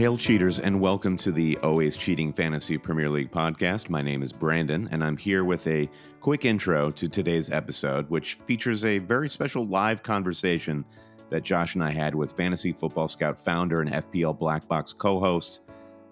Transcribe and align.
Hail 0.00 0.16
cheaters 0.16 0.60
and 0.60 0.80
welcome 0.80 1.14
to 1.18 1.30
the 1.30 1.58
Always 1.58 1.94
Cheating 1.94 2.32
Fantasy 2.32 2.78
Premier 2.78 3.10
League 3.10 3.30
podcast. 3.30 3.90
My 3.90 4.00
name 4.00 4.22
is 4.22 4.32
Brandon 4.32 4.88
and 4.92 5.04
I'm 5.04 5.18
here 5.18 5.44
with 5.44 5.66
a 5.66 5.90
quick 6.22 6.46
intro 6.46 6.90
to 6.92 7.06
today's 7.06 7.50
episode, 7.50 8.08
which 8.08 8.38
features 8.46 8.86
a 8.86 8.96
very 8.96 9.28
special 9.28 9.66
live 9.66 10.02
conversation 10.02 10.86
that 11.28 11.42
Josh 11.42 11.74
and 11.74 11.84
I 11.84 11.90
had 11.90 12.14
with 12.14 12.32
Fantasy 12.32 12.72
Football 12.72 13.08
Scout 13.08 13.38
founder 13.38 13.82
and 13.82 13.90
FPL 13.90 14.38
Black 14.38 14.66
Box 14.66 14.94
co 14.94 15.20
host, 15.20 15.60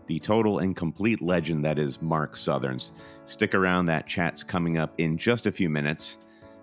the 0.04 0.18
total 0.18 0.58
and 0.58 0.76
complete 0.76 1.22
legend 1.22 1.64
that 1.64 1.78
is 1.78 2.02
Mark 2.02 2.36
Sutherns. 2.36 2.92
Stick 3.24 3.54
around, 3.54 3.86
that 3.86 4.06
chat's 4.06 4.42
coming 4.42 4.76
up 4.76 4.92
in 4.98 5.16
just 5.16 5.46
a 5.46 5.52
few 5.52 5.70
minutes. 5.70 6.18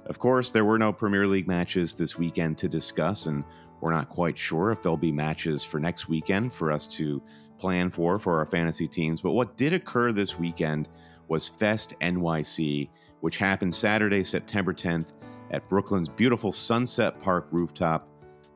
Of 0.05 0.19
course, 0.19 0.51
there 0.51 0.65
were 0.65 0.77
no 0.77 0.93
Premier 0.93 1.25
League 1.25 1.47
matches 1.47 1.95
this 1.95 2.19
weekend 2.19 2.59
to 2.59 2.69
discuss, 2.69 3.25
and 3.25 3.43
we're 3.85 3.93
not 3.93 4.09
quite 4.09 4.35
sure 4.35 4.71
if 4.71 4.81
there'll 4.81 4.97
be 4.97 5.11
matches 5.11 5.63
for 5.63 5.79
next 5.79 6.09
weekend 6.09 6.51
for 6.51 6.71
us 6.71 6.87
to 6.87 7.21
plan 7.59 7.91
for 7.91 8.17
for 8.17 8.39
our 8.39 8.45
fantasy 8.47 8.87
teams. 8.87 9.21
But 9.21 9.33
what 9.33 9.57
did 9.57 9.73
occur 9.73 10.11
this 10.11 10.39
weekend 10.39 10.89
was 11.27 11.47
Fest 11.47 11.93
NYC, 12.01 12.89
which 13.21 13.37
happened 13.37 13.75
Saturday, 13.75 14.23
September 14.23 14.73
10th 14.73 15.09
at 15.51 15.69
Brooklyn's 15.69 16.09
beautiful 16.09 16.51
Sunset 16.51 17.21
Park 17.21 17.47
rooftop. 17.51 18.07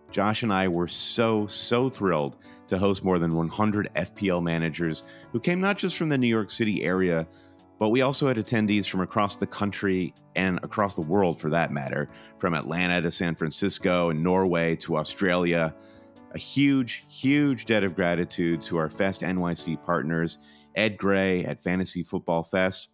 Josh 0.09 0.41
and 0.41 0.51
I 0.51 0.67
were 0.67 0.87
so, 0.87 1.45
so 1.45 1.91
thrilled 1.91 2.37
to 2.65 2.79
host 2.79 3.03
more 3.03 3.19
than 3.19 3.35
100 3.35 3.91
FPL 3.95 4.41
managers 4.41 5.03
who 5.31 5.39
came 5.39 5.61
not 5.61 5.77
just 5.77 5.95
from 5.95 6.09
the 6.09 6.17
New 6.17 6.25
York 6.25 6.49
City 6.49 6.83
area, 6.83 7.27
but 7.79 7.89
we 7.89 8.01
also 8.01 8.27
had 8.27 8.37
attendees 8.37 8.87
from 8.87 8.99
across 8.99 9.37
the 9.37 9.47
country 9.47 10.13
and 10.35 10.59
across 10.63 10.95
the 10.95 11.01
world 11.01 11.39
for 11.39 11.49
that 11.49 11.71
matter, 11.71 12.09
from 12.37 12.53
Atlanta 12.53 13.01
to 13.01 13.09
San 13.09 13.35
Francisco 13.35 14.09
and 14.09 14.21
Norway 14.21 14.75
to 14.75 14.97
Australia. 14.97 15.73
A 16.33 16.37
huge, 16.37 17.05
huge 17.09 17.65
debt 17.65 17.85
of 17.85 17.95
gratitude 17.95 18.61
to 18.63 18.77
our 18.77 18.89
Fest 18.89 19.21
NYC 19.21 19.83
partners, 19.83 20.37
Ed 20.75 20.97
Gray 20.97 21.43
at 21.45 21.63
Fantasy 21.63 22.03
Football 22.03 22.43
Fest, 22.43 22.89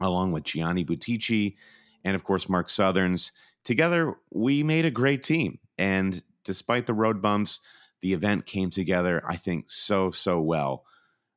along 0.00 0.32
with 0.32 0.44
Gianni 0.44 0.84
Buttici, 0.84 1.56
and 2.04 2.14
of 2.14 2.22
course, 2.22 2.48
Mark 2.48 2.68
Sutherns. 2.68 3.32
Together, 3.64 4.14
we 4.30 4.62
made 4.62 4.84
a 4.84 4.90
great 4.90 5.22
team. 5.22 5.58
And 5.78 6.22
despite 6.44 6.86
the 6.86 6.94
road 6.94 7.20
bumps, 7.20 7.60
the 8.02 8.12
event 8.12 8.46
came 8.46 8.70
together, 8.70 9.22
I 9.26 9.36
think, 9.36 9.70
so, 9.70 10.10
so 10.10 10.40
well. 10.40 10.84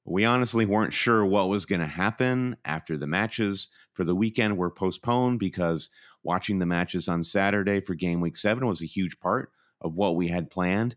We 0.05 0.25
honestly 0.25 0.65
weren't 0.65 0.93
sure 0.93 1.25
what 1.25 1.49
was 1.49 1.65
going 1.65 1.81
to 1.81 1.87
happen 1.87 2.57
after 2.65 2.97
the 2.97 3.07
matches 3.07 3.69
for 3.93 4.03
the 4.03 4.15
weekend 4.15 4.57
were 4.57 4.71
postponed 4.71 5.39
because 5.39 5.89
watching 6.23 6.59
the 6.59 6.65
matches 6.65 7.07
on 7.07 7.23
Saturday 7.23 7.81
for 7.81 7.93
game 7.93 8.21
week 8.21 8.35
7 8.35 8.65
was 8.65 8.81
a 8.81 8.87
huge 8.87 9.19
part 9.19 9.51
of 9.79 9.95
what 9.95 10.15
we 10.15 10.27
had 10.27 10.49
planned. 10.49 10.95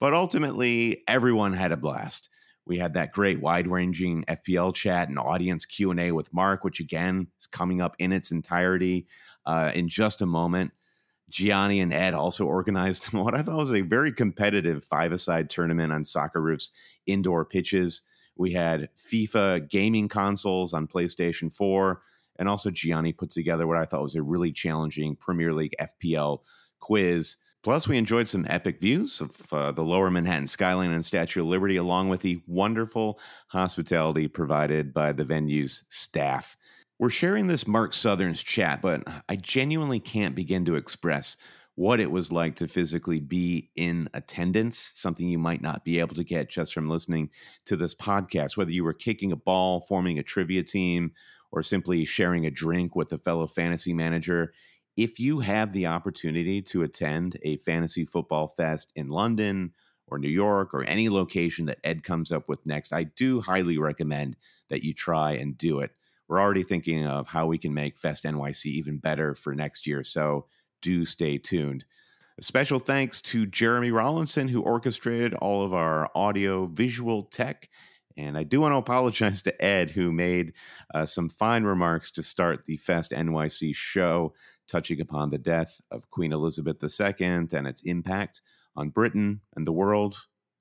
But 0.00 0.12
ultimately, 0.12 1.02
everyone 1.08 1.54
had 1.54 1.72
a 1.72 1.76
blast. 1.76 2.28
We 2.66 2.78
had 2.78 2.94
that 2.94 3.12
great 3.12 3.40
wide-ranging 3.40 4.24
FPL 4.24 4.74
chat 4.74 5.08
and 5.08 5.18
audience 5.18 5.64
Q&A 5.64 6.10
with 6.10 6.34
Mark, 6.34 6.64
which 6.64 6.80
again 6.80 7.28
is 7.38 7.46
coming 7.46 7.80
up 7.80 7.96
in 7.98 8.12
its 8.12 8.32
entirety 8.32 9.06
uh, 9.46 9.70
in 9.74 9.88
just 9.88 10.20
a 10.20 10.26
moment. 10.26 10.72
Gianni 11.30 11.80
and 11.80 11.94
Ed 11.94 12.14
also 12.14 12.44
organized 12.44 13.04
what 13.12 13.34
I 13.34 13.42
thought 13.42 13.56
was 13.56 13.74
a 13.74 13.80
very 13.80 14.12
competitive 14.12 14.84
five-a-side 14.84 15.48
tournament 15.48 15.92
on 15.92 16.04
Soccer 16.04 16.42
Roof's 16.42 16.70
indoor 17.06 17.44
pitches. 17.44 18.02
We 18.36 18.52
had 18.52 18.90
FIFA 19.10 19.68
gaming 19.68 20.08
consoles 20.08 20.72
on 20.72 20.86
PlayStation 20.86 21.52
4, 21.52 22.02
and 22.38 22.48
also 22.48 22.70
Gianni 22.70 23.12
put 23.12 23.30
together 23.30 23.66
what 23.66 23.78
I 23.78 23.84
thought 23.84 24.02
was 24.02 24.14
a 24.14 24.22
really 24.22 24.52
challenging 24.52 25.16
Premier 25.16 25.52
League 25.52 25.74
FPL 25.80 26.40
quiz. 26.80 27.36
Plus, 27.62 27.88
we 27.88 27.98
enjoyed 27.98 28.28
some 28.28 28.46
epic 28.48 28.78
views 28.78 29.20
of 29.20 29.52
uh, 29.52 29.72
the 29.72 29.82
lower 29.82 30.10
Manhattan 30.10 30.46
skyline 30.46 30.92
and 30.92 31.04
Statue 31.04 31.40
of 31.40 31.48
Liberty, 31.48 31.76
along 31.76 32.08
with 32.08 32.20
the 32.20 32.40
wonderful 32.46 33.18
hospitality 33.48 34.28
provided 34.28 34.94
by 34.94 35.12
the 35.12 35.24
venue's 35.24 35.82
staff. 35.88 36.56
We're 36.98 37.10
sharing 37.10 37.46
this 37.46 37.66
Mark 37.66 37.92
Sutherns 37.92 38.42
chat, 38.42 38.80
but 38.80 39.02
I 39.28 39.36
genuinely 39.36 40.00
can't 40.00 40.34
begin 40.34 40.64
to 40.66 40.76
express 40.76 41.36
what 41.76 42.00
it 42.00 42.10
was 42.10 42.32
like 42.32 42.56
to 42.56 42.66
physically 42.66 43.20
be 43.20 43.70
in 43.76 44.08
attendance, 44.14 44.90
something 44.94 45.28
you 45.28 45.38
might 45.38 45.60
not 45.60 45.84
be 45.84 46.00
able 46.00 46.14
to 46.14 46.24
get 46.24 46.48
just 46.48 46.72
from 46.72 46.88
listening 46.88 47.30
to 47.66 47.76
this 47.76 47.94
podcast, 47.94 48.56
whether 48.56 48.72
you 48.72 48.82
were 48.82 48.94
kicking 48.94 49.30
a 49.30 49.36
ball, 49.36 49.82
forming 49.82 50.18
a 50.18 50.22
trivia 50.22 50.62
team, 50.62 51.12
or 51.52 51.62
simply 51.62 52.04
sharing 52.06 52.46
a 52.46 52.50
drink 52.50 52.96
with 52.96 53.12
a 53.12 53.18
fellow 53.18 53.46
fantasy 53.46 53.92
manager. 53.92 54.54
If 54.96 55.20
you 55.20 55.40
have 55.40 55.72
the 55.72 55.86
opportunity 55.86 56.62
to 56.62 56.82
attend 56.82 57.38
a 57.42 57.58
fantasy 57.58 58.06
football 58.06 58.48
fest 58.48 58.90
in 58.96 59.08
London 59.08 59.74
or 60.06 60.18
New 60.18 60.28
York 60.28 60.72
or 60.72 60.82
any 60.84 61.10
location 61.10 61.66
that 61.66 61.78
Ed 61.84 62.02
comes 62.02 62.32
up 62.32 62.48
with 62.48 62.64
next, 62.64 62.94
I 62.94 63.04
do 63.04 63.42
highly 63.42 63.76
recommend 63.76 64.36
that 64.70 64.82
you 64.82 64.94
try 64.94 65.32
and 65.32 65.58
do 65.58 65.80
it. 65.80 65.90
We're 66.26 66.40
already 66.40 66.62
thinking 66.62 67.06
of 67.06 67.28
how 67.28 67.46
we 67.46 67.58
can 67.58 67.74
make 67.74 67.98
Fest 67.98 68.24
NYC 68.24 68.64
even 68.66 68.96
better 68.96 69.34
for 69.34 69.54
next 69.54 69.86
year. 69.86 70.02
So 70.02 70.46
do 70.86 71.04
stay 71.04 71.36
tuned. 71.36 71.84
A 72.38 72.42
special 72.42 72.78
thanks 72.78 73.20
to 73.22 73.44
Jeremy 73.44 73.90
Rollinson, 73.90 74.48
who 74.48 74.62
orchestrated 74.62 75.34
all 75.34 75.64
of 75.64 75.74
our 75.74 76.08
audio 76.14 76.66
visual 76.66 77.24
tech. 77.24 77.68
And 78.16 78.38
I 78.38 78.44
do 78.44 78.60
want 78.60 78.72
to 78.72 78.76
apologize 78.76 79.42
to 79.42 79.64
Ed, 79.64 79.90
who 79.90 80.12
made 80.12 80.52
uh, 80.94 81.04
some 81.04 81.28
fine 81.28 81.64
remarks 81.64 82.12
to 82.12 82.22
start 82.22 82.66
the 82.66 82.76
Fest 82.76 83.10
NYC 83.10 83.74
show, 83.74 84.32
touching 84.68 85.00
upon 85.00 85.30
the 85.30 85.38
death 85.38 85.80
of 85.90 86.08
Queen 86.12 86.32
Elizabeth 86.32 86.76
II 86.80 87.26
and 87.52 87.66
its 87.66 87.82
impact 87.82 88.42
on 88.76 88.90
Britain 88.90 89.40
and 89.56 89.66
the 89.66 89.72
world. 89.72 90.16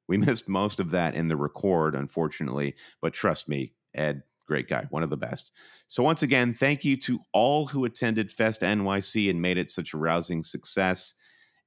We 0.07 0.18
missed 0.25 0.50
most 0.50 0.80
of 0.80 0.90
that 0.90 1.13
in 1.13 1.28
the 1.28 1.38
record, 1.38 1.94
unfortunately, 1.94 2.74
but 3.00 3.13
trust 3.13 3.47
me, 3.47 3.74
Ed, 3.94 4.24
great 4.45 4.67
guy, 4.67 4.85
one 4.89 5.03
of 5.03 5.09
the 5.09 5.17
best. 5.17 5.51
So, 5.88 6.03
once 6.03 6.23
again, 6.23 6.53
thank 6.53 6.85
you 6.85 6.97
to 6.97 7.19
all 7.33 7.67
who 7.67 7.85
attended 7.85 8.31
Fest 8.31 8.61
NYC 8.61 9.29
and 9.29 9.41
made 9.41 9.57
it 9.57 9.69
such 9.69 9.94
a 9.94 9.97
rousing 9.97 10.44
success. 10.44 11.13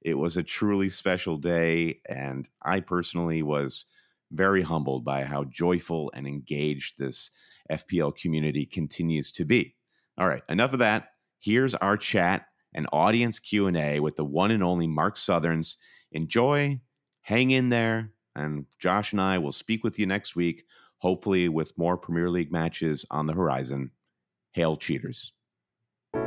It 0.01 0.13
was 0.13 0.37
a 0.37 0.43
truly 0.43 0.89
special 0.89 1.37
day, 1.37 1.99
and 2.07 2.47
I 2.63 2.79
personally 2.79 3.43
was 3.43 3.85
very 4.31 4.61
humbled 4.61 5.03
by 5.03 5.23
how 5.23 5.45
joyful 5.45 6.11
and 6.13 6.27
engaged 6.27 6.95
this 6.97 7.31
FPL 7.71 8.15
community 8.15 8.65
continues 8.65 9.31
to 9.33 9.45
be. 9.45 9.75
All 10.17 10.27
right, 10.27 10.43
enough 10.49 10.73
of 10.73 10.79
that. 10.79 11.09
Here's 11.39 11.75
our 11.75 11.97
chat 11.97 12.45
and 12.73 12.87
audience 12.91 13.39
Q&A 13.39 13.99
with 13.99 14.15
the 14.15 14.25
one 14.25 14.51
and 14.51 14.63
only 14.63 14.87
Mark 14.87 15.17
Sutherns. 15.17 15.77
Enjoy, 16.11 16.79
hang 17.21 17.51
in 17.51 17.69
there, 17.69 18.11
and 18.35 18.65
Josh 18.79 19.11
and 19.11 19.21
I 19.21 19.37
will 19.37 19.51
speak 19.51 19.83
with 19.83 19.99
you 19.99 20.05
next 20.05 20.35
week 20.35 20.65
hopefully 20.99 21.49
with 21.49 21.77
more 21.77 21.97
Premier 21.97 22.29
League 22.29 22.51
matches 22.51 23.05
on 23.09 23.25
the 23.25 23.33
horizon. 23.33 23.91
Hail 24.53 24.75
cheaters. 24.75 25.33
I'm 26.13 26.21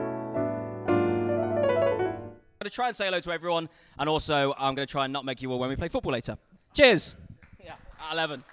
going 2.67 2.71
to 2.71 2.71
try 2.71 2.87
and 2.89 2.97
say 2.97 3.07
hello 3.07 3.21
to 3.21 3.33
everyone, 3.33 3.69
and 3.99 4.09
also 4.09 4.55
I'm 4.57 4.75
going 4.75 4.87
to 4.87 4.91
try 4.91 5.05
and 5.05 5.13
not 5.13 5.25
make 5.25 5.43
you 5.43 5.51
all 5.51 5.59
when 5.59 5.69
we 5.69 5.77
play 5.77 5.89
football 5.89 6.13
later. 6.13 6.39
Cheers. 6.75 7.17
Yeah, 7.63 7.75
at 8.09 8.13
11. 8.13 8.45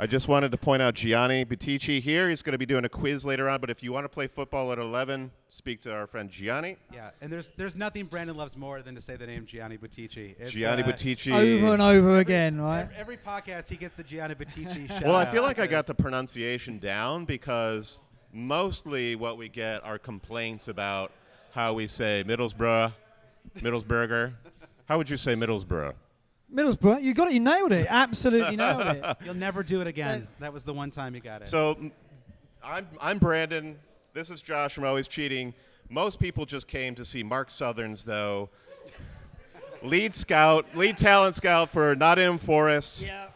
I 0.00 0.06
just 0.06 0.28
wanted 0.28 0.52
to 0.52 0.56
point 0.56 0.80
out 0.80 0.94
Gianni 0.94 1.44
Buttici 1.44 2.00
here. 2.00 2.28
He's 2.28 2.40
going 2.40 2.52
to 2.52 2.58
be 2.58 2.66
doing 2.66 2.84
a 2.84 2.88
quiz 2.88 3.24
later 3.24 3.48
on, 3.48 3.60
but 3.60 3.68
if 3.68 3.82
you 3.82 3.92
want 3.92 4.04
to 4.04 4.08
play 4.08 4.28
football 4.28 4.70
at 4.70 4.78
11, 4.78 5.32
speak 5.48 5.80
to 5.80 5.92
our 5.92 6.06
friend 6.06 6.30
Gianni. 6.30 6.76
Yeah, 6.92 7.10
and 7.20 7.32
there's 7.32 7.50
there's 7.56 7.74
nothing 7.74 8.04
Brandon 8.04 8.36
loves 8.36 8.56
more 8.56 8.80
than 8.80 8.94
to 8.94 9.00
say 9.00 9.16
the 9.16 9.26
name 9.26 9.44
Gianni 9.44 9.76
Buttici. 9.76 10.36
It's, 10.38 10.52
Gianni 10.52 10.84
uh, 10.84 10.86
Buttici. 10.86 11.32
over 11.32 11.72
and 11.72 11.82
over 11.82 12.18
again, 12.18 12.60
right? 12.60 12.82
Every, 12.82 12.96
every 12.96 13.16
podcast 13.16 13.68
he 13.68 13.76
gets 13.76 13.96
the 13.96 14.04
Gianni 14.04 14.36
Buttici 14.36 14.86
shout 14.88 15.02
Well, 15.02 15.16
I 15.16 15.24
feel 15.24 15.42
like 15.42 15.58
I 15.58 15.66
got 15.66 15.88
the 15.88 15.94
pronunciation 15.94 16.78
down 16.78 17.24
because 17.24 17.98
mostly 18.32 19.16
what 19.16 19.36
we 19.36 19.48
get 19.48 19.82
are 19.82 19.98
complaints 19.98 20.68
about 20.68 21.10
how 21.54 21.72
we 21.72 21.88
say 21.88 22.22
Middlesbrough, 22.24 22.92
Middlesburger. 23.56 24.34
How 24.86 24.96
would 24.96 25.10
you 25.10 25.16
say 25.16 25.34
Middlesbrough? 25.34 25.94
Middlesbrough, 26.52 27.02
you 27.02 27.12
got 27.14 27.28
it. 27.28 27.34
You 27.34 27.40
nailed 27.40 27.72
it. 27.72 27.86
Absolutely 27.88 28.56
nailed 28.64 28.96
it. 28.96 29.16
You'll 29.24 29.34
never 29.34 29.62
do 29.62 29.80
it 29.80 29.86
again. 29.86 30.26
That 30.40 30.52
was 30.52 30.64
the 30.64 30.72
one 30.72 30.90
time 30.90 31.14
you 31.14 31.20
got 31.20 31.42
it. 31.42 31.48
So, 31.48 31.72
m- 31.72 31.92
I'm 32.64 32.86
I'm 33.00 33.18
Brandon. 33.18 33.78
This 34.14 34.30
is 34.30 34.40
Josh 34.40 34.74
from 34.74 34.84
Always 34.84 35.06
Cheating. 35.08 35.52
Most 35.90 36.18
people 36.18 36.44
just 36.46 36.66
came 36.66 36.94
to 36.96 37.04
see 37.04 37.22
Mark 37.22 37.50
Sutherns, 37.50 38.04
though. 38.04 38.48
lead 39.82 40.12
scout, 40.14 40.66
lead 40.74 40.96
talent 40.98 41.34
scout 41.34 41.70
for 41.70 41.94
Nottingham 41.94 42.38
Forest. 42.38 43.02
Yeah. 43.02 43.26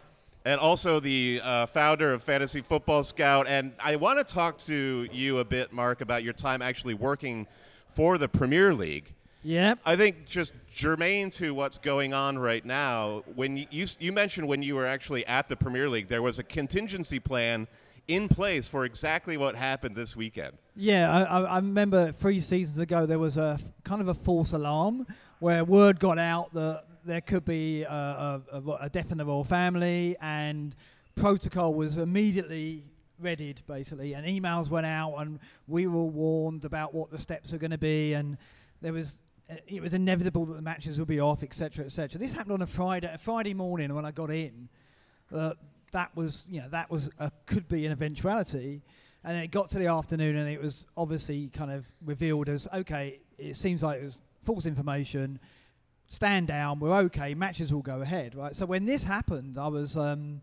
and 0.44 0.58
also 0.60 0.98
the 1.00 1.40
uh, 1.42 1.66
founder 1.66 2.12
of 2.12 2.22
Fantasy 2.22 2.60
Football 2.60 3.04
Scout. 3.04 3.46
And 3.46 3.72
I 3.78 3.96
want 3.96 4.18
to 4.26 4.34
talk 4.34 4.58
to 4.60 5.08
you 5.12 5.38
a 5.38 5.44
bit, 5.44 5.72
Mark, 5.72 6.00
about 6.00 6.24
your 6.24 6.32
time 6.32 6.60
actually 6.62 6.94
working 6.94 7.46
for 7.88 8.18
the 8.18 8.28
Premier 8.28 8.74
League. 8.74 9.12
Yep. 9.44 9.78
I 9.84 9.96
think 9.96 10.24
just 10.26 10.52
germane 10.74 11.30
to 11.30 11.54
what's 11.54 11.78
going 11.78 12.14
on 12.14 12.38
right 12.38 12.64
now, 12.64 13.22
when 13.34 13.56
you, 13.56 13.66
you, 13.70 13.86
you 14.00 14.12
mentioned 14.12 14.48
when 14.48 14.62
you 14.62 14.74
were 14.74 14.86
actually 14.86 15.26
at 15.26 15.48
the 15.48 15.56
Premier 15.56 15.88
League, 15.88 16.08
there 16.08 16.22
was 16.22 16.38
a 16.38 16.42
contingency 16.42 17.18
plan 17.18 17.68
in 18.08 18.28
place 18.28 18.68
for 18.68 18.84
exactly 18.84 19.36
what 19.36 19.54
happened 19.54 19.94
this 19.94 20.16
weekend. 20.16 20.56
Yeah, 20.74 21.24
I, 21.24 21.42
I, 21.42 21.56
remember 21.56 22.12
three 22.12 22.40
seasons 22.40 22.78
ago 22.78 23.06
there 23.06 23.18
was 23.18 23.36
a 23.36 23.58
kind 23.84 24.00
of 24.00 24.08
a 24.08 24.14
false 24.14 24.52
alarm 24.52 25.06
where 25.38 25.64
word 25.64 26.00
got 26.00 26.18
out 26.18 26.52
that 26.54 26.84
there 27.04 27.20
could 27.20 27.44
be 27.44 27.82
a, 27.82 27.88
a, 27.90 28.42
a, 28.52 28.72
a 28.82 28.88
death 28.88 29.12
in 29.12 29.18
the 29.18 29.24
royal 29.24 29.44
family, 29.44 30.16
and 30.20 30.74
protocol 31.14 31.74
was 31.74 31.96
immediately 31.96 32.84
readied, 33.20 33.62
basically, 33.66 34.14
and 34.14 34.26
emails 34.26 34.70
went 34.70 34.86
out, 34.86 35.14
and 35.16 35.38
we 35.66 35.86
were 35.86 36.04
warned 36.04 36.64
about 36.64 36.94
what 36.94 37.10
the 37.10 37.18
steps 37.18 37.52
are 37.52 37.58
going 37.58 37.70
to 37.70 37.78
be, 37.78 38.14
and 38.14 38.36
there 38.80 38.92
was. 38.92 39.20
It 39.66 39.82
was 39.82 39.94
inevitable 39.94 40.46
that 40.46 40.54
the 40.54 40.62
matches 40.62 40.98
would 40.98 41.08
be 41.08 41.20
off, 41.20 41.42
etc., 41.42 41.84
etc. 41.84 42.18
This 42.18 42.32
happened 42.32 42.52
on 42.52 42.62
a 42.62 42.66
Friday, 42.66 43.10
a 43.12 43.18
Friday 43.18 43.54
morning 43.54 43.94
when 43.94 44.04
I 44.04 44.10
got 44.10 44.30
in. 44.30 44.68
Uh, 45.32 45.54
that 45.92 46.14
was, 46.16 46.44
you 46.50 46.60
know, 46.60 46.68
that 46.70 46.90
was 46.90 47.10
a, 47.18 47.30
could 47.46 47.68
be 47.68 47.86
an 47.86 47.92
eventuality, 47.92 48.82
and 49.24 49.36
then 49.36 49.44
it 49.44 49.50
got 49.50 49.70
to 49.70 49.78
the 49.78 49.86
afternoon, 49.86 50.36
and 50.36 50.48
it 50.48 50.60
was 50.60 50.86
obviously 50.96 51.48
kind 51.48 51.70
of 51.70 51.86
revealed 52.04 52.48
as 52.48 52.66
okay. 52.72 53.20
It 53.38 53.56
seems 53.56 53.82
like 53.82 54.00
it 54.00 54.04
was 54.04 54.20
false 54.40 54.66
information. 54.66 55.38
Stand 56.08 56.48
down. 56.48 56.78
We're 56.78 56.96
okay. 57.04 57.34
Matches 57.34 57.72
will 57.72 57.82
go 57.82 58.02
ahead, 58.02 58.34
right? 58.34 58.54
So 58.54 58.66
when 58.66 58.84
this 58.84 59.04
happened, 59.04 59.56
I 59.58 59.68
was, 59.68 59.96
um, 59.96 60.42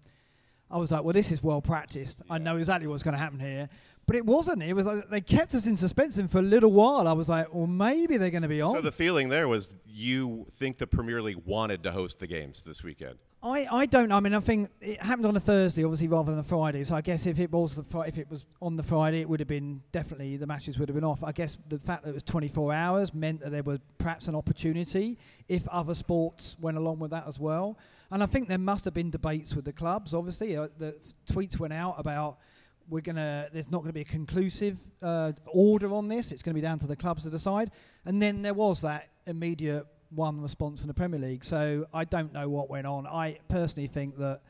I 0.72 0.78
was 0.78 0.92
like, 0.92 1.04
well, 1.04 1.14
this 1.14 1.32
is 1.32 1.44
well 1.44 1.62
practiced. 1.62 2.22
I 2.30 2.38
know 2.38 2.58
exactly 2.58 2.88
what's 2.88 3.04
going 3.04 3.14
to 3.16 3.20
happen 3.20 3.40
here. 3.40 3.70
But 4.10 4.16
it 4.16 4.26
wasn't. 4.26 4.64
It 4.64 4.74
was 4.74 4.88
like 4.88 5.08
they 5.12 5.22
kept 5.22 5.54
us 5.54 5.68
in 5.68 5.78
suspense, 5.78 6.18
and 6.18 6.32
for 6.32 6.40
a 6.40 6.42
little 6.42 6.72
while, 6.72 7.08
I 7.08 7.12
was 7.12 7.30
like, 7.30 7.54
well, 7.54 7.68
maybe 7.68 8.18
they're 8.18 8.32
going 8.32 8.42
to 8.42 8.50
be 8.50 8.60
on. 8.60 8.74
So 8.74 8.82
the 8.82 8.92
feeling 8.92 9.30
there 9.30 9.48
was 9.48 9.78
you 9.86 10.48
think 10.54 10.80
the 10.80 10.88
Premier 10.88 11.22
League 11.22 11.44
wanted 11.46 11.84
to 11.84 11.92
host 11.92 12.18
the 12.18 12.26
games 12.26 12.64
this 12.64 12.82
weekend. 12.82 13.20
I, 13.44 13.68
I 13.70 13.86
don't 13.86 14.10
know. 14.10 14.18
I 14.18 14.20
mean, 14.20 14.34
I 14.34 14.40
think 14.40 14.72
it 14.82 15.00
happened 15.00 15.28
on 15.28 15.38
a 15.38 15.40
Thursday, 15.40 15.84
obviously, 15.84 16.08
rather 16.08 16.32
than 16.32 16.40
a 16.40 16.44
Friday. 16.44 16.84
So 16.86 16.96
I 16.96 17.02
guess 17.02 17.28
if 17.28 17.40
it 17.40 17.52
was 17.52 17.76
the 17.76 17.84
fri- 17.84 18.08
if 18.08 18.18
it 18.18 18.32
was 18.32 18.46
on 18.64 18.78
the 18.78 18.84
Friday, 18.84 19.22
it 19.22 19.30
would 19.30 19.42
have 19.42 19.48
been 19.48 19.84
definitely 19.92 20.38
the 20.38 20.48
matches 20.48 20.80
would 20.80 20.90
have 20.90 20.96
been 20.96 21.04
off. 21.04 21.24
I 21.24 21.32
guess 21.32 21.60
the 21.68 21.78
fact 21.78 22.04
that 22.04 22.10
it 22.10 22.16
was 22.16 22.24
24 22.24 22.74
hours 22.74 23.14
meant 23.14 23.42
that 23.42 23.52
there 23.52 23.62
was 23.62 23.78
perhaps 24.00 24.28
an 24.28 24.34
opportunity 24.34 25.20
if 25.48 25.68
other 25.68 25.94
sports 25.94 26.58
went 26.60 26.78
along 26.78 26.98
with 26.98 27.12
that 27.12 27.28
as 27.28 27.40
well. 27.40 27.78
And 28.10 28.24
I 28.24 28.26
think 28.26 28.48
there 28.48 28.58
must 28.58 28.86
have 28.86 28.96
been 28.96 29.12
debates 29.12 29.54
with 29.54 29.66
the 29.66 29.74
clubs. 29.74 30.16
Obviously, 30.16 30.58
uh, 30.58 30.70
the 30.80 30.96
tweets 31.32 31.60
went 31.60 31.74
out 31.74 31.94
about 32.00 32.40
we're 32.90 33.02
gonna. 33.02 33.50
There's 33.54 33.70
not 33.70 33.80
going 33.80 33.90
to 33.90 33.94
be 33.94 34.02
a 34.02 34.06
conclusive 34.06 34.78
uh, 35.02 35.34
order 35.48 35.94
on 35.94 36.08
this. 36.08 36.32
It's 36.32 36.42
going 36.42 36.54
to 36.54 36.62
be 36.62 36.62
down 36.62 36.80
to 36.80 36.88
the 36.88 36.96
clubs 36.96 37.24
to 37.24 37.30
decide. 37.30 37.72
And 38.06 38.22
then 38.22 38.42
there 38.42 38.54
was 38.54 38.82
that 38.82 39.10
immediate 39.26 39.86
one 40.10 40.42
response 40.42 40.82
from 40.82 40.88
the 40.88 40.94
Premier 40.94 41.20
League. 41.20 41.44
So 41.44 41.86
I 41.94 42.04
don't 42.06 42.34
know 42.34 42.50
what 42.50 42.70
went 42.70 42.88
on. 42.88 43.06
I 43.06 43.40
personally 43.48 43.88
think 43.88 44.18
that 44.18 44.42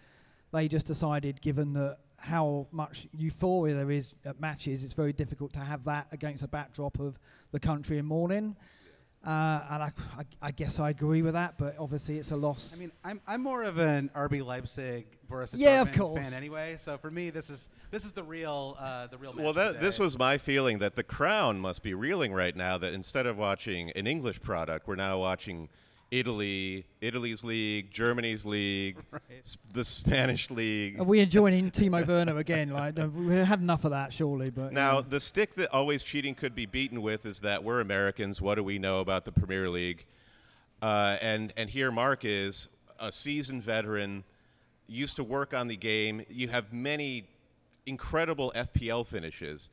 they 0.53 0.67
just 0.67 0.87
decided, 0.87 1.41
given 1.41 1.73
that 1.73 1.97
how 2.17 2.67
much 2.71 3.07
euphoria 3.15 3.75
there 3.75 3.91
is 3.91 4.13
at 4.25 4.39
matches, 4.39 4.83
it's 4.83 4.93
very 4.93 5.13
difficult 5.13 5.53
to 5.53 5.59
have 5.59 5.83
that 5.85 6.07
against 6.11 6.43
a 6.43 6.47
backdrop 6.47 6.99
of 6.99 7.19
the 7.51 7.59
country 7.59 7.97
in 7.97 8.05
mourning. 8.05 8.55
Uh, 9.25 9.61
and 9.69 9.83
I, 9.83 9.91
I, 10.17 10.23
I 10.41 10.51
guess 10.51 10.79
I 10.79 10.91
agree 10.91 11.21
with 11.21 11.33
that, 11.33 11.57
but 11.57 11.75
obviously 11.77 12.17
it's 12.17 12.31
a 12.31 12.37
loss. 12.37 12.71
I 12.73 12.77
mean, 12.77 12.91
I'm, 13.03 13.19
I'm 13.27 13.41
more 13.41 13.63
of 13.63 13.77
an 13.77 14.09
RB 14.15 14.45
Leipzig 14.45 15.07
Borussia 15.29 15.55
Yeah, 15.57 15.81
of 15.81 15.91
course. 15.91 16.23
fan 16.23 16.33
anyway. 16.33 16.77
So 16.77 16.97
for 16.97 17.11
me, 17.11 17.29
this 17.29 17.49
is 17.49 17.69
this 17.91 18.05
is 18.05 18.13
the 18.13 18.23
real 18.23 18.77
uh, 18.79 19.07
the 19.07 19.17
real. 19.17 19.33
Well, 19.33 19.37
match 19.37 19.49
of 19.49 19.55
that, 19.55 19.73
the 19.79 19.85
this 19.85 19.99
was 19.99 20.17
my 20.17 20.37
feeling 20.37 20.79
that 20.79 20.95
the 20.95 21.03
crown 21.03 21.59
must 21.59 21.83
be 21.83 21.93
reeling 21.93 22.33
right 22.33 22.55
now. 22.55 22.77
That 22.77 22.93
instead 22.93 23.25
of 23.25 23.37
watching 23.37 23.91
an 23.91 24.07
English 24.07 24.41
product, 24.41 24.87
we're 24.87 24.95
now 24.95 25.19
watching 25.19 25.67
Italy, 26.11 26.85
Italy's 27.01 27.43
league, 27.43 27.91
Germany's 27.91 28.43
league, 28.43 28.97
s- 29.43 29.57
the 29.71 29.83
Spanish 29.83 30.49
league. 30.49 30.99
Are 30.99 31.03
we 31.03 31.19
enjoying 31.19 31.69
Timo 31.71 32.05
Werner 32.05 32.37
again? 32.37 32.69
Like 32.71 32.95
we 33.15 33.35
had 33.35 33.59
enough 33.61 33.85
of 33.85 33.91
that, 33.91 34.11
surely. 34.11 34.49
But 34.49 34.73
Now, 34.73 34.95
yeah. 34.97 35.03
the 35.07 35.19
stick 35.19 35.53
that 35.55 35.71
always 35.71 36.01
cheating 36.01 36.33
could 36.33 36.55
be 36.55 36.65
beaten 36.65 37.01
with 37.03 37.25
is 37.27 37.41
that 37.41 37.63
we're 37.63 37.79
Americans. 37.79 38.41
What 38.41 38.55
do 38.55 38.63
we 38.63 38.79
know 38.79 39.01
about 39.01 39.25
the 39.25 39.31
Premier 39.31 39.69
League? 39.69 40.05
Uh, 40.81 41.17
and 41.21 41.53
and 41.55 41.69
here, 41.69 41.91
Mark 41.91 42.21
is 42.25 42.69
a 42.99 43.11
seasoned 43.11 43.61
veteran, 43.61 44.23
used 44.87 45.15
to 45.17 45.23
work 45.23 45.53
on 45.53 45.67
the 45.67 45.77
game. 45.77 46.25
You 46.29 46.47
have 46.47 46.73
many 46.73 47.27
incredible 47.85 48.51
FPL 48.55 49.05
finishes. 49.05 49.69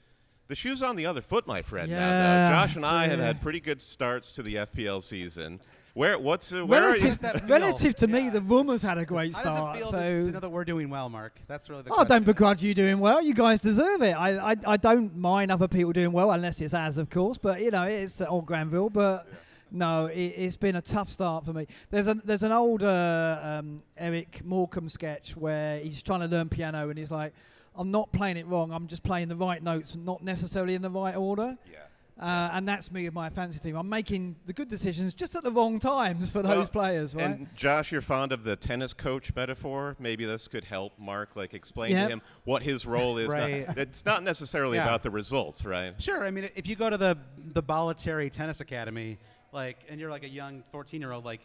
The 0.49 0.55
shoe's 0.55 0.81
on 0.83 0.95
the 0.97 1.07
other 1.07 1.23
foot, 1.23 1.47
my 1.47 1.63
friend. 1.63 1.91
now, 1.91 2.49
though. 2.49 2.55
Josh 2.55 2.77
and 2.77 2.85
I 2.87 3.09
have 3.09 3.19
had 3.19 3.41
pretty 3.41 3.59
good 3.59 3.81
starts 3.83 4.31
to 4.33 4.43
the 4.43 4.55
FPL 4.57 5.03
season. 5.03 5.61
Where 5.97 6.19
what's 6.19 6.53
uh, 6.53 6.67
where 6.67 6.83
are 6.83 6.97
you? 6.97 7.05
relative, 7.05 7.21
that 7.23 7.81
feel? 7.81 7.93
to 7.95 8.07
me, 8.07 8.25
Yeah. 8.25 8.31
the 8.31 8.43
Rumours 8.43 8.83
had 8.83 8.99
a 8.99 9.07
great 9.07 9.35
How 9.35 9.43
does 9.43 9.55
start. 9.57 9.77
it 9.77 9.79
feel 9.79 9.87
so 9.89 9.99
to, 10.21 10.27
to 10.27 10.31
know 10.33 10.41
that 10.41 10.51
we're 10.51 10.67
doing 10.67 10.91
well, 10.91 11.09
Mark? 11.09 11.41
That's 11.47 11.71
really 11.71 11.85
the. 11.85 11.89
Oh, 11.91 11.95
question. 11.95 12.09
don't 12.11 12.27
begrudge 12.27 12.63
you 12.63 12.75
doing 12.75 12.99
well. 12.99 13.23
You 13.23 13.33
guys 13.33 13.61
deserve 13.61 14.03
it. 14.03 14.13
I, 14.15 14.53
I, 14.53 14.57
I 14.67 14.77
don't 14.77 15.17
mind 15.17 15.51
other 15.51 15.69
people 15.69 15.95
doing 15.95 16.13
well, 16.13 16.33
unless 16.33 16.61
it's 16.61 16.75
as, 16.75 16.99
of 16.99 17.09
course. 17.09 17.39
But 17.39 17.63
you 17.63 17.71
know, 17.71 17.85
it's 17.85 18.21
uh, 18.21 18.27
old 18.27 18.45
Granville. 18.45 18.91
But 18.91 19.27
no, 19.71 20.05
it, 20.05 20.35
it's 20.37 20.59
been 20.59 20.77
a 20.77 20.83
tough 20.83 21.09
start 21.09 21.47
for 21.47 21.55
me. 21.55 21.67
There's 21.89 22.09
a 22.09 22.15
there's 22.15 22.43
an 22.43 22.53
old 22.53 22.83
uh, 22.83 23.39
um, 23.43 23.83
Eric 23.97 24.43
Morecambe 24.45 24.91
sketch 24.91 25.35
where 25.35 25.79
he's 25.79 26.03
trying 26.03 26.21
to 26.21 26.27
learn 26.27 26.51
piano 26.51 26.91
and 26.91 26.99
he's 26.99 27.11
like, 27.11 27.33
"I'm 27.75 27.91
not 27.91 28.13
playing 28.13 28.37
it 28.37 28.47
wrong. 28.47 28.71
I'm 28.71 28.87
just 28.87 29.03
playing 29.03 29.29
the 29.29 29.37
right 29.37 29.63
notes, 29.63 29.97
not 29.97 30.23
necessarily 30.23 30.75
in 30.75 30.83
the 30.83 30.91
right 30.91 31.17
order." 31.17 31.57
Yeah. 31.73 31.79
Uh, 32.19 32.51
and 32.55 32.67
that's 32.67 32.91
me 32.91 33.05
with 33.05 33.13
my 33.13 33.29
fancy 33.29 33.59
team. 33.59 33.77
I'm 33.77 33.91
making 33.91 34.37
the 34.47 34.55
good 34.55 34.69
decisions 34.69 35.13
just 35.13 35.35
at 35.35 35.43
the 35.43 35.51
wrong 35.51 35.79
times 35.79 36.31
for 36.31 36.41
those 36.41 36.49
Well, 36.57 36.67
players, 36.69 37.15
right? 37.15 37.25
And 37.25 37.55
Josh, 37.55 37.93
you're 37.93 38.01
fond 38.01 38.33
of 38.33 38.43
the 38.43 38.57
tennis 38.57 38.95
coach 38.95 39.35
metaphor. 39.35 39.97
Maybe 39.99 40.25
this 40.25 40.49
could 40.49 40.65
help 40.65 40.99
Mark, 40.99 41.37
like 41.37 41.53
explain 41.53 41.93
Yep. 41.93 42.07
to 42.09 42.13
him 42.15 42.23
what 42.45 42.63
his 42.63 42.87
role 42.87 43.19
is. 43.19 43.29
Right. 43.29 43.67
Not, 43.69 43.77
it's 43.79 44.05
not 44.07 44.23
necessarily 44.23 44.79
Yeah. 44.79 44.85
about 44.85 45.03
the 45.03 45.11
results, 45.11 45.63
right? 45.67 45.93
Sure. 46.01 46.25
I 46.25 46.31
mean, 46.31 46.49
if 46.57 46.67
you 46.67 46.75
go 46.75 46.89
to 46.89 46.97
the 46.97 47.19
the 47.53 47.63
Bollettieri 47.63 48.31
Tennis 48.31 48.61
Academy, 48.61 49.19
like, 49.53 49.77
and 49.91 50.01
you're 50.01 50.11
like 50.11 50.25
a 50.25 50.29
young 50.29 50.63
14 50.73 51.01
year 51.03 51.13
old, 51.13 51.27
like, 51.27 51.41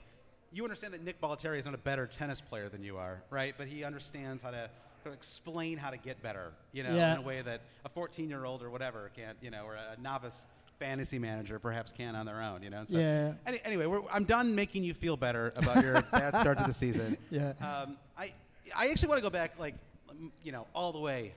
you 0.54 0.64
understand 0.64 0.94
that 0.94 1.04
Nick 1.04 1.20
Bollettieri 1.20 1.60
is 1.60 1.66
not 1.66 1.74
a 1.74 1.78
better 1.80 2.08
tennis 2.08 2.40
player 2.40 2.70
than 2.70 2.82
you 2.82 2.96
are, 2.98 3.22
right? 3.30 3.54
But 3.58 3.68
he 3.68 3.84
understands 3.84 4.42
how 4.42 4.52
to, 4.52 4.70
how 5.04 5.10
to 5.10 5.14
explain 5.14 5.78
how 5.78 5.90
to 5.90 5.98
get 5.98 6.22
better, 6.24 6.54
you 6.72 6.84
know, 6.84 6.96
Yeah. 6.96 7.14
in 7.14 7.18
a 7.20 7.22
way 7.22 7.42
that 7.42 7.60
a 7.84 7.90
14 7.90 8.30
year 8.30 8.46
old 8.46 8.64
or 8.64 8.70
whatever 8.70 9.12
can't, 9.18 9.38
you 9.42 9.50
know, 9.52 9.64
or 9.66 9.76
a 9.76 10.00
novice 10.02 10.48
fantasy 10.82 11.20
manager 11.20 11.60
perhaps 11.60 11.92
can 11.92 12.16
on 12.16 12.26
their 12.26 12.42
own, 12.42 12.64
you 12.64 12.72
know. 12.72 12.84
So 12.86 12.98
Yeah. 12.98 13.34
Any, 13.46 13.60
anyway, 13.64 13.86
we're, 13.86 14.02
I'm 14.12 14.24
done 14.24 14.56
making 14.56 14.84
you 14.84 14.94
feel 14.96 15.16
better 15.16 15.52
about 15.56 15.84
your 15.84 16.02
bad 16.12 16.36
start 16.38 16.58
to 16.58 16.64
the 16.66 16.74
season. 16.74 17.18
Yeah. 17.30 17.54
Um, 17.62 17.98
I 18.18 18.34
I 18.76 18.88
actually 18.90 19.10
want 19.10 19.20
to 19.20 19.24
go 19.24 19.30
back, 19.30 19.52
like, 19.60 19.76
you 20.44 20.52
know, 20.52 20.66
all 20.74 20.92
the 20.92 21.00
way 21.00 21.34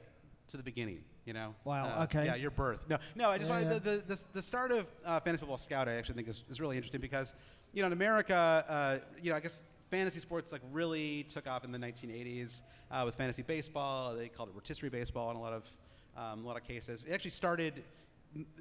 to 0.48 0.56
the 0.56 0.62
beginning. 0.62 1.00
You 1.26 1.32
know. 1.34 1.54
Wow, 1.64 1.86
Uh, 2.00 2.04
okay. 2.04 2.24
Yeah, 2.26 2.34
your 2.34 2.50
birth. 2.50 2.84
No, 2.88 2.98
no. 3.14 3.30
I 3.30 3.38
just 3.38 3.48
Yeah, 3.48 3.54
wanted 3.54 3.72
yeah. 3.72 3.78
The, 3.78 3.90
the, 4.06 4.14
the 4.14 4.24
the 4.34 4.42
start 4.42 4.72
of 4.72 4.86
uh, 5.04 5.20
fantasy 5.20 5.40
football 5.40 5.58
scout. 5.58 5.88
I 5.88 5.94
actually 5.94 6.16
think 6.16 6.28
is, 6.28 6.42
is 6.50 6.60
really 6.60 6.76
interesting 6.76 7.00
because, 7.00 7.34
you 7.72 7.80
know, 7.82 7.86
in 7.86 7.92
America, 7.94 8.64
uh, 8.68 8.98
you 9.22 9.30
know, 9.30 9.36
I 9.36 9.40
guess 9.40 9.64
fantasy 9.90 10.20
sports 10.20 10.52
like 10.52 10.60
really 10.72 11.22
took 11.24 11.46
off 11.46 11.64
in 11.64 11.72
the 11.72 11.78
1980s 11.78 12.62
uh, 12.90 13.02
with 13.06 13.14
fantasy 13.14 13.42
baseball. 13.42 14.14
They 14.14 14.28
called 14.28 14.48
it 14.50 14.54
rotisserie 14.54 14.90
baseball 14.90 15.30
in 15.30 15.36
a 15.36 15.40
lot 15.40 15.52
of 15.54 15.64
um, 16.16 16.44
a 16.44 16.46
lot 16.46 16.56
of 16.56 16.64
cases. 16.64 17.04
It 17.08 17.12
actually 17.12 17.30
started 17.30 17.82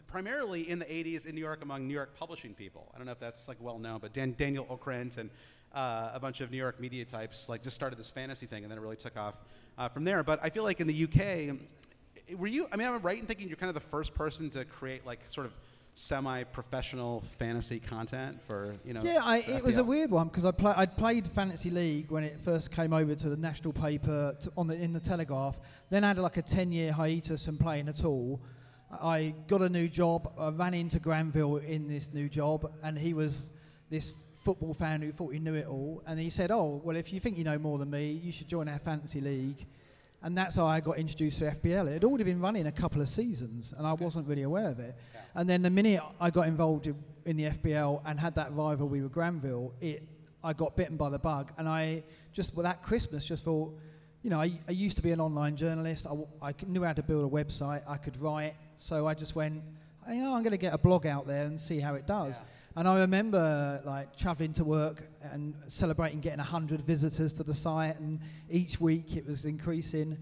primarily 0.07 0.69
in 0.69 0.79
the 0.79 0.85
80s 0.85 1.25
in 1.25 1.35
New 1.35 1.41
York 1.41 1.63
among 1.63 1.87
New 1.87 1.93
York 1.93 2.15
publishing 2.17 2.53
people. 2.53 2.91
I 2.93 2.97
don't 2.97 3.05
know 3.05 3.11
if 3.13 3.19
that's 3.19 3.47
like 3.47 3.57
well 3.59 3.79
known, 3.79 3.99
but 3.99 4.13
Dan, 4.13 4.35
Daniel 4.37 4.65
Okrent 4.65 5.17
and 5.17 5.29
uh, 5.73 6.11
a 6.13 6.19
bunch 6.19 6.41
of 6.41 6.51
New 6.51 6.57
York 6.57 6.79
media 6.79 7.05
types 7.05 7.49
like 7.49 7.63
just 7.63 7.75
started 7.75 7.97
this 7.97 8.09
fantasy 8.09 8.45
thing, 8.45 8.63
and 8.63 8.71
then 8.71 8.77
it 8.77 8.81
really 8.81 8.95
took 8.95 9.17
off 9.17 9.37
uh, 9.77 9.89
from 9.89 10.03
there. 10.03 10.23
But 10.23 10.39
I 10.43 10.49
feel 10.49 10.63
like 10.63 10.79
in 10.79 10.87
the 10.87 11.03
UK, 11.03 11.57
were 12.37 12.47
you? 12.47 12.67
I 12.71 12.77
mean, 12.77 12.87
I'm 12.87 13.01
right 13.01 13.19
in 13.19 13.25
thinking 13.25 13.47
you're 13.47 13.57
kind 13.57 13.69
of 13.69 13.75
the 13.75 13.89
first 13.89 14.13
person 14.13 14.49
to 14.51 14.65
create 14.65 15.05
like 15.05 15.19
sort 15.27 15.45
of 15.45 15.53
semi-professional 15.95 17.23
fantasy 17.37 17.79
content 17.79 18.39
for 18.45 18.75
you 18.83 18.93
know. 18.93 19.01
Yeah, 19.03 19.21
I, 19.23 19.37
it 19.37 19.63
was 19.63 19.77
a 19.77 19.83
weird 19.83 20.11
one 20.11 20.27
because 20.27 20.45
I 20.45 20.51
play, 20.51 20.73
I'd 20.75 20.97
played 20.97 21.27
fantasy 21.27 21.69
league 21.69 22.09
when 22.09 22.23
it 22.23 22.39
first 22.39 22.71
came 22.71 22.93
over 22.93 23.13
to 23.15 23.29
the 23.29 23.37
national 23.37 23.73
paper 23.73 24.35
to, 24.41 24.51
on 24.57 24.67
the 24.67 24.75
in 24.75 24.93
the 24.93 24.99
Telegraph. 24.99 25.59
Then 25.89 26.03
I 26.03 26.09
had 26.09 26.17
like 26.17 26.37
a 26.37 26.41
ten 26.41 26.71
year 26.71 26.91
hiatus 26.91 27.47
and 27.47 27.59
playing 27.59 27.89
at 27.89 28.03
all. 28.03 28.39
I 29.01 29.33
got 29.47 29.61
a 29.61 29.69
new 29.69 29.87
job. 29.87 30.31
I 30.37 30.49
ran 30.49 30.73
into 30.73 30.99
Granville 30.99 31.57
in 31.57 31.87
this 31.87 32.13
new 32.13 32.29
job, 32.29 32.71
and 32.83 32.97
he 32.97 33.13
was 33.13 33.51
this 33.89 34.13
football 34.43 34.73
fan 34.73 35.01
who 35.01 35.11
thought 35.11 35.33
he 35.33 35.39
knew 35.39 35.55
it 35.55 35.67
all, 35.67 36.03
and 36.05 36.19
he 36.19 36.29
said, 36.29 36.51
"Oh, 36.51 36.81
well, 36.83 36.95
if 36.95 37.13
you 37.13 37.19
think 37.19 37.37
you 37.37 37.43
know 37.43 37.57
more 37.57 37.77
than 37.77 37.89
me, 37.89 38.11
you 38.11 38.31
should 38.31 38.47
join 38.47 38.67
our 38.67 38.79
fantasy 38.79 39.21
league." 39.21 39.65
And 40.21 40.37
that's 40.37 40.55
how 40.55 40.65
I 40.65 40.79
got 40.79 40.97
introduced 40.97 41.39
to 41.39 41.51
FPL. 41.51 41.87
It 41.87 41.93
had 41.93 42.03
already 42.05 42.23
been 42.23 42.39
running 42.39 42.65
a 42.67 42.71
couple 42.71 43.01
of 43.01 43.09
seasons, 43.09 43.73
and 43.77 43.85
I 43.85 43.91
wasn't 43.93 44.25
really 44.25 44.43
aware 44.43 44.69
of 44.69 44.79
it. 44.79 44.95
And 45.35 45.49
then 45.49 45.61
the 45.61 45.69
minute 45.69 46.01
I 46.19 46.29
got 46.29 46.47
involved 46.47 46.87
in, 47.25 47.37
the 47.37 47.49
FPL 47.49 48.01
and 48.05 48.19
had 48.19 48.35
that 48.35 48.53
rivalry 48.55 49.01
with 49.01 49.11
Granville, 49.11 49.73
it 49.81 50.03
I 50.43 50.53
got 50.53 50.75
bitten 50.75 50.97
by 50.97 51.09
the 51.09 51.19
bug, 51.19 51.51
and 51.57 51.67
I 51.67 52.03
just 52.31 52.55
well, 52.55 52.63
that 52.63 52.81
Christmas 52.83 53.25
just 53.25 53.43
thought, 53.43 53.77
you 54.23 54.29
know, 54.29 54.41
I, 54.41 54.59
I 54.67 54.71
used 54.71 54.95
to 54.97 55.03
be 55.03 55.11
an 55.11 55.19
online 55.19 55.55
journalist. 55.55 56.07
I 56.41 56.53
knew 56.65 56.83
how 56.83 56.93
to 56.93 57.03
build 57.03 57.25
a 57.25 57.43
website. 57.43 57.81
I 57.87 57.97
could 57.97 58.19
write, 58.21 58.55
so 58.77 59.07
I 59.07 59.13
just 59.13 59.35
went, 59.35 59.61
you 60.09 60.15
know, 60.21 60.33
I'm 60.33 60.43
going 60.43 60.51
to 60.51 60.57
get 60.57 60.73
a 60.73 60.77
blog 60.77 61.05
out 61.05 61.27
there 61.27 61.45
and 61.45 61.59
see 61.59 61.79
how 61.79 61.95
it 61.95 62.05
does. 62.05 62.35
And 62.75 62.87
I 62.87 62.99
remember 63.01 63.81
like 63.85 64.15
traveling 64.17 64.53
to 64.53 64.63
work 64.63 65.03
and 65.31 65.53
celebrating 65.67 66.19
getting 66.21 66.39
100 66.39 66.81
visitors 66.81 67.31
to 67.33 67.43
the 67.43 67.53
site, 67.53 67.99
and 67.99 68.19
each 68.49 68.81
week 68.81 69.15
it 69.15 69.27
was 69.27 69.45
increasing. 69.45 70.17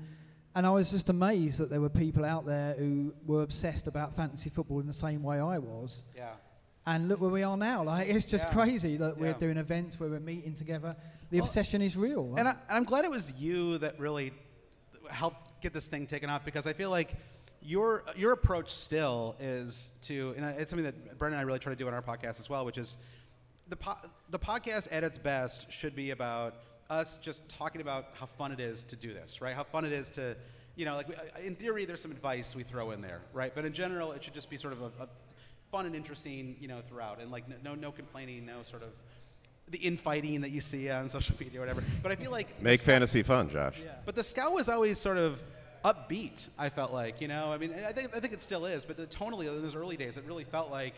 And 0.53 0.67
I 0.67 0.70
was 0.70 0.91
just 0.91 1.08
amazed 1.08 1.60
that 1.60 1.70
there 1.70 1.79
were 1.79 1.89
people 1.89 2.25
out 2.25 2.46
there 2.46 2.74
who 2.74 3.13
were 3.25 3.41
obsessed 3.43 3.88
about 3.88 4.13
fantasy 4.15 4.50
football 4.50 4.81
in 4.81 4.88
the 4.88 4.91
same 4.93 5.24
way 5.24 5.39
I 5.39 5.60
was. 5.60 6.03
Yeah. 6.13 6.31
And 6.86 7.08
look 7.08 7.22
where 7.22 7.29
we 7.29 7.43
are 7.43 7.55
now. 7.55 7.84
Like 7.84 8.10
it's 8.10 8.25
just 8.25 8.48
Yeah. 8.48 8.53
crazy 8.53 8.98
that 8.98 9.17
we're 9.17 9.34
doing 9.34 9.55
events 9.55 9.98
where 9.98 10.10
we're 10.10 10.20
meeting 10.20 10.53
together. 10.53 10.98
The 11.29 11.38
Well, 11.38 11.46
obsession 11.46 11.81
is 11.81 11.96
real. 11.96 12.36
And, 12.38 12.50
I, 12.50 12.51
and 12.51 12.60
I'm 12.70 12.84
glad 12.84 13.05
it 13.05 13.12
was 13.12 13.31
you 13.39 13.77
that 13.77 13.98
really 13.98 14.34
helped 15.10 15.62
get 15.62 15.72
this 15.74 15.88
thing 15.88 16.05
taken 16.05 16.29
off 16.29 16.43
because 16.43 16.67
I 16.67 16.74
feel 16.74 16.89
like 16.89 17.13
your 17.63 18.03
your 18.15 18.32
approach 18.34 18.72
still 18.72 19.36
is 19.39 19.91
to, 20.03 20.34
and 20.38 20.46
it's 20.60 20.70
something 20.70 20.86
that 20.86 21.18
Brendan 21.20 21.39
and 21.39 21.46
I 21.46 21.48
really 21.48 21.60
try 21.60 21.72
to 21.72 21.77
do 21.77 21.88
on 21.88 21.94
our 21.94 22.01
podcast 22.01 22.39
as 22.39 22.50
well, 22.50 22.65
which 22.65 22.77
is 22.77 22.98
the 23.70 23.75
po- 23.75 23.98
the 24.30 24.39
podcast 24.39 24.88
at 24.91 25.03
its 25.03 25.18
best 25.18 25.72
should 25.72 25.96
be 25.96 26.12
about 26.12 26.56
us 26.89 27.18
just 27.20 27.48
talking 27.48 27.80
about 27.82 28.08
how 28.20 28.25
fun 28.25 28.51
it 28.51 28.60
is 28.60 28.84
to 28.86 28.96
do 28.96 29.13
this, 29.13 29.41
right? 29.41 29.53
How 29.53 29.63
fun 29.63 29.86
it 29.86 29.91
is 29.94 30.12
to, 30.12 30.36
you 30.75 30.86
know, 30.86 30.94
like 30.96 31.08
uh, 31.10 31.39
in 31.46 31.56
theory, 31.56 31.86
there's 31.86 32.01
some 32.01 32.12
advice 32.12 32.56
we 32.56 32.63
throw 32.63 32.91
in 32.91 33.01
there, 33.01 33.22
right? 33.34 33.53
But 33.56 33.63
in 33.65 33.72
general, 33.74 34.12
it 34.12 34.24
should 34.24 34.34
just 34.34 34.50
be 34.50 34.58
sort 34.58 34.74
of 34.74 34.82
a, 34.82 34.86
a 35.03 35.08
fun 35.72 35.86
and 35.86 35.96
interesting, 35.96 36.58
you 36.60 36.68
know, 36.68 36.82
throughout, 36.89 37.22
and 37.22 37.32
like 37.32 37.46
no 37.63 37.75
no 37.75 37.91
complaining, 37.91 38.46
no 38.46 38.63
sort 38.63 38.84
of 38.84 38.89
the 39.70 39.77
infighting 39.77 40.41
that 40.41 40.50
you 40.50 40.60
see 40.60 40.89
on 40.89 41.10
social 41.18 41.36
media 41.39 41.60
or 41.60 41.62
whatever. 41.62 41.84
But 42.03 42.12
I 42.12 42.15
feel 42.15 42.32
like 42.32 42.62
Make 42.62 42.82
Scout- 42.82 42.94
fantasy 42.94 43.22
fun, 43.24 43.50
Josh. 43.50 43.80
But 44.06 44.15
the 44.15 44.24
scout 44.24 44.51
was 44.51 44.68
always 44.68 44.98
sort 44.98 45.18
of 45.18 45.41
upbeat. 45.84 46.50
I 46.58 46.70
felt 46.70 46.94
like, 46.94 47.22
you 47.22 47.28
know, 47.28 47.52
I 47.52 47.58
mean, 47.58 47.72
I 47.88 47.92
think 47.92 48.16
I 48.16 48.20
think 48.20 48.34
it 48.34 48.42
still 48.42 48.66
is. 48.66 48.86
But 48.86 48.98
the 48.98 49.08
tonally 49.08 49.48
in 49.48 49.62
those 49.62 49.76
early 49.76 49.98
days, 49.98 50.18
it 50.18 50.24
really 50.26 50.44
felt 50.44 50.72
like 50.72 50.94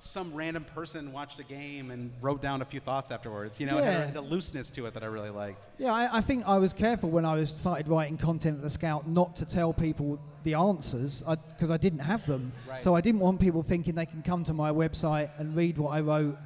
some 0.00 0.34
random 0.34 0.64
person 0.64 1.12
watched 1.12 1.38
a 1.40 1.42
game 1.44 1.90
and 1.90 2.10
wrote 2.20 2.42
down 2.42 2.60
a 2.60 2.64
few 2.64 2.78
thoughts 2.80 3.10
afterwards. 3.10 3.58
You 3.58 3.66
know, 3.66 3.78
it 3.78 3.84
had 3.84 4.08
Yeah. 4.08 4.10
the 4.10 4.20
looseness 4.20 4.68
to 4.72 4.84
it 4.86 4.92
that 4.94 5.02
I 5.02 5.06
really 5.06 5.30
liked. 5.30 5.68
Yeah, 5.78 5.94
I, 5.94 6.18
I 6.18 6.20
think 6.20 6.44
I 6.46 6.58
was 6.58 6.74
careful 6.74 7.08
when 7.08 7.24
I 7.24 7.34
was 7.36 7.48
started 7.50 7.88
writing 7.88 8.18
content 8.18 8.58
for 8.58 8.62
the 8.62 8.70
Scout 8.70 9.08
not 9.08 9.34
to 9.36 9.46
tell 9.46 9.72
people 9.72 10.18
the 10.42 10.54
answers 10.54 11.22
because 11.56 11.70
I, 11.70 11.78
didn't 11.78 12.00
have 12.00 12.26
them. 12.26 12.52
Right. 12.68 12.82
So 12.82 12.94
I 12.94 13.00
didn't 13.00 13.20
want 13.20 13.40
people 13.40 13.62
thinking 13.62 13.94
they 13.94 14.04
can 14.04 14.22
come 14.22 14.44
to 14.44 14.52
my 14.52 14.70
website 14.70 15.30
and 15.38 15.56
read 15.56 15.78
what 15.78 15.90
I 15.90 16.00
wrote 16.00 16.36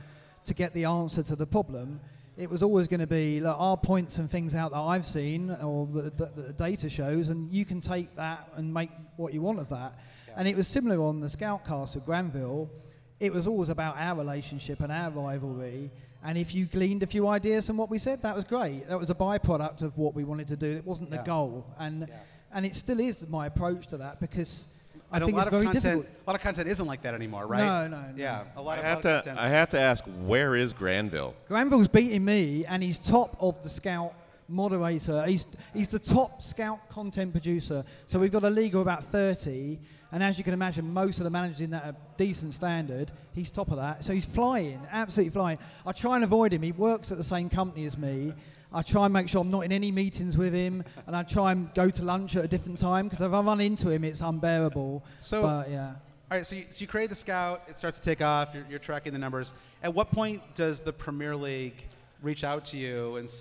to 0.45 0.55
get 0.55 0.73
the 0.73 0.85
answer 0.85 1.25
to 1.25 1.35
the 1.35 1.47
problem. 1.47 1.99
It 2.39 2.49
was 2.49 2.63
always 2.63 2.87
going 2.87 3.01
to 3.01 3.07
be 3.09 3.41
like, 3.41 3.57
our 3.59 3.77
points 3.77 4.19
and 4.19 4.31
things 4.31 4.55
out 4.55 4.71
that 4.71 4.79
I've 4.79 5.05
seen 5.05 5.51
or 5.51 5.87
the, 5.89 6.03
the, 6.03 6.27
the 6.43 6.53
data 6.53 6.89
shows, 6.89 7.31
and 7.31 7.53
you 7.53 7.65
can 7.65 7.81
take 7.81 8.15
that 8.15 8.49
and 8.55 8.73
make 8.73 8.91
what 9.17 9.35
you 9.35 9.43
want 9.43 9.59
of 9.59 9.69
that. 9.71 9.99
And 10.37 10.47
it 10.47 10.57
was 10.57 10.69
similar 10.69 11.03
on 11.05 11.19
the 11.19 11.27
Scoutcast 11.27 11.97
of 11.97 12.07
Granville. 12.07 12.71
It 13.19 13.33
was 13.33 13.49
always 13.49 13.69
about 13.71 13.97
our 13.99 14.17
relationship 14.17 14.81
and 14.81 14.93
our 14.93 15.11
rivalry. 15.11 15.91
And 16.23 16.39
if 16.39 16.55
you 16.55 16.67
gleaned 16.67 17.03
a 17.03 17.07
few 17.09 17.27
ideas 17.27 17.67
from 17.67 17.77
what 17.77 17.91
we 17.91 17.99
said, 17.99 18.23
that 18.23 18.37
was 18.37 18.45
great. 18.45 18.89
That 18.89 19.01
was 19.01 19.11
a 19.11 19.15
byproduct 19.17 19.83
of 19.83 19.99
what 19.99 20.15
we 20.15 20.23
wanted 20.23 20.47
to 20.49 20.57
do. 20.57 20.71
It 20.71 20.87
wasn't 20.87 21.11
the 21.11 21.19
goal. 21.19 21.67
And 21.77 22.07
Yeah. 22.09 22.15
and 22.53 22.65
it 22.65 22.77
still 22.77 23.01
is 23.01 23.29
my 23.29 23.47
approach 23.47 23.89
to 23.89 23.97
that 23.99 24.21
because 24.21 24.65
I 25.11 25.17
And 25.17 25.25
think 25.25 25.35
a 25.35 25.37
lot 25.39 25.41
it's 25.41 25.47
of 25.47 25.53
very 25.53 25.65
content, 25.65 25.83
difficult. 25.85 26.07
a 26.07 26.31
lot 26.31 26.37
of 26.37 26.43
content 26.43 26.69
isn't 26.69 26.87
like 26.87 27.03
that 27.03 27.15
anymore, 27.15 27.47
right? 27.47 27.65
No, 27.65 27.89
no, 27.89 28.03
no. 28.03 28.13
Yeah, 28.17 28.45
a 28.57 28.63
lot 28.63 28.77
I 28.77 28.81
of 28.81 28.85
have 28.85 28.99
a 28.99 29.03
to. 29.23 29.31
of 29.33 29.39
I 29.39 29.49
have 29.49 29.71
to 29.71 29.79
ask, 29.81 30.05
where 30.27 30.55
is 30.55 30.73
Granville? 30.75 31.35
Granville's 31.49 31.89
beating 31.89 32.25
me, 32.25 32.67
and 32.67 32.83
he's 32.83 32.99
top 32.99 33.37
of 33.41 33.63
the 33.63 33.71
Scout 33.71 34.13
moderator. 34.49 35.25
He's 35.27 35.47
he's 35.75 35.89
the 35.89 35.99
top 35.99 36.43
Scout 36.43 36.89
content 36.91 37.33
producer. 37.33 37.85
So 38.07 38.19
we've 38.19 38.33
got 38.33 38.45
a 38.45 38.51
league 38.51 38.75
of 38.75 38.83
about 38.83 39.05
30, 39.05 39.79
and 40.13 40.23
as 40.23 40.37
you 40.37 40.45
can 40.45 40.53
imagine, 40.53 40.93
most 40.93 41.19
of 41.19 41.25
the 41.25 41.31
managers 41.31 41.61
in 41.63 41.71
that 41.71 41.85
are 41.87 41.97
decent 42.19 42.53
standard. 42.55 43.11
He's 43.33 43.51
top 43.51 43.71
of 43.71 43.77
that, 43.77 44.05
so 44.05 44.13
he's 44.13 44.27
flying, 44.27 44.81
absolutely 44.91 45.31
flying. 45.33 45.59
I 45.87 45.93
try 45.93 46.17
and 46.17 46.25
avoid 46.25 46.53
him. 46.53 46.61
He 46.63 46.73
works 46.73 47.11
at 47.13 47.19
the 47.19 47.25
same 47.25 47.49
company 47.49 47.87
as 47.87 47.97
me. 47.97 48.35
I 48.73 48.83
try 48.83 49.05
and 49.07 49.13
make 49.15 49.29
sure 49.29 49.41
I'm 49.41 49.51
not 49.51 49.61
in 49.63 49.73
any 49.73 49.91
meetings 49.91 50.37
with 50.37 50.53
him, 50.53 50.85
and 51.07 51.17
I 51.17 51.23
try 51.23 51.53
and 51.53 51.73
go 51.75 51.89
to 51.89 52.05
lunch 52.05 52.37
at 52.37 52.45
a 52.45 52.49
different 52.49 52.79
time 52.79 53.07
because 53.09 53.21
if 53.23 53.33
I 53.33 53.41
run 53.41 53.61
into 53.61 53.89
him, 53.91 54.05
it's 54.05 54.21
unbearable. 54.21 55.03
So- 55.19 55.43
but 55.43 55.71
yeah. 55.71 55.95
All 56.31 56.37
right, 56.37 56.45
so 56.47 56.57
you, 56.57 56.65
so 56.69 56.83
you 56.83 56.87
create 56.87 57.09
the 57.09 57.17
scout, 57.17 57.63
it 57.69 57.79
starts 57.79 57.99
to 57.99 58.05
take 58.05 58.21
off, 58.21 58.51
you're, 58.53 58.67
you're 58.69 58.79
tracking 58.79 59.15
the 59.15 59.19
numbers. 59.19 59.55
At 59.83 59.95
what 59.95 60.11
point 60.13 60.43
does 60.55 60.83
the 60.83 60.93
Premier 60.93 61.35
League 61.35 61.83
reach 62.23 62.45
out 62.45 62.67
to 62.67 62.77
you 62.77 63.17
and 63.17 63.33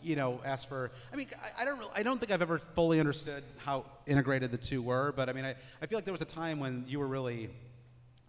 you 0.00 0.14
know 0.14 0.40
ask 0.44 0.68
for? 0.68 0.92
I 1.12 1.16
mean, 1.16 1.26
I, 1.42 1.62
I 1.62 1.64
don't 1.64 1.76
really, 1.80 1.90
I 1.96 2.04
don't 2.04 2.20
think 2.20 2.30
I've 2.30 2.42
ever 2.42 2.60
fully 2.76 3.00
understood 3.00 3.42
how 3.56 3.84
integrated 4.06 4.52
the 4.52 4.58
two 4.58 4.80
were, 4.80 5.12
but 5.16 5.28
I 5.28 5.32
mean, 5.32 5.44
I, 5.44 5.56
I 5.82 5.86
feel 5.86 5.96
like 5.98 6.04
there 6.04 6.12
was 6.14 6.22
a 6.22 6.26
time 6.26 6.60
when 6.60 6.84
you 6.86 7.00
were 7.00 7.08
really 7.08 7.50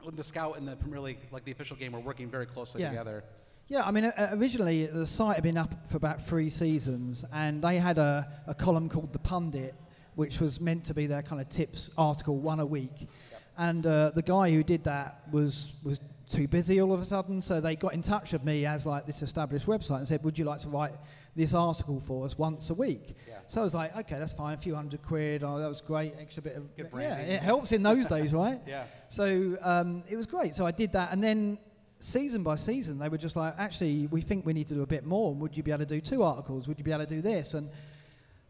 when 0.02 0.16
the 0.16 0.24
scout 0.24 0.58
and 0.58 0.68
the 0.68 0.76
Premier 0.78 1.00
League, 1.00 1.20
like 1.32 1.46
the 1.46 1.52
official 1.52 1.78
game, 1.78 1.92
were 1.92 2.00
working 2.00 2.28
very 2.28 2.48
closely 2.48 2.82
Yeah. 2.82 2.90
together. 2.90 3.24
Yeah, 3.70 3.84
I 3.84 3.92
mean, 3.92 4.06
uh, 4.06 4.30
originally 4.34 4.86
the 4.86 5.06
site 5.06 5.36
had 5.36 5.44
been 5.44 5.58
up 5.58 5.88
for 5.88 5.98
about 5.98 6.26
three 6.26 6.50
seasons, 6.50 7.26
and 7.34 7.62
they 7.62 7.80
had 7.80 7.98
a, 7.98 8.26
a 8.48 8.54
column 8.54 8.88
called 8.88 9.12
The 9.12 9.20
Pundit, 9.20 9.76
which 10.16 10.40
was 10.40 10.62
meant 10.62 10.86
to 10.86 10.94
be 10.94 11.06
their 11.06 11.22
kind 11.22 11.42
of 11.42 11.50
tips 11.50 11.90
article, 11.98 12.38
one 12.38 12.62
a 12.62 12.66
week. 12.66 13.10
And 13.58 13.86
uh, 13.86 14.12
the 14.12 14.22
guy 14.22 14.52
who 14.52 14.64
did 14.64 14.86
that 14.86 15.22
was, 15.32 15.74
was 15.84 16.00
too 16.30 16.48
busy 16.48 16.80
all 16.80 16.94
of 16.94 17.02
a 17.02 17.06
sudden, 17.06 17.42
so 17.42 17.60
they 17.60 17.76
got 17.76 17.94
in 17.94 18.02
touch 18.02 18.32
with 18.32 18.46
me 18.46 18.66
as 18.66 18.86
like 18.86 19.06
this 19.06 19.22
established 19.22 19.66
website 19.66 19.98
and 19.98 20.08
said, 20.08 20.24
Would 20.24 20.40
you 20.40 20.46
like 20.46 20.62
to 20.62 20.70
write 20.70 20.94
this 21.36 21.54
article 21.54 22.00
for 22.00 22.26
us 22.26 22.38
once 22.38 22.70
a 22.70 22.74
week? 22.74 23.16
Yeah. 23.28 23.36
So 23.48 23.62
I 23.62 23.64
was 23.66 23.74
like, 23.74 23.98
Okay, 23.98 24.18
that's 24.18 24.34
fine, 24.34 24.54
a 24.54 24.58
few 24.58 24.76
hundred 24.76 25.02
quid, 25.04 25.44
oh, 25.44 25.60
that 25.60 25.68
was 25.68 25.82
great, 25.82 26.14
extra 26.20 26.42
bit 26.42 26.56
of. 26.56 26.76
Good 26.76 26.90
yeah, 26.96 27.18
it 27.18 27.42
helps 27.42 27.72
in 27.74 27.84
those 27.84 28.08
days, 28.08 28.34
right? 28.34 28.62
Yeah. 28.68 28.84
So 29.10 29.58
um, 29.62 30.04
it 30.10 30.16
was 30.16 30.26
great. 30.26 30.56
So 30.56 30.66
I 30.66 30.72
did 30.72 30.94
that, 30.94 31.12
and 31.12 31.24
then 31.24 31.58
season 32.00 32.44
by 32.44 32.56
season, 32.56 33.00
they 33.00 33.10
were 33.10 33.18
just 33.18 33.36
like, 33.36 33.56
actually, 33.58 34.08
we 34.08 34.22
think 34.22 34.46
we 34.46 34.54
need 34.54 34.68
to 34.68 34.74
do 34.74 34.84
a 34.84 34.88
bit 34.88 35.06
more. 35.06 35.34
Would 35.34 35.58
you 35.58 35.63
be 35.63 35.72
able 35.72 35.80
to 35.80 35.86
do 35.86 36.01
two 36.01 36.24
articles? 36.24 36.68
Would 36.68 36.77
you 36.77 36.84
be 36.84 36.92
able 36.92 37.06
to 37.06 37.10
do 37.10 37.22
this? 37.22 37.54
And 37.54 37.70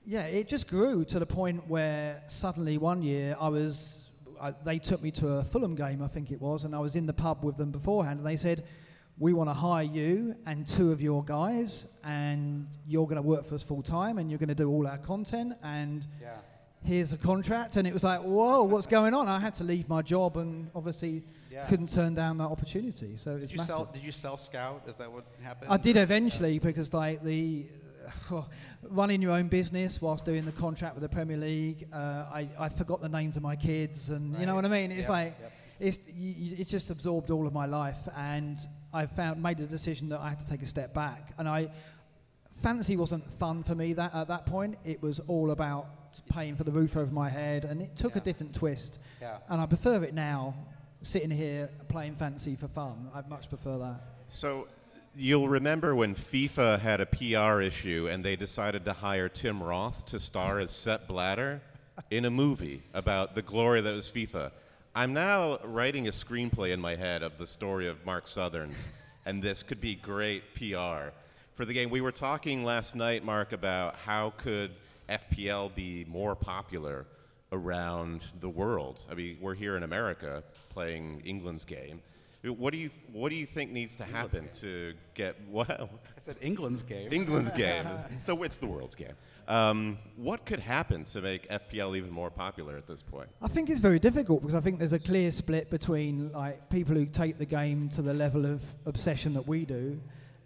yeah, 0.05 0.23
it 0.23 0.47
just 0.47 0.67
grew 0.67 1.05
to 1.05 1.19
the 1.19 1.25
point 1.25 1.67
where 1.67 2.23
suddenly 2.27 2.77
one 2.77 3.01
year 3.01 3.35
I 3.39 3.49
was, 3.49 4.05
I, 4.39 4.53
they 4.63 4.79
took 4.79 5.01
me 5.01 5.11
to 5.11 5.27
a 5.29 5.43
Fulham 5.43 5.75
game, 5.75 6.01
I 6.01 6.07
think 6.07 6.31
it 6.31 6.41
was, 6.41 6.63
and 6.63 6.75
I 6.75 6.79
was 6.79 6.95
in 6.95 7.05
the 7.05 7.13
pub 7.13 7.43
with 7.43 7.57
them 7.57 7.71
beforehand, 7.71 8.19
and 8.19 8.27
they 8.27 8.37
said, 8.37 8.63
we 9.19 9.33
want 9.33 9.49
to 9.49 9.53
hire 9.53 9.83
you 9.83 10.35
and 10.45 10.67
two 10.67 10.91
of 10.91 11.01
your 11.01 11.23
guys, 11.23 11.87
and 12.03 12.67
you're 12.87 13.05
going 13.05 13.15
to 13.15 13.21
work 13.21 13.45
for 13.45 13.55
us 13.55 13.63
full 13.63 13.81
time, 13.81 14.17
and 14.19 14.29
you're 14.29 14.37
going 14.37 14.49
to 14.49 14.55
do 14.55 14.69
all 14.69 14.85
our 14.87 14.99
content, 14.99 15.53
and 15.63 16.05
Yeah. 16.21 16.37
Here's 16.83 17.11
a 17.11 17.17
contract 17.17 17.75
and 17.75 17.87
it 17.87 17.93
was 17.93 18.03
like 18.03 18.21
whoa 18.21 18.63
what's 18.63 18.87
going 18.87 19.13
on 19.13 19.27
i 19.27 19.39
had 19.39 19.53
to 19.53 19.63
leave 19.63 19.89
my 19.89 20.01
job 20.01 20.37
and 20.37 20.69
obviously 20.75 21.23
Yeah. 21.51 21.65
couldn't 21.67 21.91
turn 21.91 22.13
down 22.13 22.37
that 22.37 22.45
opportunity 22.45 23.17
so 23.17 23.33
Did 23.33 23.43
it's 23.43 23.51
you 23.51 23.57
massive. 23.57 23.75
sell? 23.75 23.85
Did 23.93 24.03
you 24.03 24.11
sell 24.11 24.37
Scout? 24.37 24.83
Is 24.87 24.95
that 24.97 25.11
what 25.11 25.25
happened? 25.43 25.71
i 25.71 25.77
did 25.77 25.97
eventually 25.97 26.59
because 26.59 26.93
like 26.93 27.23
the 27.23 27.65
running 28.83 29.21
your 29.21 29.31
own 29.31 29.47
business 29.47 30.01
whilst 30.01 30.23
doing 30.23 30.45
the 30.45 30.51
contract 30.53 30.95
with 30.95 31.01
the 31.01 31.09
premier 31.09 31.37
league 31.37 31.87
uh, 31.91 31.97
I, 32.31 32.47
I 32.57 32.69
forgot 32.69 33.01
the 33.01 33.09
names 33.09 33.35
of 33.37 33.43
my 33.43 33.55
kids 33.55 34.09
and 34.11 34.37
you 34.39 34.45
know 34.45 34.55
what 34.55 34.63
i 34.65 34.69
mean 34.69 34.91
it's 34.91 35.01
Yep, 35.01 35.09
like 35.09 35.35
yep. 35.41 35.51
it's 35.79 35.99
you- 36.15 36.55
it's 36.57 36.71
just 36.71 36.89
absorbed 36.89 37.31
all 37.31 37.45
of 37.47 37.53
my 37.53 37.65
life 37.65 37.97
and 38.15 38.57
i 38.93 39.05
found 39.05 39.41
made 39.43 39.59
a 39.59 39.65
decision 39.65 40.07
that 40.09 40.19
i 40.21 40.29
had 40.29 40.39
to 40.39 40.45
take 40.47 40.61
a 40.61 40.65
step 40.65 40.93
back 40.93 41.33
and 41.37 41.49
i 41.49 41.69
fantasy 42.63 42.95
wasn't 42.97 43.23
fun 43.33 43.61
for 43.61 43.75
me 43.75 43.93
that 43.93 44.15
at 44.15 44.27
that 44.29 44.45
point. 44.47 44.77
It 44.83 44.99
was 45.03 45.19
all 45.27 45.51
about 45.51 45.85
paying 46.21 46.55
for 46.55 46.63
the 46.63 46.71
roof 46.71 46.97
over 46.97 47.11
my 47.11 47.29
head, 47.29 47.65
and 47.65 47.81
it 47.81 47.95
took 47.95 48.15
a 48.15 48.19
different 48.19 48.53
twist. 48.53 48.99
Yeah. 49.21 49.37
And 49.49 49.61
I 49.61 49.65
prefer 49.65 50.03
it 50.03 50.13
now, 50.13 50.55
sitting 51.01 51.31
here 51.31 51.69
playing 51.87 52.15
fancy 52.15 52.55
for 52.55 52.67
fun. 52.67 53.09
I 53.13 53.21
much 53.27 53.49
prefer 53.49 53.77
that. 53.77 54.01
So 54.27 54.67
you'll 55.15 55.49
remember 55.49 55.95
when 55.95 56.13
FIFA 56.15 56.79
had 56.79 57.01
a 57.01 57.05
PR 57.05 57.61
issue 57.61 58.07
and 58.11 58.23
they 58.23 58.35
decided 58.35 58.85
to 58.85 58.93
hire 58.93 59.29
Tim 59.29 59.63
Roth 59.63 60.05
to 60.07 60.19
star 60.19 60.59
as 60.59 60.71
Sepp 60.71 61.07
Blatter 61.07 61.61
in 62.11 62.25
a 62.25 62.29
movie 62.29 62.83
about 62.93 63.33
the 63.33 63.41
glory 63.41 63.81
that 63.81 63.93
was 63.93 64.11
FIFA. 64.11 64.51
I'm 64.93 65.13
now 65.13 65.59
writing 65.63 66.07
a 66.07 66.11
screenplay 66.11 66.71
in 66.71 66.79
my 66.79 66.95
head 66.95 67.23
of 67.23 67.37
the 67.37 67.47
story 67.47 67.87
of 67.87 68.05
Mark 68.05 68.27
Sutherns, 68.27 68.87
and 69.25 69.41
this 69.41 69.63
could 69.63 69.81
be 69.81 69.95
great 69.95 70.55
PR 70.55 71.13
for 71.55 71.65
the 71.65 71.73
game. 71.73 71.89
We 71.89 72.01
were 72.01 72.11
talking 72.11 72.63
last 72.63 72.95
night, 72.95 73.23
Mark, 73.23 73.51
about 73.53 73.95
how 73.95 74.33
could 74.37 74.71
FPL 75.09 75.73
be 75.73 76.05
more 76.07 76.35
popular 76.35 77.05
around 77.51 78.23
the 78.39 78.49
world. 78.49 79.05
I 79.09 79.13
mean, 79.13 79.37
we're 79.41 79.55
here 79.55 79.77
in 79.77 79.83
America 79.83 80.43
playing 80.69 81.21
England's 81.25 81.65
game. 81.65 82.01
What 82.43 82.71
do 82.71 82.77
you 82.77 82.91
What 83.11 83.29
do 83.29 83.35
you 83.35 83.45
think 83.45 83.71
needs 83.71 83.95
to 83.97 84.03
happen 84.03 84.47
to 84.61 84.93
get 85.15 85.35
well? 85.49 85.89
I 86.15 86.19
said 86.19 86.37
England's 86.39 86.83
game. 86.83 87.11
England's 87.11 87.51
game. 87.57 87.85
the, 88.25 88.37
it's 88.43 88.57
the 88.57 88.67
world's 88.67 88.95
game. 88.95 89.13
Um, 89.47 89.97
what 90.17 90.45
could 90.45 90.59
happen 90.59 91.03
to 91.05 91.21
make 91.21 91.49
FPL 91.49 91.97
even 91.97 92.11
more 92.11 92.29
popular 92.29 92.77
at 92.77 92.85
this 92.85 93.01
point? 93.01 93.29
I 93.41 93.47
think 93.47 93.69
it's 93.69 93.79
very 93.79 93.99
difficult 93.99 94.41
because 94.41 94.55
I 94.55 94.61
think 94.61 94.77
there's 94.77 94.93
a 94.93 94.99
clear 94.99 95.31
split 95.31 95.69
between 95.69 96.31
like 96.31 96.69
people 96.69 96.95
who 96.95 97.05
take 97.05 97.37
the 97.37 97.45
game 97.45 97.89
to 97.89 98.01
the 98.01 98.13
level 98.13 98.45
of 98.45 98.61
obsession 98.85 99.33
that 99.33 99.47
we 99.47 99.65
do, 99.65 99.99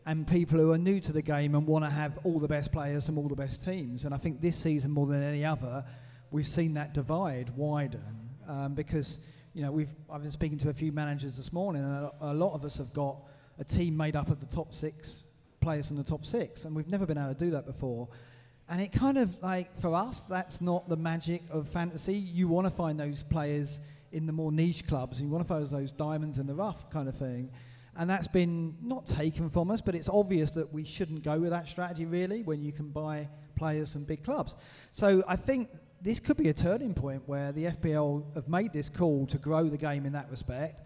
and 0.06 0.28
people 0.28 0.58
who 0.58 0.72
are 0.72 0.78
new 0.78 1.00
to 1.00 1.14
the 1.14 1.22
game 1.22 1.56
and 1.56 1.68
want 1.68 1.86
to 1.86 1.92
have 1.92 2.18
all 2.24 2.40
the 2.40 2.48
best 2.48 2.72
players 2.72 3.06
from 3.06 3.18
all 3.18 3.28
the 3.28 3.36
best 3.36 3.64
teams. 3.64 4.04
And 4.06 4.14
I 4.14 4.18
think 4.18 4.42
this 4.42 4.58
season 4.58 4.92
more 4.92 5.06
than 5.06 5.22
any 5.22 5.46
other, 5.46 5.86
we've 6.32 6.48
seen 6.48 6.74
that 6.74 6.94
divide 6.94 7.52
widen 7.56 8.30
um, 8.48 8.74
because 8.74 9.20
you 9.54 9.62
know 9.62 9.72
we've 9.72 9.94
I've 10.10 10.22
been 10.22 10.32
speaking 10.32 10.58
to 10.60 10.70
a 10.70 10.74
few 10.74 10.92
managers 10.92 11.38
this 11.38 11.54
morning, 11.54 11.84
and 11.84 12.06
a, 12.06 12.12
a 12.22 12.34
lot 12.34 12.54
of 12.54 12.66
us 12.66 12.78
have 12.78 12.94
got 12.94 13.18
a 13.60 13.64
team 13.64 13.96
made 13.96 14.16
up 14.16 14.30
of 14.30 14.40
the 14.40 14.56
top 14.56 14.74
six 14.74 15.24
players 15.60 15.88
from 15.88 15.98
the 15.98 16.04
top 16.04 16.26
six, 16.26 16.66
and 16.66 16.76
we've 16.76 16.88
never 16.88 17.06
been 17.06 17.18
able 17.18 17.34
to 17.34 17.40
do 17.40 17.52
that 17.52 17.66
before. 17.66 18.08
And 18.70 18.82
it 18.82 18.92
kind 18.94 19.18
of 19.18 19.42
like 19.44 19.80
for 19.80 19.94
us, 19.94 20.22
that's 20.22 20.62
not 20.62 20.88
the 20.88 20.96
magic 20.96 21.44
of 21.52 21.68
fantasy. 21.68 22.16
You 22.16 22.48
want 22.48 22.68
to 22.68 22.72
find 22.72 23.00
those 23.00 23.22
players 23.22 23.80
in 24.12 24.26
the 24.26 24.32
more 24.32 24.52
niche 24.52 24.88
clubs, 24.88 25.20
and 25.20 25.28
you 25.28 25.34
want 25.34 25.46
to 25.46 25.54
find 25.54 25.68
those 25.68 25.92
diamonds 25.92 26.38
in 26.38 26.48
the 26.48 26.56
rough 26.56 26.90
kind 26.90 27.08
of 27.08 27.16
thing. 27.16 27.52
And 27.98 28.10
that's 28.10 28.28
been 28.28 28.78
not 28.82 29.06
taken 29.06 29.50
from 29.50 29.70
us, 29.70 29.82
but 29.82 29.96
it's 29.96 30.08
obvious 30.10 30.52
that 30.52 30.72
we 30.74 30.84
shouldn't 30.86 31.24
go 31.24 31.38
with 31.40 31.50
that 31.50 31.68
strategy 31.68 32.06
really 32.06 32.42
when 32.42 32.62
you 32.62 32.72
can 32.72 32.88
buy 32.90 33.28
players 33.56 33.92
from 33.92 34.06
big 34.06 34.24
clubs. 34.24 34.56
So 34.92 35.24
I 35.28 35.36
think 35.36 35.70
this 36.02 36.20
could 36.20 36.38
be 36.38 36.48
a 36.50 36.54
turning 36.54 36.94
point 36.94 37.24
where 37.28 37.52
the 37.52 37.66
FPL 37.66 38.34
have 38.34 38.48
made 38.48 38.72
this 38.74 38.88
call 38.90 39.28
to 39.28 39.38
grow 39.38 39.66
the 39.66 39.78
game 39.78 40.06
in 40.06 40.14
that 40.14 40.32
respect. 40.32 40.82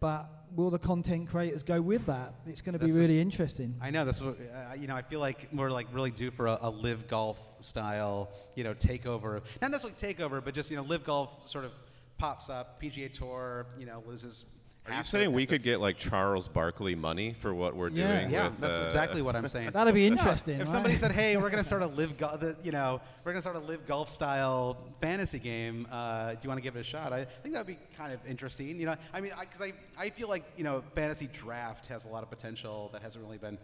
But 0.00 0.26
will 0.54 0.70
the 0.70 0.78
content 0.78 1.28
creators 1.28 1.62
go 1.62 1.80
with 1.80 2.06
that? 2.06 2.34
It's 2.46 2.60
going 2.62 2.74
to 2.74 2.78
be 2.78 2.86
This 2.86 2.96
really 2.96 3.14
is- 3.14 3.20
interesting. 3.20 3.74
I 3.80 3.90
know 3.90 4.04
that's 4.04 4.20
what 4.20 4.36
uh, 4.36 4.74
you 4.74 4.86
know. 4.86 4.94
I 4.94 5.02
feel 5.02 5.20
like 5.20 5.48
we're 5.52 5.70
like 5.70 5.86
really 5.92 6.10
due 6.10 6.30
for 6.30 6.46
a, 6.46 6.58
a 6.62 6.70
live 6.70 7.08
golf 7.08 7.38
style, 7.60 8.30
you 8.54 8.64
know, 8.64 8.74
takeover. 8.74 9.40
Not 9.62 9.70
necessarily 9.70 10.14
takeover, 10.14 10.44
but 10.44 10.54
just 10.54 10.70
you 10.70 10.76
know, 10.76 10.82
live 10.82 11.04
golf 11.04 11.48
sort 11.48 11.64
of 11.64 11.72
pops 12.18 12.50
up. 12.50 12.82
PGA 12.82 13.10
Tour, 13.12 13.66
you 13.78 13.86
know, 13.86 14.02
loses. 14.06 14.44
Are 14.86 14.90
you 14.90 14.96
half 14.96 15.06
saying 15.06 15.32
we 15.32 15.46
could 15.46 15.62
get 15.62 15.80
like 15.80 15.96
Charles 15.96 16.46
Barkley 16.46 16.94
money 16.94 17.32
for 17.32 17.54
what 17.54 17.74
we're 17.74 17.88
Yeah. 17.88 18.20
doing? 18.20 18.30
Yeah, 18.30 18.48
with, 18.48 18.60
that's 18.60 18.76
uh, 18.76 18.82
exactly 18.82 19.22
what 19.22 19.34
I'm 19.34 19.48
saying. 19.56 19.70
That'd 19.70 19.94
be 19.94 20.02
Yeah, 20.02 20.08
interesting, 20.08 20.56
If 20.56 20.60
right? 20.66 20.68
somebody 20.68 20.96
said, 20.96 21.10
"Hey, 21.10 21.38
we're 21.38 21.48
going 21.48 21.62
to 21.62 21.64
start 21.64 21.80
a 21.80 21.86
live, 21.86 22.18
go- 22.18 22.36
the, 22.36 22.54
you 22.62 22.70
know, 22.70 23.00
we're 23.24 23.32
going 23.32 23.38
to 23.38 23.40
start 23.40 23.56
a 23.56 23.60
live 23.60 23.86
golf 23.86 24.10
style 24.10 24.76
fantasy 25.00 25.38
game. 25.38 25.88
Uh, 25.90 26.32
do 26.32 26.38
you 26.42 26.48
want 26.50 26.58
to 26.58 26.62
give 26.62 26.76
it 26.76 26.80
a 26.80 26.84
shot?" 26.84 27.14
I 27.14 27.24
think 27.24 27.54
that 27.54 27.66
would 27.66 27.74
be 27.78 27.78
kind 27.96 28.12
of 28.12 28.20
interesting. 28.26 28.78
You 28.78 28.84
know, 28.86 28.96
I 29.14 29.22
mean, 29.22 29.32
because 29.40 29.62
I, 29.62 29.72
I, 29.98 30.10
feel 30.10 30.28
like 30.28 30.44
you 30.54 30.64
know, 30.64 30.82
fantasy 30.94 31.30
draft 31.32 31.86
has 31.86 32.04
a 32.04 32.08
lot 32.08 32.22
of 32.22 32.28
potential 32.28 32.90
that 32.92 33.00
hasn't 33.00 33.24
really 33.24 33.38
been 33.38 33.56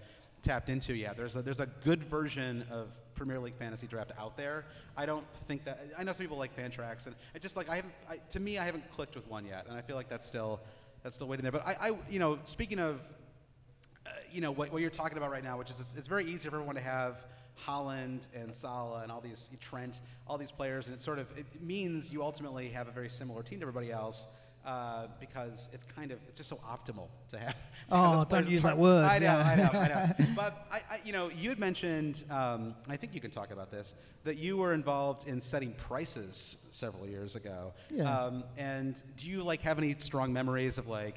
tapped 0.43 0.71
into 0.71 0.95
yet. 0.95 1.19
There's 1.19 1.37
a, 1.37 1.43
there's 1.43 1.61
a 1.61 1.67
good 1.85 2.03
version 2.03 2.65
of 2.71 2.89
Premier 3.15 3.39
League 3.39 3.57
fantasy 3.59 3.87
draft 3.87 4.12
out 4.19 4.39
there. 4.39 4.65
I 4.97 5.05
don't 5.05 5.27
think 5.47 5.65
that 5.65 5.81
I 5.99 6.03
know 6.03 6.15
some 6.15 6.25
people 6.25 6.39
like 6.39 6.57
Fantrax, 6.57 7.05
and 7.05 7.15
it 7.35 7.43
just 7.43 7.57
like 7.59 7.69
I 7.69 7.77
haven't. 7.77 7.93
I, 8.09 8.17
to 8.31 8.41
me, 8.41 8.57
I 8.57 8.65
haven't 8.65 8.91
clicked 8.91 9.15
with 9.17 9.29
one 9.29 9.45
yet, 9.45 9.67
and 9.69 9.77
I 9.77 9.83
feel 9.83 9.97
like 9.97 10.09
that's 10.09 10.25
still 10.25 10.61
that's 11.02 11.14
still 11.14 11.28
waiting 11.28 11.42
there. 11.42 11.52
But 11.52 11.66
I, 11.66 11.88
I 11.88 11.97
you 12.11 12.19
know, 12.19 12.38
speaking 12.45 12.78
of 12.78 13.00
uh, 14.07 14.11
you 14.30 14.40
know 14.40 14.50
what, 14.50 14.73
what 14.73 14.80
you're 14.83 14.90
talking 14.90 15.19
about 15.19 15.30
right 15.30 15.45
now, 15.45 15.59
which 15.59 15.71
is 15.71 15.80
it's, 15.80 15.95
it's 15.95 16.09
very 16.09 16.25
easy 16.25 16.49
for 16.49 16.57
everyone 16.57 16.76
to 16.76 16.80
have 16.80 17.26
Haaland 17.66 18.26
and 18.35 18.52
Salah 18.52 19.02
and 19.02 19.12
all 19.12 19.21
these 19.21 19.50
Trent, 19.61 20.00
all 20.26 20.38
these 20.38 20.50
players, 20.50 20.87
and 20.87 20.97
it 20.97 21.02
sort 21.02 21.19
of 21.19 21.26
it 21.37 21.47
means 21.61 22.12
you 22.12 22.23
ultimately 22.23 22.69
have 22.71 22.88
a 22.88 22.92
very 22.92 23.09
similar 23.09 23.42
team 23.42 23.61
to 23.61 23.64
everybody 23.64 23.92
else. 23.92 24.26
Uh, 24.64 25.07
because 25.19 25.71
it's 25.73 25.85
kind 25.85 26.11
of 26.12 26.19
it's 26.29 26.37
just 26.37 26.50
so 26.50 26.57
optimal 26.57 27.09
to 27.31 27.38
have. 27.38 27.57
To 27.88 27.97
Oh, 27.97 28.25
players. 28.29 28.45
don't 28.45 28.49
use 28.55 28.62
that 28.64 28.76
word, 28.76 29.05
I 29.07 29.19
know, 29.19 29.25
yeah. 29.26 29.38
I 29.49 29.57
know, 29.57 29.71
I 29.81 29.88
know. 29.88 30.26
But 30.37 30.67
I, 30.71 30.76
I, 30.76 31.00
you 31.02 31.12
know, 31.12 31.31
you 31.31 31.49
had 31.49 31.59
mentioned. 31.59 32.23
Um, 32.31 32.75
I 32.88 32.97
think 32.97 33.14
you 33.14 33.21
can 33.23 33.31
talk 33.31 33.50
about 33.52 33.71
this. 33.71 33.95
That 34.25 34.37
you 34.38 34.59
were 34.59 34.75
involved 34.75 35.27
in 35.27 35.40
setting 35.40 35.73
prices 35.73 36.68
several 36.73 37.07
years 37.09 37.37
ago. 37.37 37.73
Yeah. 37.90 38.05
Um, 38.05 38.44
and 38.59 39.03
do 39.16 39.29
you 39.31 39.42
like 39.42 39.62
have 39.62 39.79
any 39.79 39.96
strong 39.99 40.31
memories 40.33 40.77
of 40.79 40.88
like 40.88 41.16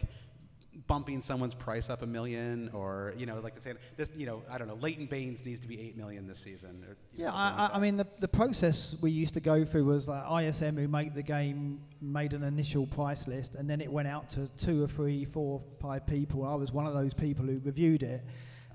bumping 0.88 1.22
someone's 1.22 1.54
price 1.54 1.90
up 1.90 2.02
a 2.02 2.08
million, 2.08 2.70
or 2.74 3.14
you 3.18 3.26
know, 3.26 3.40
like 3.40 3.54
I 3.58 3.60
saying 3.60 3.78
this, 3.98 4.12
you 4.16 4.26
know, 4.26 4.44
I 4.50 4.58
don't 4.58 4.68
know, 4.68 4.76
Leighton 4.76 5.06
Baines 5.06 5.46
needs 5.46 5.60
to 5.62 5.68
be 5.68 5.80
eight 5.80 5.98
million 5.98 6.28
this 6.28 6.40
season. 6.40 6.84
Or, 6.88 6.98
you 7.14 7.26
know, 7.26 7.30
Yeah, 7.30 7.34
I, 7.34 7.62
like 7.62 7.72
I, 7.72 7.76
I 7.76 7.80
mean, 7.80 7.98
the, 7.98 8.08
the 8.20 8.28
process 8.28 8.96
we 9.02 9.12
used 9.12 9.34
to 9.36 9.40
go 9.40 9.64
through 9.64 9.86
was 9.86 10.08
like 10.08 10.44
ISM, 10.44 10.78
who 10.78 10.88
make 10.88 11.14
the 11.14 11.24
game, 11.24 11.82
made 12.02 12.34
an 12.34 12.44
initial 12.44 12.86
price 12.88 13.28
list, 13.28 13.56
and 13.56 13.70
then 13.70 13.82
it 13.82 13.92
went 13.92 14.08
out 14.08 14.30
to 14.32 14.48
two 14.58 14.84
or 14.84 14.88
three, 14.88 15.26
four, 15.26 15.62
five 15.82 16.06
people. 16.06 16.46
I 16.46 16.56
was 16.56 16.72
one 16.72 16.86
of 16.86 16.94
those 16.94 17.14
people 17.14 17.46
who 17.46 17.60
reviewed 17.64 18.04
it, 18.04 18.24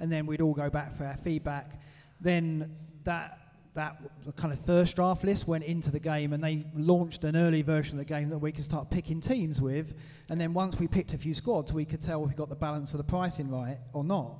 and 0.01 0.11
then 0.11 0.27
we'd 0.27 0.41
all 0.41 0.55
go 0.55 0.71
back 0.71 0.97
for 0.97 1.05
our 1.05 1.17
feedback. 1.17 1.81
Then 2.21 2.77
that 3.05 3.39
that 3.75 4.01
kind 4.37 4.53
of 4.53 4.61
first 4.65 4.97
draft 4.97 5.25
list 5.25 5.47
went 5.47 5.65
into 5.65 5.91
the 5.91 6.01
game, 6.01 6.33
and 6.33 6.43
they 6.43 6.67
launched 6.75 7.25
an 7.25 7.37
early 7.37 7.63
version 7.63 7.99
of 7.99 8.07
the 8.07 8.13
game 8.13 8.29
that 8.31 8.39
we 8.39 8.53
could 8.53 8.65
start 8.65 8.91
picking 8.91 9.21
teams 9.21 9.61
with. 9.61 9.95
And 10.29 10.41
then 10.41 10.55
once 10.55 10.79
we 10.79 10.89
picked 10.89 11.15
a 11.15 11.19
few 11.19 11.35
squads, 11.35 11.73
we 11.73 11.85
could 11.85 12.01
tell 12.01 12.23
if 12.25 12.31
we 12.31 12.35
got 12.35 12.49
the 12.49 12.57
balance 12.57 12.93
of 12.93 12.99
the 12.99 13.05
pricing 13.05 13.51
right 13.51 13.79
or 13.93 14.05
not. 14.05 14.39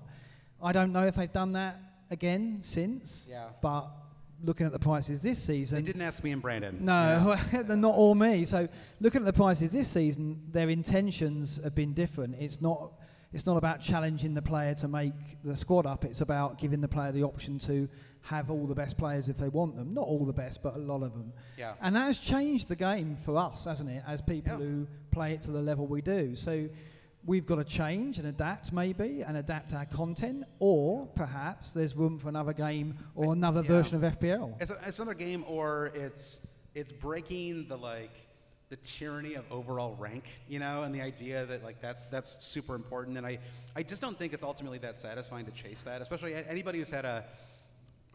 I 0.63 0.73
don't 0.73 0.93
know 0.93 1.07
if 1.07 1.17
they've 1.17 1.33
done 1.33 1.53
that 1.53 1.81
again 2.11 2.61
since. 2.63 3.29
Yeah. 3.31 3.47
But 3.63 3.89
looking 4.43 4.67
at 4.67 4.73
the 4.73 4.79
prices 4.79 5.23
this 5.23 5.43
season, 5.43 5.77
they 5.77 5.83
didn't 5.83 6.03
ask 6.03 6.23
me 6.23 6.33
and 6.33 6.43
Brandon. 6.43 6.85
no, 6.85 7.37
they're 7.53 7.77
not 7.77 7.95
all 7.95 8.15
me. 8.15 8.45
So 8.45 8.69
looking 9.01 9.23
at 9.23 9.27
the 9.27 9.33
prices 9.33 9.73
this 9.73 9.89
season, 9.89 10.43
their 10.51 10.69
intentions 10.69 11.61
have 11.63 11.75
been 11.75 11.93
different. 11.95 12.37
It's 12.39 12.61
not. 12.61 12.93
It's 13.31 13.45
not 13.45 13.59
about 13.59 13.83
challenging 13.83 14.33
the 14.33 14.41
player 14.41 14.75
to 14.77 14.89
make 14.89 15.13
the 15.45 15.55
squad 15.55 15.85
up. 15.85 16.07
It's 16.07 16.23
about 16.23 16.59
giving 16.59 16.81
the 16.81 16.89
player 16.89 17.13
the 17.13 17.25
option 17.25 17.59
to 17.59 17.87
have 18.23 18.51
all 18.51 18.67
the 18.67 18.75
best 18.75 18.99
players 18.99 19.29
if 19.29 19.39
they 19.39 19.49
want 19.49 19.77
them. 19.77 19.95
Not 19.95 20.07
all 20.07 20.25
the 20.25 20.33
best, 20.33 20.63
but 20.63 20.75
a 20.75 20.79
lot 20.79 21.03
of 21.03 21.13
them. 21.13 21.33
Yeah. 21.57 21.75
And 21.81 21.97
that 21.97 22.07
has 22.07 22.19
changed 22.19 22.69
the 22.69 22.77
game 22.77 23.17
for 23.17 23.37
us, 23.39 23.65
hasn't 23.65 23.89
it? 23.91 24.03
As 24.07 24.21
people 24.21 24.53
Yeah. 24.53 24.59
who 24.59 24.87
play 25.11 25.33
it 25.33 25.41
to 25.43 25.51
the 25.51 25.61
level 25.61 25.87
we 25.87 26.03
do. 26.03 26.35
So 26.35 26.69
we've 27.25 27.47
got 27.47 27.57
to 27.57 27.65
change 27.65 28.19
and 28.19 28.27
adapt, 28.29 28.73
maybe, 28.73 29.23
and 29.23 29.37
adapt 29.37 29.75
our 29.75 29.87
content, 29.87 30.45
or 30.59 31.07
perhaps 31.15 31.73
there's 31.73 31.97
room 31.97 32.19
for 32.19 32.29
another 32.29 32.53
game 32.53 32.99
or 33.15 33.33
another 33.33 33.63
yeah. 33.63 33.69
version 33.69 34.03
of 34.03 34.19
FPL. 34.19 34.61
It's, 34.61 34.71
a, 34.71 34.79
it's 34.87 34.99
another 34.99 35.15
game, 35.15 35.45
or 35.47 35.93
it's 35.95 36.47
it's 36.75 36.93
breaking 36.93 37.67
the 37.69 37.77
like 37.77 38.13
the 38.69 38.77
tyranny 38.77 39.35
of 39.35 39.45
overall 39.51 39.97
rank, 39.99 40.25
you 40.47 40.59
know, 40.59 40.83
and 40.83 40.95
the 40.95 41.01
idea 41.01 41.47
that 41.47 41.65
like 41.65 41.81
that's 41.81 42.07
that's 42.09 42.45
super 42.45 42.75
important. 42.75 43.17
And 43.17 43.27
I 43.27 43.39
I 43.75 43.83
just 43.83 44.03
don't 44.03 44.19
think 44.19 44.33
it's 44.33 44.45
ultimately 44.45 44.79
that 44.79 44.99
satisfying 44.99 45.47
to 45.47 45.53
chase 45.53 45.83
that, 45.83 46.03
especially 46.03 46.35
anybody 46.35 46.79
who's 46.79 46.91
had 46.91 47.05
a 47.05 47.25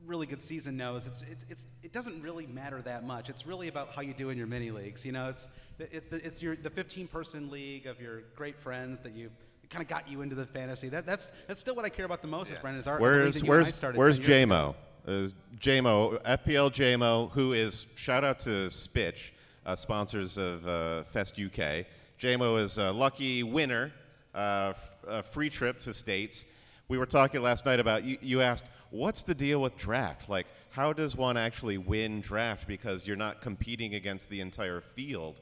really 0.06 0.26
good 0.26 0.42
season 0.42 0.78
knows 0.78 1.08
it's, 1.08 1.24
it's, 1.24 1.46
it's 1.50 1.68
it 1.84 1.94
doesn't 1.94 2.22
really 2.22 2.48
matter 2.48 2.82
that 2.82 3.06
much. 3.06 3.30
It's 3.30 3.46
really 3.46 3.68
about 3.68 3.89
how 3.96 4.02
you 4.02 4.13
do 4.13 4.30
in 4.30 4.38
your 4.38 4.48
mini 4.48 4.72
leagues. 4.72 5.06
You 5.06 5.12
know, 5.12 5.30
it's 5.30 5.48
it's 5.80 6.08
the, 6.08 6.26
it's 6.26 6.42
your 6.42 6.56
the 6.56 6.70
15 6.70 7.08
person 7.08 7.50
league 7.50 7.88
of 7.88 8.02
your 8.02 8.22
great 8.36 8.60
friends 8.60 9.00
that 9.02 9.13
you 9.13 9.30
kind 9.70 9.82
of 9.82 9.88
got 9.89 10.08
you 10.08 10.22
into 10.22 10.36
the 10.36 10.46
fantasy. 10.46 10.89
That 10.89 11.06
that's 11.06 11.30
that's 11.48 11.60
still 11.60 11.76
what 11.76 11.86
I 11.86 11.89
care 11.89 12.06
about 12.06 12.22
the 12.22 12.28
most. 12.28 12.52
Is 12.52 12.58
Brendan 12.60 12.82
is 12.82 12.88
our 12.88 13.00
Where's 13.00 13.36
that 13.36 13.39
you 13.39 13.46
and 13.46 13.54
I 13.54 13.63
where's 13.63 13.76
started 13.76 13.98
where's 13.98 14.20
10. 14.20 14.50
JMO? 14.50 14.76
Is 15.06 15.34
JMO 15.60 16.22
FPL 16.24 16.72
JMO, 16.72 17.32
who 17.32 17.54
is 17.54 17.88
shout 17.96 18.24
out 18.24 18.39
to 18.39 18.68
Spitch, 18.68 19.32
uh, 19.66 19.76
sponsors 19.76 20.38
of 20.38 20.66
uh, 20.68 21.04
Fest 21.04 21.39
UK. 21.39 21.86
JMO 22.20 22.62
is 22.62 22.78
a 22.78 22.92
lucky 22.92 23.44
winner, 23.44 23.92
uh, 24.34 24.70
f- 24.70 24.96
a 25.08 25.24
free 25.24 25.50
trip 25.50 25.80
to 25.80 25.94
states. 25.94 26.46
We 26.88 26.98
were 26.98 27.06
talking 27.06 27.41
last 27.41 27.65
night 27.65 27.80
about 27.80 28.04
you. 28.04 28.17
You 28.22 28.41
asked, 28.41 28.65
"What's 28.89 29.24
the 29.24 29.36
deal 29.36 29.62
with 29.62 29.78
draft? 29.78 30.30
Like, 30.30 30.48
how 30.69 30.93
does 30.93 31.15
one 31.15 31.38
actually 31.38 31.78
win 31.78 32.22
draft 32.22 32.67
because 32.67 33.08
you're 33.08 33.15
not 33.15 33.41
competing 33.41 33.96
against 33.96 34.30
the 34.30 34.41
entire 34.41 34.82
field?" 34.82 35.39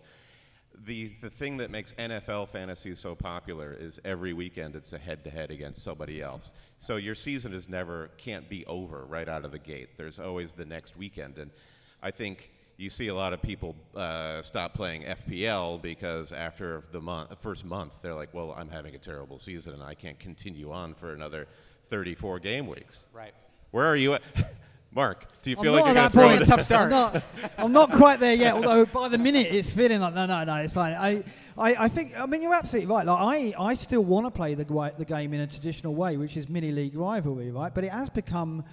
the 0.86 1.08
the 1.22 1.30
thing 1.30 1.58
that 1.58 1.70
makes 1.70 1.94
NFL 1.94 2.50
fantasy 2.50 2.96
so 2.96 3.16
popular 3.16 3.76
is 3.78 4.00
every 4.06 4.34
weekend 4.34 4.76
it's 4.76 4.94
a 4.94 4.98
head 4.98 5.24
to 5.24 5.30
head 5.30 5.52
against 5.52 5.84
somebody 5.84 6.22
else. 6.22 6.52
So 6.78 6.96
your 6.96 7.16
season 7.16 7.54
is 7.54 7.70
never 7.70 8.10
can't 8.18 8.50
be 8.50 8.66
over 8.66 9.06
right 9.06 9.28
out 9.28 9.46
of 9.46 9.52
the 9.52 9.60
gate. 9.60 9.98
There's 9.98 10.20
always 10.20 10.54
the 10.54 10.66
next 10.66 10.98
weekend, 10.98 11.38
and 11.38 11.52
I 12.02 12.12
think 12.12 12.52
you 12.82 12.90
see 12.90 13.10
a 13.10 13.16
lot 13.16 13.32
of 13.32 13.42
people 13.42 13.76
uh, 13.96 14.42
stop 14.42 14.74
playing 14.74 15.04
FPL 15.04 15.82
because 15.82 16.34
after 16.34 16.84
the 16.92 17.00
month, 17.00 17.40
first 17.40 17.64
month, 17.64 17.94
they're 18.02 18.16
like, 18.16 18.34
"Well, 18.34 18.56
I'm 18.58 18.70
having 18.70 18.96
a 18.96 18.98
terrible 18.98 19.38
season, 19.38 19.74
and 19.74 19.84
I 19.84 19.94
can't 19.94 20.20
continue 20.20 20.72
on 20.72 20.96
for 20.96 21.14
another 21.14 21.48
34 21.86 22.40
game 22.40 22.68
weeks." 22.68 23.08
Right. 23.14 23.34
Where 23.70 23.86
are 23.86 23.96
you 23.96 24.16
at? 24.16 24.22
Mark, 24.94 25.26
do 25.42 25.52
you 25.52 25.56
I'm 25.58 25.64
feel 25.64 25.72
not 25.74 25.86
like 25.86 25.96
you're 25.96 26.04
at 26.04 26.12
going 26.12 26.28
that 26.28 26.42
to 26.42 26.48
point. 26.48 26.50
Tough 26.50 26.62
start. 26.66 26.84
I'm 26.86 26.90
not, 26.90 27.24
I'm 27.58 27.72
not 27.72 27.92
quite 27.92 28.20
there 28.20 28.36
yet. 28.36 28.56
Although 28.56 28.86
by 28.88 29.08
the 29.08 29.18
minute 29.18 29.48
it's 29.50 29.72
feeling 29.72 30.02
like 30.02 30.14
no, 30.14 30.26
no, 30.26 30.44
no, 30.44 30.56
it's 30.56 30.74
fine. 30.74 30.94
I, 30.94 31.24
I, 31.58 31.86
I 31.86 31.88
think. 31.88 32.20
I 32.20 32.26
mean, 32.26 32.42
you're 32.42 32.54
absolutely 32.54 32.94
right. 32.94 33.06
Like 33.06 33.18
I, 33.18 33.54
I 33.58 33.76
still 33.76 34.04
want 34.04 34.26
to 34.26 34.32
play 34.32 34.56
the 34.56 34.66
the 34.98 35.06
game 35.06 35.34
in 35.34 35.40
a 35.42 35.48
traditional 35.48 35.96
way, 35.96 36.18
which 36.18 36.36
is 36.36 36.50
mini 36.50 36.72
league 36.72 36.96
rivalry, 36.96 37.52
right? 37.52 37.74
But 37.74 37.84
it 37.84 37.92
has 37.92 38.10
become 38.10 38.66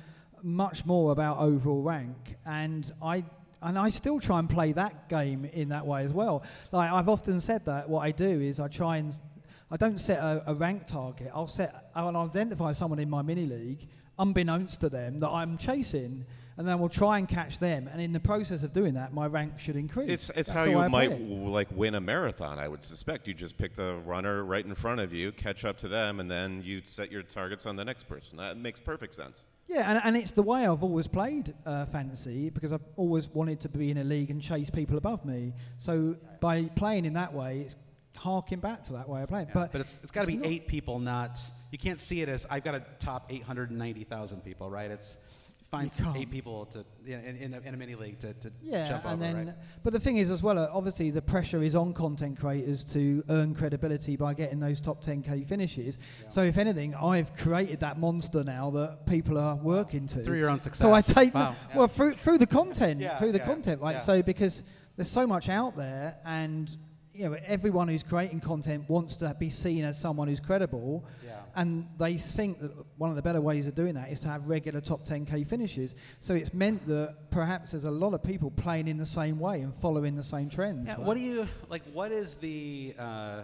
much 0.43 0.87
more 0.87 1.13
about 1.13 1.39
overall 1.39 1.83
rank, 1.83 2.37
and 2.47 2.91
I. 3.03 3.25
And 3.61 3.79
I 3.79 3.91
still 3.91 4.21
try 4.21 4.39
and 4.39 4.49
play 4.49 4.73
that 4.73 5.09
game 5.09 5.45
in 5.45 5.71
that 5.71 5.87
way 5.87 6.05
as 6.05 6.13
well. 6.13 6.45
Like 6.71 6.93
I've 6.93 7.09
often 7.09 7.41
said 7.41 7.65
that 7.65 7.89
what 7.89 8.01
I 8.01 8.13
do 8.13 8.41
is 8.41 8.61
I 8.61 8.69
try 8.69 8.99
and 8.99 9.19
I 9.71 9.77
don't 9.77 9.99
set 9.99 10.19
a, 10.19 10.43
a 10.47 10.55
rank 10.55 10.87
target. 10.87 11.31
I'll 11.35 11.49
set, 11.49 11.91
I'll 11.95 12.17
identify 12.17 12.73
someone 12.73 12.99
in 12.99 13.11
my 13.11 13.21
mini 13.23 13.47
league, 13.47 13.87
unbeknownst 14.19 14.81
to 14.81 14.89
them, 14.89 15.19
that 15.19 15.29
I'm 15.29 15.59
chasing, 15.59 16.25
and 16.59 16.67
then 16.67 16.81
we'll 16.81 16.89
try 16.89 17.19
and 17.19 17.29
catch 17.29 17.61
them. 17.61 17.89
And 17.91 18.03
in 18.03 18.13
the 18.13 18.21
process 18.21 18.65
of 18.65 18.73
doing 18.73 18.95
that, 18.95 19.15
my 19.15 19.29
rank 19.29 19.61
should 19.61 19.77
increase. 19.77 20.11
It's, 20.11 20.29
it's 20.31 20.49
That's 20.49 20.51
how 20.51 20.65
you 20.65 20.77
way 20.77 20.85
I 20.85 20.89
play 20.89 21.09
might 21.09 21.21
it. 21.21 21.31
like 21.31 21.69
win 21.71 21.95
a 21.95 22.01
marathon. 22.01 22.59
I 22.59 22.67
would 22.67 22.83
suspect 22.83 23.29
you 23.29 23.33
just 23.33 23.57
pick 23.57 23.77
the 23.77 23.95
runner 24.05 24.45
right 24.45 24.65
in 24.65 24.75
front 24.75 25.01
of 25.01 25.13
you, 25.13 25.31
catch 25.31 25.65
up 25.65 25.79
to 25.79 25.89
them, 25.89 26.19
and 26.19 26.29
then 26.29 26.61
you 26.65 26.83
set 26.85 27.13
your 27.13 27.23
targets 27.23 27.65
on 27.65 27.77
the 27.77 27.85
next 27.85 28.09
person. 28.09 28.39
That 28.39 28.57
makes 28.57 28.81
perfect 28.81 29.15
sense. 29.15 29.47
Yeah, 29.69 29.89
and, 29.89 30.01
and 30.03 30.17
it's 30.17 30.33
the 30.33 30.43
way 30.43 30.67
I've 30.67 30.83
always 30.83 31.07
played 31.07 31.55
uh, 31.65 31.87
fantasy 31.87 32.51
because 32.51 32.73
I've 32.73 32.85
always 32.97 33.29
wanted 33.29 33.61
to 33.61 33.69
be 33.69 33.93
in 33.93 33.99
a 33.99 34.05
league 34.05 34.31
and 34.31 34.43
chase 34.43 34.69
people 34.69 34.99
above 34.99 35.25
me. 35.25 35.55
So 35.77 36.17
by 36.41 36.65
playing 36.65 37.05
in 37.05 37.13
that 37.13 37.33
way, 37.33 37.61
it's 37.61 37.77
harking 38.17 38.59
back 38.59 38.83
to 38.85 38.95
that 38.95 39.09
way 39.09 39.23
of 39.23 39.29
playing. 39.29 39.47
Yeah, 39.49 39.55
but 39.55 39.73
but 39.73 39.81
it's 39.81 39.97
it's 40.03 40.11
got 40.11 40.23
to 40.23 40.27
be 40.27 40.41
eight 40.45 40.67
people, 40.67 40.99
not 40.99 41.39
you 41.71 41.79
can't 41.79 42.01
see 42.01 42.23
it 42.23 42.29
as 42.29 42.47
I've 42.51 42.65
got 42.65 42.75
a 42.75 42.83
top 42.99 43.27
890,000 43.31 44.43
people, 44.43 44.71
right? 44.71 44.91
It's 44.91 45.19
find 45.71 45.93
eight 46.17 46.31
people 46.31 46.65
to 46.67 46.85
in, 47.07 47.21
in, 47.25 47.37
in, 47.37 47.55
a, 47.55 47.61
in 47.61 47.75
a 47.75 47.77
mini 47.77 47.95
league 47.95 48.19
to, 48.21 48.33
to 48.35 48.51
Yeah, 48.63 48.89
jump 48.89 49.05
and 49.05 49.23
over, 49.23 49.35
then, 49.35 49.47
right? 49.49 49.55
but 49.83 49.93
the 49.93 50.01
thing 50.01 50.17
is 50.17 50.31
as 50.31 50.43
well, 50.43 50.59
uh, 50.59 50.69
obviously 50.73 51.11
the 51.11 51.21
pressure 51.23 51.63
is 51.63 51.75
on 51.75 51.93
content 51.93 52.41
creators 52.41 52.85
to 52.93 53.23
earn 53.29 53.55
credibility 53.55 54.17
by 54.17 54.35
getting 54.35 54.61
those 54.61 54.81
top 54.81 55.05
10k 55.05 55.47
finishes. 55.47 55.99
So 56.31 56.43
if 56.43 56.57
anything, 56.57 56.95
I've 56.95 57.35
created 57.37 57.81
that 57.81 57.99
monster 57.99 58.43
now 58.43 58.71
that 58.71 59.07
people 59.07 59.37
are 59.39 59.57
working 59.57 60.07
to. 60.09 60.23
Through 60.23 60.39
your 60.39 60.51
own 60.51 60.61
success. 60.61 60.81
So 60.81 60.93
I 60.95 61.01
take 61.03 61.35
Wow, 61.35 61.51
the, 61.53 61.57
yeah. 61.71 61.77
well 61.79 61.89
through 61.89 62.13
through 62.13 62.39
the 62.39 62.47
content, 62.47 63.01
Yeah, 63.01 63.19
through 63.19 63.33
the 63.33 63.39
yeah, 63.39 63.45
content, 63.47 63.83
right? 63.83 63.93
yeah. 63.97 63.99
So 63.99 64.23
because 64.23 64.63
there's 64.97 65.11
so 65.11 65.27
much 65.27 65.49
out 65.49 65.77
there, 65.77 66.17
and 66.25 66.75
you 67.13 67.29
know 67.29 67.37
everyone 67.45 67.89
who's 67.89 68.03
creating 68.03 68.41
content 68.41 68.89
wants 68.89 69.17
to 69.17 69.35
be 69.39 69.51
seen 69.51 69.85
as 69.85 70.01
someone 70.01 70.29
who's 70.29 70.41
credible. 70.41 71.05
And 71.59 71.89
they 71.99 72.17
think 72.19 72.61
that 72.61 72.71
one 72.99 73.11
of 73.11 73.17
the 73.17 73.23
better 73.23 73.41
ways 73.41 73.67
of 73.67 73.75
doing 73.75 73.95
that 73.95 74.13
is 74.13 74.21
to 74.21 74.29
have 74.29 74.49
regular 74.49 74.81
top 74.81 75.05
10k 75.05 75.45
finishes. 75.45 75.93
So 76.21 76.35
it's 76.35 76.55
meant 76.55 76.87
that 76.87 77.33
perhaps 77.33 77.73
there's 77.73 77.83
a 77.83 77.91
lot 77.91 78.15
of 78.15 78.23
people 78.23 78.53
playing 78.53 78.87
in 78.87 78.97
the 78.97 79.05
same 79.05 79.41
way 79.41 79.63
and 79.63 79.75
following 79.75 80.15
the 80.15 80.23
same 80.23 80.51
trends. 80.51 80.87
Yeah, 80.87 80.93
right? 80.93 81.03
what 81.03 81.17
do 81.17 81.21
you 81.25 81.49
like? 81.69 81.83
What 81.93 82.13
is 82.13 82.37
the, 82.37 82.95
uh, 82.97 83.41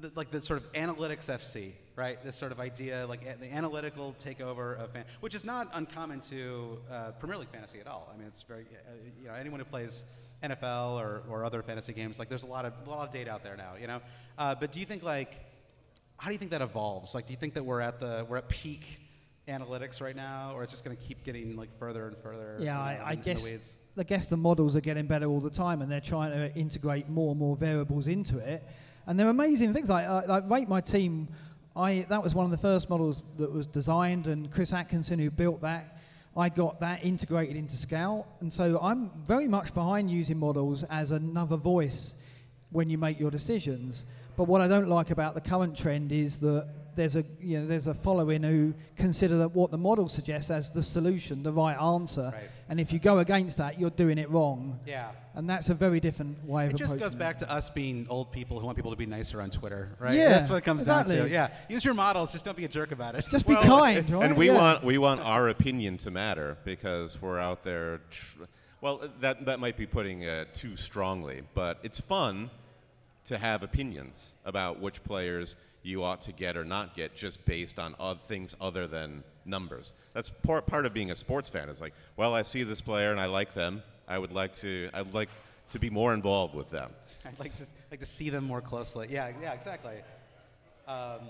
the 0.00 0.12
like 0.14 0.30
the 0.30 0.40
sort 0.40 0.60
of 0.60 0.72
analytics 0.72 1.28
FC, 1.28 1.72
right? 1.94 2.24
This 2.24 2.36
sort 2.36 2.52
of 2.52 2.58
idea, 2.58 3.06
like 3.06 3.20
a- 3.26 3.36
the 3.38 3.52
analytical 3.52 4.14
takeover 4.18 4.78
of 4.78 4.90
fan, 4.92 5.04
which 5.20 5.34
is 5.34 5.44
not 5.44 5.68
uncommon 5.74 6.20
to 6.30 6.78
uh, 6.90 7.10
Premier 7.18 7.36
League 7.36 7.50
fantasy 7.50 7.80
at 7.80 7.86
all. 7.86 8.10
I 8.14 8.16
mean, 8.16 8.28
it's 8.28 8.40
very 8.40 8.62
uh, 8.62 8.92
you 9.20 9.28
know 9.28 9.34
anyone 9.34 9.60
who 9.60 9.66
plays 9.66 10.04
NFL 10.42 10.98
or, 10.98 11.22
or 11.28 11.44
other 11.44 11.62
fantasy 11.62 11.92
games, 11.92 12.18
like 12.18 12.30
there's 12.30 12.44
a 12.44 12.46
lot 12.46 12.64
of 12.64 12.72
a 12.86 12.88
lot 12.90 13.06
of 13.06 13.12
data 13.12 13.30
out 13.30 13.44
there 13.44 13.58
now, 13.58 13.72
you 13.78 13.88
know. 13.88 14.00
Uh, 14.38 14.54
but 14.54 14.72
do 14.72 14.80
you 14.80 14.86
think 14.86 15.02
like 15.02 15.38
how 16.16 16.28
do 16.28 16.32
you 16.32 16.38
think 16.38 16.50
that 16.52 16.62
evolves? 16.62 17.14
Like, 17.14 17.26
do 17.26 17.32
you 17.32 17.36
think 17.38 17.54
that 17.54 17.64
we're 17.64 17.80
at 17.80 18.00
the 18.00 18.26
we're 18.28 18.38
at 18.38 18.48
peak 18.48 19.00
analytics 19.48 20.00
right 20.00 20.16
now, 20.16 20.52
or 20.54 20.62
it's 20.62 20.72
just 20.72 20.84
going 20.84 20.96
to 20.96 21.02
keep 21.02 21.24
getting 21.24 21.56
like 21.56 21.76
further 21.78 22.06
and 22.06 22.16
further? 22.18 22.56
Yeah, 22.60 22.76
you 22.76 22.82
I, 22.82 22.94
know, 22.96 23.04
I 23.04 23.12
in- 23.12 23.18
in 23.18 23.24
guess. 23.24 23.42
the 23.44 23.50
weeds? 23.50 23.76
I 23.96 24.02
guess 24.02 24.26
the 24.26 24.36
models 24.36 24.74
are 24.74 24.80
getting 24.80 25.06
better 25.06 25.26
all 25.26 25.40
the 25.40 25.50
time, 25.50 25.80
and 25.82 25.90
they're 25.90 26.00
trying 26.00 26.32
to 26.32 26.52
integrate 26.58 27.08
more 27.08 27.30
and 27.30 27.38
more 27.38 27.56
variables 27.56 28.06
into 28.08 28.38
it. 28.38 28.66
And 29.06 29.20
they're 29.20 29.28
amazing 29.28 29.72
things. 29.72 29.88
Like, 29.88 30.06
uh, 30.06 30.22
like 30.26 30.50
rate 30.50 30.68
my 30.68 30.80
team. 30.80 31.28
I 31.76 32.06
that 32.08 32.22
was 32.22 32.34
one 32.34 32.44
of 32.44 32.50
the 32.50 32.58
first 32.58 32.88
models 32.88 33.22
that 33.36 33.52
was 33.52 33.66
designed, 33.66 34.26
and 34.26 34.50
Chris 34.50 34.72
Atkinson, 34.72 35.18
who 35.18 35.30
built 35.30 35.60
that, 35.62 35.98
I 36.36 36.48
got 36.48 36.80
that 36.80 37.04
integrated 37.04 37.56
into 37.56 37.76
Scout. 37.76 38.26
And 38.40 38.52
so 38.52 38.78
I'm 38.80 39.10
very 39.24 39.46
much 39.46 39.74
behind 39.74 40.10
using 40.10 40.38
models 40.38 40.84
as 40.84 41.10
another 41.10 41.56
voice 41.56 42.14
when 42.70 42.88
you 42.90 42.98
make 42.98 43.20
your 43.20 43.30
decisions. 43.30 44.04
But 44.36 44.44
what 44.44 44.60
I 44.60 44.68
don't 44.68 44.88
like 44.88 45.10
about 45.10 45.34
the 45.34 45.40
current 45.40 45.76
trend 45.76 46.10
is 46.12 46.40
that 46.40 46.66
there's 46.96 47.16
a 47.16 47.24
you 47.40 47.58
know 47.58 47.66
there's 47.66 47.88
a 47.88 47.94
following 47.94 48.42
who 48.44 48.72
consider 48.96 49.36
that 49.38 49.48
what 49.54 49.70
the 49.72 49.78
model 49.78 50.08
suggests 50.08 50.50
as 50.50 50.70
the 50.70 50.82
solution, 50.82 51.42
the 51.42 51.50
right 51.52 51.76
answer, 51.80 52.30
Right. 52.32 52.48
and 52.68 52.78
if 52.80 52.92
you 52.92 52.98
go 53.00 53.18
against 53.18 53.56
that, 53.58 53.80
you're 53.80 53.90
doing 53.90 54.16
it 54.18 54.30
wrong. 54.30 54.78
Yeah. 54.86 55.10
And 55.36 55.50
that's 55.50 55.68
a 55.70 55.74
very 55.74 55.98
different 55.98 56.44
way 56.46 56.66
of 56.66 56.70
It 56.74 56.76
just 56.76 56.92
approaching 56.92 57.08
goes 57.08 57.14
back 57.16 57.38
to 57.38 57.50
us 57.50 57.68
being 57.68 58.06
old 58.08 58.30
people 58.30 58.60
who 58.60 58.66
want 58.66 58.76
people 58.76 58.92
to 58.92 58.96
be 58.96 59.06
nicer 59.06 59.40
on 59.42 59.50
Twitter, 59.50 59.96
right? 59.98 60.14
Yeah, 60.14 60.28
That's 60.28 60.48
what 60.48 60.56
it 60.58 60.64
comes 60.64 60.84
down 60.84 61.06
to. 61.06 61.28
Yeah. 61.28 61.48
Use 61.68 61.84
your 61.84 61.94
models, 61.94 62.30
just 62.30 62.44
don't 62.44 62.56
be 62.56 62.64
a 62.64 62.68
jerk 62.68 62.92
about 62.92 63.16
it. 63.16 63.24
Just 63.28 63.46
be 63.48 63.54
kind, 63.56 64.08
right? 64.10 64.22
And 64.24 64.36
we 64.36 64.46
Yeah. 64.46 64.56
want 64.56 64.84
we 64.84 64.96
want 64.98 65.20
our 65.20 65.48
opinion 65.48 65.96
to 65.98 66.12
matter 66.12 66.58
because 66.64 67.20
we're 67.20 67.40
out 67.40 67.64
there. 67.64 68.02
Tr- 68.10 68.42
well, 68.80 69.00
that 69.20 69.46
that 69.46 69.58
might 69.58 69.76
be 69.76 69.86
putting 69.86 70.22
it 70.22 70.54
too 70.54 70.76
strongly, 70.76 71.42
but 71.54 71.80
it's 71.82 71.98
fun 71.98 72.50
to 73.26 73.38
have 73.38 73.62
opinions 73.62 74.34
about 74.44 74.80
which 74.80 75.02
players 75.04 75.56
you 75.82 76.02
ought 76.02 76.20
to 76.22 76.32
get 76.32 76.56
or 76.56 76.64
not 76.64 76.94
get 76.94 77.14
just 77.14 77.44
based 77.44 77.78
on 77.78 77.94
oth- 77.98 78.26
things 78.26 78.54
other 78.60 78.86
than 78.86 79.22
numbers. 79.44 79.94
That's 80.12 80.30
part 80.30 80.66
part 80.66 80.86
of 80.86 80.94
being 80.94 81.10
a 81.10 81.16
sports 81.16 81.48
fan. 81.48 81.68
Is 81.68 81.80
like, 81.80 81.94
well, 82.16 82.34
I 82.34 82.42
see 82.42 82.62
this 82.62 82.80
player 82.80 83.10
and 83.10 83.20
I 83.20 83.26
like 83.26 83.54
them. 83.54 83.82
I 84.08 84.18
would 84.18 84.32
like 84.32 84.52
to. 84.54 84.90
I 84.92 85.02
would 85.02 85.14
like 85.14 85.28
to 85.70 85.78
be 85.78 85.90
more 85.90 86.14
involved 86.14 86.54
with 86.54 86.70
them. 86.70 86.90
I'd 87.26 87.38
like 87.38 87.54
to 87.54 87.66
like 87.90 88.00
to 88.00 88.06
see 88.06 88.30
them 88.30 88.44
more 88.44 88.60
closely. 88.60 89.08
Yeah, 89.10 89.30
yeah, 89.40 89.52
exactly. 89.52 89.96
Um, 90.86 91.20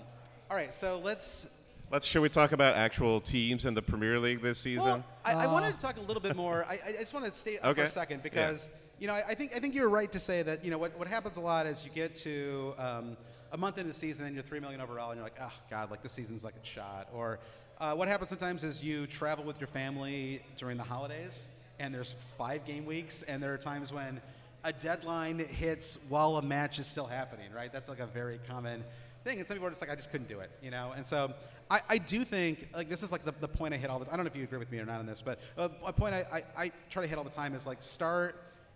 all 0.49 0.57
right, 0.57 0.73
so 0.73 1.01
let's. 1.03 1.61
Let's. 1.91 2.05
Should 2.05 2.21
we 2.21 2.29
talk 2.29 2.51
about 2.51 2.75
actual 2.75 3.21
teams 3.21 3.65
in 3.65 3.73
the 3.73 3.81
Premier 3.81 4.19
League 4.19 4.41
this 4.41 4.57
season? 4.57 4.85
Well, 4.85 5.05
I, 5.23 5.33
I 5.33 5.47
wanted 5.47 5.75
to 5.75 5.81
talk 5.81 5.97
a 5.97 6.01
little 6.01 6.21
bit 6.21 6.35
more. 6.35 6.65
I, 6.67 6.79
I 6.87 6.91
just 6.93 7.13
want 7.13 7.25
to 7.25 7.33
stay 7.33 7.57
up 7.59 7.75
for 7.75 7.83
a 7.83 7.89
second 7.89 8.23
because 8.23 8.69
you 8.99 9.07
know 9.07 9.13
I, 9.13 9.23
I 9.29 9.33
think 9.35 9.55
I 9.55 9.59
think 9.59 9.75
you're 9.75 9.89
right 9.89 10.11
to 10.11 10.19
say 10.19 10.41
that 10.43 10.63
you 10.63 10.71
know 10.71 10.77
what, 10.77 10.97
what 10.97 11.07
happens 11.07 11.37
a 11.37 11.41
lot 11.41 11.65
is 11.65 11.83
you 11.83 11.91
get 11.91 12.15
to 12.17 12.73
um, 12.77 13.17
a 13.51 13.57
month 13.57 13.77
into 13.77 13.89
the 13.89 13.93
season 13.93 14.25
and 14.25 14.35
you're 14.35 14.43
three 14.43 14.59
million 14.59 14.81
overall 14.81 15.11
and 15.11 15.17
you're 15.17 15.25
like 15.25 15.37
oh 15.41 15.53
god 15.69 15.91
like 15.91 16.01
the 16.01 16.09
season's 16.09 16.43
like 16.43 16.55
a 16.61 16.65
shot. 16.65 17.07
Or 17.13 17.39
uh, 17.79 17.93
what 17.93 18.07
happens 18.07 18.29
sometimes 18.29 18.63
is 18.63 18.83
you 18.83 19.07
travel 19.07 19.43
with 19.43 19.59
your 19.59 19.67
family 19.67 20.41
during 20.55 20.77
the 20.77 20.83
holidays 20.83 21.47
and 21.79 21.93
there's 21.93 22.15
five 22.37 22.65
game 22.65 22.85
weeks 22.85 23.21
and 23.23 23.43
there 23.43 23.53
are 23.53 23.57
times 23.57 23.91
when 23.91 24.21
a 24.63 24.71
deadline 24.73 25.39
hits 25.39 26.05
while 26.09 26.37
a 26.37 26.41
match 26.41 26.79
is 26.79 26.87
still 26.87 27.05
happening 27.05 27.51
right? 27.53 27.71
That's 27.71 27.89
like 27.89 27.99
a 27.99 28.07
very 28.07 28.39
common 28.47 28.83
thing 29.25 29.39
and 29.39 29.47
some 29.47 29.55
people 29.55 29.67
are 29.67 29.71
just 29.71 29.81
like 29.81 29.89
i 29.89 29.95
just 29.95 30.11
couldn't 30.11 30.29
do 30.29 30.39
it 30.39 30.51
you 30.61 30.71
know? 30.71 30.93
And 30.95 31.05
so 31.05 31.33
i, 31.69 31.79
I 31.89 31.97
do 31.97 32.23
think 32.23 32.69
like 32.73 32.87
this 32.89 33.01
is 33.03 33.11
like 33.11 33.25
the, 33.25 33.33
the 33.41 33.47
point 33.47 33.73
i 33.73 33.77
hit 33.77 33.89
all 33.89 33.97
the 33.97 34.05
i 34.13 34.15
don't 34.15 34.23
know 34.23 34.29
if 34.29 34.35
you 34.35 34.43
agree 34.43 34.59
with 34.59 34.71
me 34.71 34.77
or 34.77 34.85
not 34.85 34.99
on 34.99 35.07
this 35.07 35.21
but 35.21 35.39
uh, 35.57 35.67
a 35.83 35.91
point 35.91 36.13
I, 36.13 36.25
I, 36.31 36.65
I 36.65 36.71
try 36.91 37.01
to 37.01 37.09
hit 37.09 37.17
all 37.17 37.23
the 37.23 37.31
time 37.31 37.55
is 37.55 37.65
like 37.65 37.81
start 37.81 38.35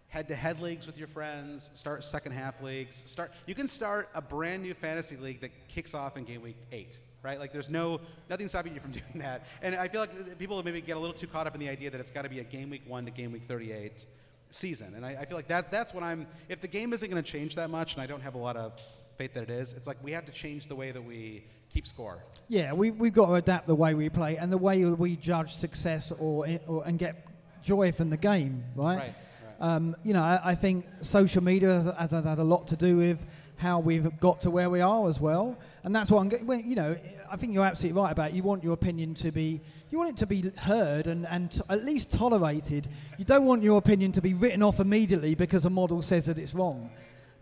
head-to-head 0.09 0.59
leagues 0.59 0.85
with 0.85 0.97
your 0.97 1.07
friends 1.07 1.69
start 1.73 2.03
second 2.03 2.31
half 2.31 2.61
leagues 2.61 2.95
start 2.95 3.31
you 3.45 3.55
can 3.55 3.67
start 3.67 4.09
a 4.15 4.21
brand 4.21 4.63
new 4.63 4.73
fantasy 4.73 5.15
league 5.17 5.39
that 5.39 5.51
kicks 5.67 5.93
off 5.93 6.17
in 6.17 6.23
game 6.23 6.41
week 6.41 6.57
eight 6.71 6.99
right? 7.23 7.39
Like 7.39 7.51
there's 7.51 7.69
no 7.69 7.99
nothing 8.29 8.47
stopping 8.47 8.73
you 8.73 8.79
from 8.79 8.91
doing 9.01 9.03
that. 9.15 9.45
And 9.61 9.75
i 9.75 9.87
feel 9.87 10.01
like 10.01 10.39
people 10.39 10.61
maybe 10.63 10.81
get 10.81 10.97
a 10.97 10.99
little 10.99 11.13
too 11.13 11.27
caught 11.27 11.47
up 11.47 11.53
in 11.53 11.59
the 11.59 11.69
idea 11.69 11.89
that 11.89 11.99
it's 11.99 12.11
got 12.11 12.23
to 12.23 12.29
be 12.29 12.39
a 12.39 12.43
game 12.43 12.69
week 12.69 12.83
one 12.87 13.05
to 13.05 13.11
game 13.11 13.31
week 13.31 13.43
38 13.47 14.05
season. 14.49 14.93
And 14.95 15.05
I, 15.05 15.09
I 15.21 15.25
feel 15.25 15.37
like 15.37 15.47
that 15.49 15.71
that's 15.71 15.93
what 15.93 16.03
i'm 16.03 16.27
if 16.47 16.61
the 16.61 16.67
game 16.67 16.93
isn't 16.93 17.09
going 17.09 17.21
to 17.21 17.29
change 17.29 17.55
that 17.55 17.69
much 17.69 17.93
and 17.93 18.01
i 18.01 18.07
don't 18.07 18.21
have 18.21 18.35
a 18.35 18.39
lot 18.39 18.57
of 18.57 18.79
faith 19.17 19.33
that 19.33 19.43
it 19.43 19.49
is 19.49 19.73
it's 19.73 19.85
like 19.85 19.97
we 20.01 20.11
have 20.13 20.25
to 20.25 20.31
change 20.31 20.67
the 20.67 20.75
way 20.75 20.91
that 20.91 21.03
we 21.03 21.43
keep 21.69 21.85
score. 21.85 22.23
Yeah, 22.47 22.73
we, 22.73 22.91
we've 22.91 23.13
got 23.13 23.27
to 23.27 23.35
adapt 23.35 23.67
the 23.67 23.75
way 23.75 23.93
we 23.93 24.09
play 24.09 24.37
and 24.37 24.51
the 24.51 24.57
way 24.57 24.83
we 24.85 25.15
judge 25.15 25.55
success 25.55 26.11
or, 26.11 26.47
or 26.67 26.83
and 26.85 26.97
get 26.97 27.27
joy 27.61 27.91
from 27.91 28.09
the 28.09 28.17
game, 28.17 28.63
right? 28.75 28.97
Right, 28.97 29.15
Um, 29.59 29.95
you 30.03 30.13
know, 30.13 30.23
I, 30.23 30.39
I 30.51 30.55
think 30.55 30.85
social 31.01 31.43
media 31.43 31.81
has, 31.81 32.11
has 32.11 32.23
had 32.25 32.39
a 32.39 32.43
lot 32.43 32.67
to 32.67 32.75
do 32.75 32.97
with 32.97 33.19
how 33.57 33.79
we've 33.79 34.17
got 34.21 34.39
to 34.41 34.49
where 34.49 34.69
we 34.69 34.79
are 34.79 35.09
as 35.09 35.19
well, 35.19 35.57
and 35.83 35.93
that's 35.93 36.09
what 36.09 36.21
I'm. 36.21 36.29
get- 36.29 36.45
Well, 36.45 36.59
you 36.59 36.75
know, 36.75 36.95
I 37.29 37.35
think 37.35 37.53
you're 37.53 37.65
absolutely 37.65 38.01
right 38.01 38.11
about. 38.11 38.29
it. 38.29 38.35
You 38.35 38.43
want 38.43 38.63
your 38.63 38.73
opinion 38.73 39.13
to 39.15 39.31
be, 39.31 39.59
you 39.91 39.97
want 39.97 40.11
it 40.11 40.17
to 40.17 40.25
be 40.25 40.49
heard 40.57 41.07
and 41.07 41.27
and 41.27 41.51
t- 41.51 41.61
at 41.69 41.83
least 41.83 42.09
tolerated. 42.11 42.87
You 43.17 43.25
don't 43.25 43.45
want 43.45 43.61
your 43.61 43.77
opinion 43.77 44.13
to 44.13 44.21
be 44.21 44.33
written 44.33 44.63
off 44.63 44.79
immediately 44.79 45.35
because 45.35 45.65
a 45.65 45.69
model 45.69 46.01
says 46.01 46.27
that 46.27 46.37
it's 46.37 46.53
wrong. 46.53 46.89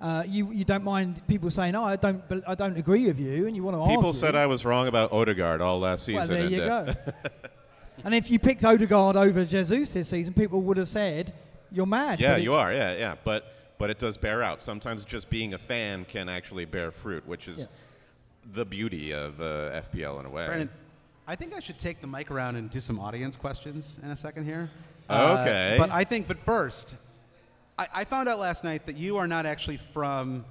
Uh, 0.01 0.23
you 0.27 0.51
you 0.51 0.65
don't 0.65 0.84
mind 0.84 1.21
people 1.27 1.51
saying, 1.51 1.75
"Oh, 1.75 1.84
I 1.84 1.97
don't, 1.97 2.23
I 2.47 2.56
don't 2.56 2.77
agree 2.77 3.06
with 3.06 3.19
you," 3.19 3.45
and 3.45 3.56
you 3.56 3.62
want 3.63 3.75
to 3.77 3.84
People 3.84 4.08
argue. 4.08 4.13
said 4.19 4.34
I 4.36 4.47
was 4.47 4.65
wrong 4.65 4.88
about 4.88 5.12
Odegaard 5.12 5.62
all 5.62 5.80
last 5.80 6.06
season. 6.06 6.19
Well, 6.19 6.27
there 6.27 6.49
you 6.49 6.62
uh, 6.63 6.93
go. 6.93 7.12
and 8.03 8.15
if 8.15 8.32
you 8.32 8.39
picked 8.39 8.63
Odegaard 8.63 9.15
over 9.15 9.45
Jesus 9.45 9.93
this 9.93 10.10
season, 10.10 10.34
people 10.34 10.62
would 10.62 10.77
have 10.77 10.88
said, 10.89 11.34
"You're 11.71 11.86
mad." 11.86 12.19
Yeah, 12.19 12.38
you 12.38 12.53
are. 12.53 12.71
Yeah, 12.73 12.95
yeah. 12.97 13.15
But 13.23 13.53
but 13.77 13.89
it 13.89 13.99
does 13.99 14.17
bear 14.17 14.41
out. 14.43 14.62
Sometimes 14.63 15.06
just 15.06 15.30
being 15.30 15.53
a 15.53 15.58
fan 15.58 16.06
can 16.06 16.30
actually 16.30 16.65
bear 16.65 16.91
fruit, 16.91 17.27
which 17.27 17.47
is 17.47 17.60
Yeah. 17.60 17.65
the 18.53 18.65
beauty 18.65 19.12
of 19.13 19.39
uh, 19.39 19.82
FPL 19.82 20.19
in 20.19 20.25
a 20.25 20.30
way. 20.30 20.45
Brandon, 20.47 20.69
I 21.27 21.36
think 21.36 21.53
I 21.53 21.60
should 21.60 21.77
take 21.77 22.01
the 22.01 22.08
mic 22.08 22.32
around 22.32 22.56
and 22.56 22.69
do 22.71 22.80
some 22.80 22.99
audience 22.99 23.36
questions 23.36 23.99
in 24.03 24.10
a 24.10 24.15
second 24.15 24.45
here. 24.45 24.69
Okay. 25.10 25.75
Uh, 25.75 25.77
but 25.77 25.91
I 25.91 26.03
think, 26.03 26.27
but 26.27 26.38
first, 26.39 26.95
I, 27.77 27.88
I 27.93 28.03
found 28.06 28.27
out 28.30 28.39
last 28.39 28.63
night 28.63 28.86
that 28.88 28.97
you 28.97 29.17
are 29.17 29.27
not 29.27 29.45
actually 29.45 29.77
from 29.77 30.43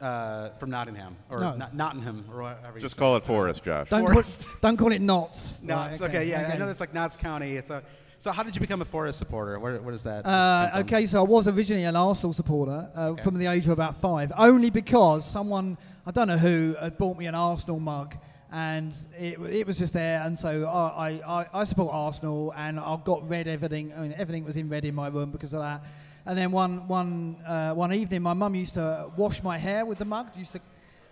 uh, 0.00 0.50
from 0.60 0.70
Nottingham 0.70 1.16
or 1.28 1.40
No. 1.40 1.56
Not- 1.56 1.74
Nottingham 1.74 2.24
or 2.32 2.42
whatever. 2.42 2.76
you 2.76 2.80
Just 2.82 2.94
say. 2.94 3.00
call 3.00 3.16
it 3.16 3.24
Forest, 3.24 3.64
Josh. 3.64 3.88
Don't, 3.90 4.02
Forest. 4.06 4.48
put, 4.48 4.60
don't 4.62 4.76
call 4.76 4.92
it 4.92 5.00
knots. 5.02 5.60
Knots. 5.60 6.00
Right, 6.00 6.08
okay. 6.10 6.28
yeah. 6.30 6.50
I 6.52 6.56
know 6.56 6.66
there's 6.66 6.78
like 6.78 6.94
Notts 6.94 7.16
County. 7.16 7.56
It's 7.56 7.70
a. 7.70 7.82
So 8.20 8.32
how 8.32 8.42
did 8.42 8.52
you 8.56 8.60
become 8.60 8.82
a 8.82 8.84
Forest 8.84 9.16
supporter? 9.20 9.60
Where, 9.60 9.80
where 9.80 9.92
does 9.92 10.02
that? 10.02 10.26
Uh, 10.26 10.80
okay, 10.80 11.06
so 11.06 11.20
I 11.20 11.22
was 11.22 11.46
originally 11.46 11.84
an 11.84 11.94
Arsenal 11.94 12.32
supporter 12.32 12.88
uh, 12.92 13.14
from 13.14 13.38
the 13.38 13.46
age 13.46 13.64
of 13.66 13.70
about 13.70 14.00
five, 14.00 14.32
only 14.36 14.70
because 14.70 15.24
someone, 15.24 15.78
I 16.04 16.10
don't 16.10 16.26
know 16.26 16.36
who, 16.36 16.74
had 16.80 16.98
bought 16.98 17.16
me 17.16 17.26
an 17.26 17.36
Arsenal 17.36 17.78
mug. 17.78 18.16
And 18.50 18.92
it, 19.16 19.38
it 19.38 19.66
was 19.68 19.78
just 19.78 19.92
there, 19.92 20.22
and 20.22 20.36
so 20.36 20.66
I, 20.66 21.20
I, 21.24 21.46
I 21.52 21.64
support 21.64 21.92
Arsenal, 21.92 22.52
and 22.56 22.80
I've 22.80 23.04
got 23.04 23.28
red 23.28 23.46
everything. 23.46 23.92
I 23.92 24.00
mean, 24.00 24.14
everything 24.16 24.44
was 24.44 24.56
in 24.56 24.68
red 24.68 24.84
in 24.84 24.96
my 24.96 25.08
room 25.08 25.30
because 25.30 25.52
of 25.52 25.60
that. 25.60 25.84
And 26.26 26.36
then 26.36 26.50
one, 26.50 26.88
one, 26.88 27.36
uh, 27.46 27.74
one 27.74 27.92
evening, 27.92 28.22
my 28.22 28.32
mum 28.32 28.54
used 28.54 28.74
to 28.74 29.10
wash 29.16 29.42
my 29.44 29.58
hair 29.58 29.84
with 29.84 29.98
the 29.98 30.06
mug. 30.06 30.34
Used 30.34 30.52
to, 30.52 30.60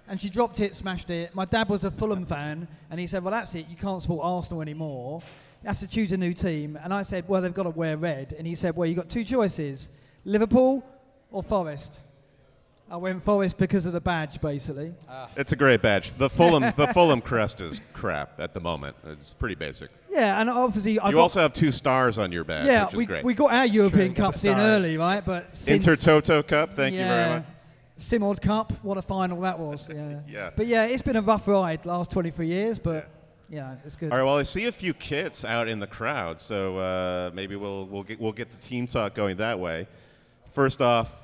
and 0.09 0.21
she 0.21 0.29
dropped 0.31 0.61
it, 0.61 0.75
smashed 0.75 1.11
it. 1.11 1.35
My 1.35 1.45
dad 1.45 1.69
was 1.69 1.85
a 1.85 1.91
Fulham 1.91 2.25
fan, 2.25 2.67
and 2.91 2.99
he 2.99 3.07
said, 3.07 3.23
"Well, 3.23 3.33
that's 3.33 3.55
it. 3.55 3.67
You 3.69 3.77
can't 3.77 4.01
support 4.01 4.25
Arsenal 4.25 4.63
anymore. 4.63 5.23
You 5.67 5.71
have 5.71 5.81
to 5.81 5.89
choose 5.89 6.13
a 6.13 6.17
new 6.17 6.33
team." 6.33 6.79
And 6.81 6.95
I 6.95 7.03
said, 7.03 7.25
"Well, 7.27 7.43
they've 7.43 7.53
got 7.53 7.65
to 7.65 7.71
wear 7.71 7.97
red." 7.97 8.33
And 8.39 8.47
he 8.47 8.55
said, 8.55 8.77
"Well, 8.77 8.87
you 8.89 8.95
have 8.95 9.07
got 9.07 9.11
two 9.11 9.25
choices: 9.25 9.89
Liverpool 10.25 10.85
or 11.33 11.43
Forest." 11.43 12.03
I 12.89 12.97
went 12.99 13.21
Forest 13.25 13.59
because 13.59 13.85
of 13.85 13.93
the 13.93 14.01
badge, 14.01 14.41
basically. 14.41 14.95
Ah. 15.09 15.29
It's 15.37 15.51
a 15.51 15.57
great 15.57 15.83
badge. 15.83 16.17
The 16.17 16.31
Fulham 16.31 16.73
the 16.77 16.87
Fulham 16.95 17.21
crest 17.21 17.61
is 17.61 17.81
crap 17.93 18.39
at 18.39 18.55
the 18.55 18.61
moment. 18.61 18.95
It's 19.05 19.35
pretty 19.35 19.57
basic. 19.57 19.91
Yeah, 20.09 20.41
and 20.41 20.49
obviously 20.49 21.01
I 21.01 21.09
you 21.09 21.17
got 21.17 21.23
also 21.23 21.41
have 21.41 21.53
two 21.53 21.73
stars 21.73 22.17
on 22.17 22.31
your 22.31 22.45
badge, 22.45 22.67
yeah 22.67 22.85
which 22.85 22.93
is 22.93 22.99
we, 22.99 23.07
great. 23.07 23.25
we 23.25 23.35
got 23.35 23.53
our 23.53 23.67
European 23.67 24.13
got 24.13 24.15
the 24.15 24.23
Cups 24.23 24.45
in 24.45 24.57
early, 24.57 24.97
right? 24.97 25.25
But 25.25 25.57
since, 25.57 25.85
Intertoto 25.85 26.47
Cup. 26.47 26.75
Thank 26.75 26.95
you 26.95 27.01
very 27.01 27.31
much. 27.31 27.45
Simod 27.99 28.41
Cup, 28.41 28.73
what 28.85 28.99
a 28.99 29.03
final 29.03 29.41
that 29.41 29.59
was. 29.59 29.89
Yeah. 29.89 30.21
Yeah. 30.29 30.51
But 30.55 30.67
yeah, 30.69 30.85
it's 30.85 31.03
been 31.03 31.17
a 31.17 31.23
rough 31.23 31.49
ride 31.49 31.87
last 31.87 32.13
23 32.13 32.47
years, 32.47 32.79
but 32.79 32.95
yeah, 32.95 33.16
it's 33.51 33.97
good. 33.97 34.11
All 34.13 34.19
right. 34.19 34.25
Well, 34.25 34.37
I 34.39 34.43
see 34.43 34.67
a 34.67 34.73
few 34.73 34.93
kits 34.95 35.45
out 35.45 35.69
in 35.69 35.79
the 35.81 35.87
crowd, 35.87 36.41
so 36.41 36.79
uh, 36.79 37.31
maybe 37.35 37.57
we'll 37.57 37.87
we'll 37.87 38.03
get 38.03 38.21
we'll 38.21 38.33
get 38.33 38.51
the 38.51 38.57
team 38.59 38.87
talk 38.87 39.15
going 39.15 39.37
that 39.39 39.59
way. 39.61 39.87
First 40.53 40.81
off, 40.83 41.17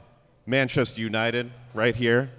Manchester 0.47 1.01
United, 1.01 1.51
right 1.75 1.97
here. 1.97 2.31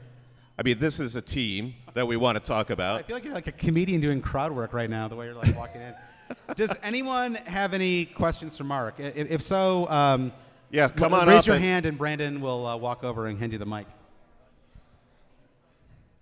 I 0.57 0.63
mean, 0.63 0.77
this 0.79 0.99
is 0.99 1.15
a 1.15 1.21
team 1.21 1.73
that 1.95 2.07
we 2.07 2.15
want 2.15 2.37
to 2.37 2.43
talk 2.43 2.69
about. 2.69 2.99
I 2.99 3.03
feel 3.03 3.15
like 3.15 3.23
you're 3.25 3.33
like 3.33 3.47
a 3.47 3.51
comedian 3.51 3.99
doing 4.01 4.21
crowd 4.21 4.51
work 4.51 4.71
right 4.73 4.89
now. 4.89 5.07
The 5.07 5.15
way 5.15 5.25
you're 5.25 5.35
like 5.35 5.55
walking 5.57 5.81
in. 5.81 5.93
Does 6.55 6.73
anyone 6.83 7.35
have 7.35 7.73
any 7.73 8.05
questions 8.05 8.57
for 8.57 8.63
Mark? 8.63 8.99
If, 8.99 9.31
if 9.31 9.41
so, 9.41 9.87
um, 9.89 10.31
Yeah, 10.71 10.87
come 10.89 11.13
l- 11.13 11.21
on 11.21 11.27
raise 11.27 11.39
up 11.39 11.45
your 11.47 11.55
and- 11.55 11.65
hand, 11.65 11.85
and 11.87 11.97
Brandon 11.97 12.39
will 12.39 12.65
uh, 12.67 12.77
walk 12.77 13.03
over 13.03 13.27
and 13.27 13.37
hand 13.39 13.51
you 13.51 13.57
the 13.57 13.65
mic. 13.65 13.87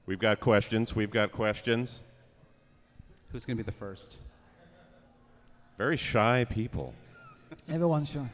We've 0.06 0.20
got 0.20 0.40
questions. 0.40 0.96
We've 0.96 1.12
got 1.12 1.32
questions. 1.32 2.02
Who's 3.32 3.46
going 3.46 3.58
to 3.58 3.64
be 3.64 3.66
the 3.66 3.78
first? 3.78 4.18
Very 5.78 5.98
shy 5.98 6.46
people. 6.50 6.94
Everyone's 7.70 8.10
shy. 8.10 8.28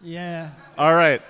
Yeah. 0.00 0.50
All 0.76 0.94
right. 0.94 1.22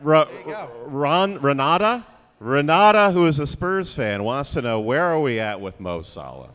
Ra- 0.00 0.24
go. 0.24 0.68
Ron 0.86 1.40
Renata? 1.40 2.04
Renata, 2.40 3.12
who 3.12 3.26
is 3.26 3.38
a 3.38 3.46
Spurs 3.46 3.94
fan, 3.94 4.24
wants 4.24 4.52
to 4.54 4.62
know 4.62 4.80
where 4.80 5.04
are 5.04 5.20
we 5.20 5.38
at 5.38 5.60
with 5.60 5.78
Mo 5.78 6.02
Salah? 6.02 6.50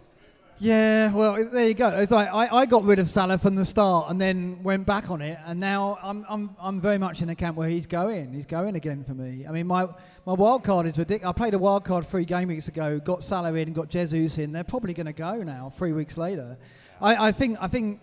Yeah, 0.59 1.13
well, 1.13 1.45
there 1.45 1.67
you 1.67 1.75
go. 1.75 1.89
It's 1.89 2.11
like 2.11 2.33
I, 2.33 2.47
I 2.47 2.65
got 2.65 2.83
rid 2.83 2.97
of 2.97 3.07
Salah 3.07 3.37
from 3.37 3.53
the 3.53 3.63
start 3.63 4.09
and 4.09 4.19
then 4.19 4.63
went 4.63 4.87
back 4.87 5.11
on 5.11 5.21
it, 5.21 5.37
and 5.45 5.59
now 5.59 5.99
I'm, 6.01 6.25
I'm, 6.27 6.55
I'm 6.59 6.81
very 6.81 6.97
much 6.97 7.21
in 7.21 7.27
the 7.27 7.35
camp 7.35 7.57
where 7.57 7.69
he's 7.69 7.85
going. 7.85 8.33
He's 8.33 8.47
going 8.47 8.75
again 8.75 9.03
for 9.03 9.13
me. 9.13 9.45
I 9.47 9.51
mean, 9.51 9.67
my, 9.67 9.87
my 10.25 10.33
wild 10.33 10.63
card 10.63 10.87
is 10.87 10.97
ridiculous. 10.97 11.29
I 11.29 11.37
played 11.37 11.53
a 11.53 11.59
wild 11.59 11.85
card 11.85 12.07
three 12.07 12.25
game 12.25 12.47
weeks 12.47 12.67
ago, 12.69 12.99
got 12.99 13.23
Salah 13.23 13.53
in, 13.53 13.71
got 13.73 13.89
Jesus 13.89 14.39
in. 14.39 14.51
They're 14.51 14.63
probably 14.63 14.95
going 14.95 15.05
to 15.05 15.13
go 15.13 15.43
now, 15.43 15.71
three 15.77 15.91
weeks 15.91 16.17
later. 16.17 16.57
I, 16.99 17.27
I 17.27 17.31
think 17.31 17.57
I 17.61 17.67
think 17.67 18.01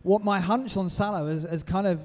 what 0.00 0.24
my 0.24 0.40
hunch 0.40 0.78
on 0.78 0.88
Salah 0.88 1.26
is, 1.26 1.44
is 1.44 1.62
kind 1.62 1.86
of 1.86 2.00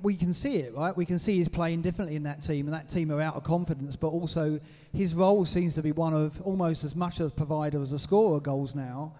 we 0.00 0.14
can 0.14 0.32
see 0.32 0.56
it, 0.56 0.74
right? 0.74 0.96
We 0.96 1.04
can 1.04 1.18
see 1.18 1.38
he's 1.38 1.48
playing 1.48 1.82
differently 1.82 2.16
in 2.16 2.22
that 2.22 2.42
team, 2.42 2.66
and 2.66 2.74
that 2.74 2.88
team 2.88 3.10
are 3.10 3.20
out 3.20 3.34
of 3.34 3.42
confidence. 3.42 3.96
But 3.96 4.08
also, 4.08 4.60
his 4.94 5.14
role 5.14 5.44
seems 5.44 5.74
to 5.74 5.82
be 5.82 5.92
one 5.92 6.14
of 6.14 6.40
almost 6.42 6.84
as 6.84 6.94
much 6.94 7.20
a 7.20 7.28
provider 7.28 7.82
as 7.82 7.92
a 7.92 7.98
scorer 7.98 8.40
goals 8.40 8.74
now, 8.74 9.12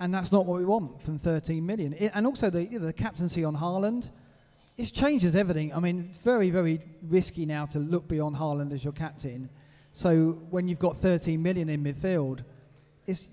and 0.00 0.12
that's 0.12 0.32
not 0.32 0.46
what 0.46 0.58
we 0.58 0.64
want 0.64 1.00
from 1.02 1.18
13 1.18 1.64
million. 1.64 1.92
It, 1.92 2.12
and 2.14 2.26
also 2.26 2.50
the 2.50 2.64
you 2.64 2.78
know, 2.78 2.86
the 2.86 2.92
captaincy 2.92 3.44
on 3.44 3.56
Haaland, 3.56 4.08
it 4.76 4.86
changes 4.86 5.36
everything. 5.36 5.72
I 5.74 5.78
mean, 5.78 6.08
it's 6.10 6.20
very 6.20 6.50
very 6.50 6.80
risky 7.02 7.46
now 7.46 7.66
to 7.66 7.78
look 7.78 8.08
beyond 8.08 8.36
Haaland 8.36 8.72
as 8.72 8.82
your 8.82 8.94
captain. 8.94 9.50
So 9.92 10.38
when 10.50 10.68
you've 10.68 10.78
got 10.78 10.96
13 10.96 11.42
million 11.42 11.68
in 11.68 11.84
midfield, 11.84 12.44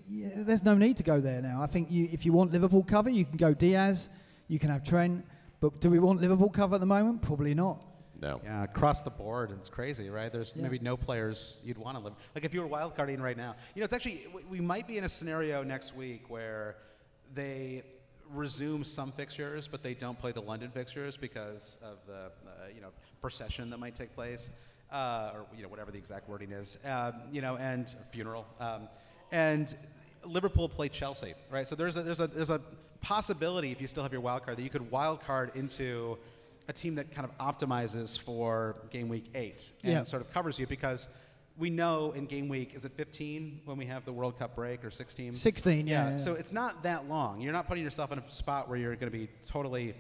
yeah, 0.10 0.30
there's 0.38 0.64
no 0.64 0.74
need 0.74 0.98
to 0.98 1.04
go 1.04 1.20
there 1.22 1.42
now. 1.42 1.62
I 1.62 1.68
think 1.68 1.92
you, 1.92 2.10
if 2.12 2.26
you 2.26 2.34
want 2.34 2.52
Liverpool 2.52 2.84
cover, 2.84 3.10
you 3.10 3.26
can 3.26 3.38
go 3.38 3.54
Diaz, 3.54 4.10
you 4.48 4.60
can 4.60 4.70
have 4.70 4.84
Trent. 4.84 5.24
But 5.60 5.80
do 5.80 5.90
we 5.90 6.00
want 6.00 6.22
Liverpool 6.22 6.50
cover 6.50 6.76
at 6.76 6.80
the 6.80 6.88
moment? 6.88 7.22
Probably 7.22 7.54
not. 7.54 7.86
No. 8.20 8.42
Yeah, 8.44 8.64
across 8.64 9.02
the 9.02 9.10
board, 9.12 9.52
it's 9.52 9.70
crazy, 9.70 10.10
right? 10.10 10.32
There's 10.32 10.56
Yeah. 10.56 10.64
maybe 10.64 10.80
no 10.80 10.98
players 10.98 11.60
you'd 11.64 11.78
want 11.78 11.98
to 11.98 12.04
live. 12.04 12.14
Like 12.36 12.46
if 12.46 12.54
you 12.54 12.62
were 12.62 12.68
wildcarding 12.68 13.20
right 13.22 13.38
now, 13.38 13.56
you 13.76 13.82
know, 13.82 13.86
it's 13.86 13.94
actually 13.94 14.28
we- 14.34 14.44
we 14.44 14.60
might 14.60 14.88
be 14.88 14.98
in 14.98 15.04
a 15.04 15.10
scenario 15.10 15.64
next 15.64 15.96
week 15.96 16.30
where 16.30 16.78
they 17.34 17.84
resume 18.32 18.84
some 18.84 19.12
fixtures, 19.12 19.68
but 19.68 19.84
they 19.84 19.94
don't 19.94 20.20
play 20.20 20.32
the 20.32 20.42
London 20.42 20.70
fixtures 20.72 21.16
because 21.16 21.78
of 21.84 21.98
the 22.08 22.32
uh, 22.50 22.68
you 22.74 22.82
know 22.82 22.90
procession 23.22 23.70
that 23.70 23.78
might 23.78 23.96
take 23.96 24.14
place, 24.16 24.50
uh, 24.92 25.32
or 25.34 25.46
you 25.56 25.64
know 25.64 25.70
whatever 25.70 25.92
the 25.92 25.98
exact 25.98 26.28
wording 26.28 26.52
is, 26.52 26.78
um, 26.86 27.14
you 27.32 27.42
know, 27.42 27.56
and 27.58 27.96
funeral, 28.12 28.46
um, 28.60 28.90
and 29.32 29.76
Liverpool 30.26 30.68
play 30.68 30.90
Chelsea, 30.90 31.34
right? 31.52 31.68
So 31.68 31.76
there's 31.76 31.96
a 31.98 32.02
there's 32.04 32.20
a 32.20 32.28
there's 32.28 32.50
a 32.50 32.62
possibility 33.02 33.72
if 33.72 33.80
you 33.80 33.88
still 33.88 34.04
have 34.04 34.12
your 34.12 34.22
wild 34.22 34.44
card 34.44 34.58
that 34.58 34.64
you 34.64 34.70
could 34.70 34.90
wild 34.92 35.22
card 35.22 35.52
into 35.56 36.18
a 36.68 36.74
team 36.74 36.96
that 36.96 37.12
kind 37.14 37.28
of 37.28 37.38
optimizes 37.38 38.20
for 38.20 38.76
game 38.92 39.08
week 39.10 39.26
eight 39.36 39.72
and 39.84 39.92
Yeah. 39.94 40.04
sort 40.04 40.22
of 40.22 40.32
covers 40.34 40.60
you 40.60 40.68
because 40.68 41.08
we 41.58 41.70
know 41.70 42.12
in 42.12 42.26
game 42.26 42.50
week 42.50 42.76
is 42.76 42.86
it 42.86 42.92
15 42.92 43.62
when 43.66 43.78
we 43.78 43.86
have 43.86 44.06
the 44.06 44.14
World 44.14 44.38
Cup 44.38 44.56
break 44.56 44.84
or 44.86 44.92
16? 44.92 45.34
16, 45.34 45.88
yeah, 45.88 46.12
yeah. 46.12 46.18
So 46.18 46.34
it's 46.34 46.52
not 46.52 46.84
that 46.84 47.08
long. 47.10 47.42
You're 47.42 47.54
not 47.54 47.68
putting 47.68 47.84
yourself 47.84 48.12
in 48.12 48.20
a 48.20 48.32
spot 48.32 48.70
where 48.70 48.78
you're 48.78 48.96
going 48.96 49.12
to 49.12 49.18
be 49.18 49.28
totally 49.48 49.96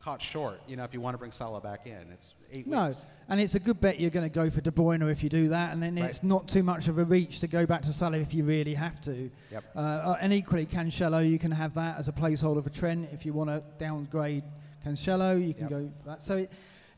caught 0.00 0.20
short. 0.22 0.60
You 0.66 0.76
know, 0.76 0.84
if 0.84 0.94
you 0.94 1.00
want 1.00 1.14
to 1.14 1.18
bring 1.18 1.32
Salah 1.32 1.60
back 1.60 1.86
in, 1.86 2.10
it's 2.12 2.32
eight 2.52 2.66
No, 2.66 2.86
weeks. 2.86 3.04
No, 3.04 3.08
and 3.28 3.40
it's 3.40 3.54
a 3.54 3.60
good 3.60 3.80
bet 3.80 4.00
you're 4.00 4.10
going 4.10 4.28
to 4.28 4.34
go 4.34 4.48
for 4.50 4.60
De 4.60 4.70
Bruyne 4.70 5.08
if 5.10 5.22
you 5.22 5.28
do 5.28 5.48
that, 5.50 5.72
and 5.72 5.82
then 5.82 5.96
Right. 5.96 6.10
it's 6.10 6.22
not 6.22 6.48
too 6.48 6.62
much 6.62 6.88
of 6.88 6.98
a 6.98 7.04
reach 7.04 7.40
to 7.40 7.46
go 7.46 7.66
back 7.66 7.82
to 7.82 7.92
Salah 7.92 8.18
if 8.18 8.32
you 8.34 8.44
really 8.44 8.74
have 8.74 9.00
to. 9.02 9.30
Yep. 9.52 9.64
Uh, 9.74 9.78
uh, 9.78 10.16
and 10.20 10.32
equally, 10.32 10.64
Cancelo, 10.66 11.28
you 11.28 11.38
can 11.38 11.50
have 11.52 11.74
that 11.74 11.98
as 11.98 12.08
a 12.08 12.12
placeholder 12.12 12.62
for 12.64 12.70
Trent 12.70 13.10
if 13.12 13.24
you 13.26 13.32
want 13.32 13.50
to 13.50 13.62
downgrade 13.78 14.44
Cancelo. 14.86 15.46
You 15.46 15.54
can 15.54 15.62
Yep. 15.64 15.70
go 15.70 15.90
that. 16.06 16.22
So, 16.22 16.36
it, 16.36 16.50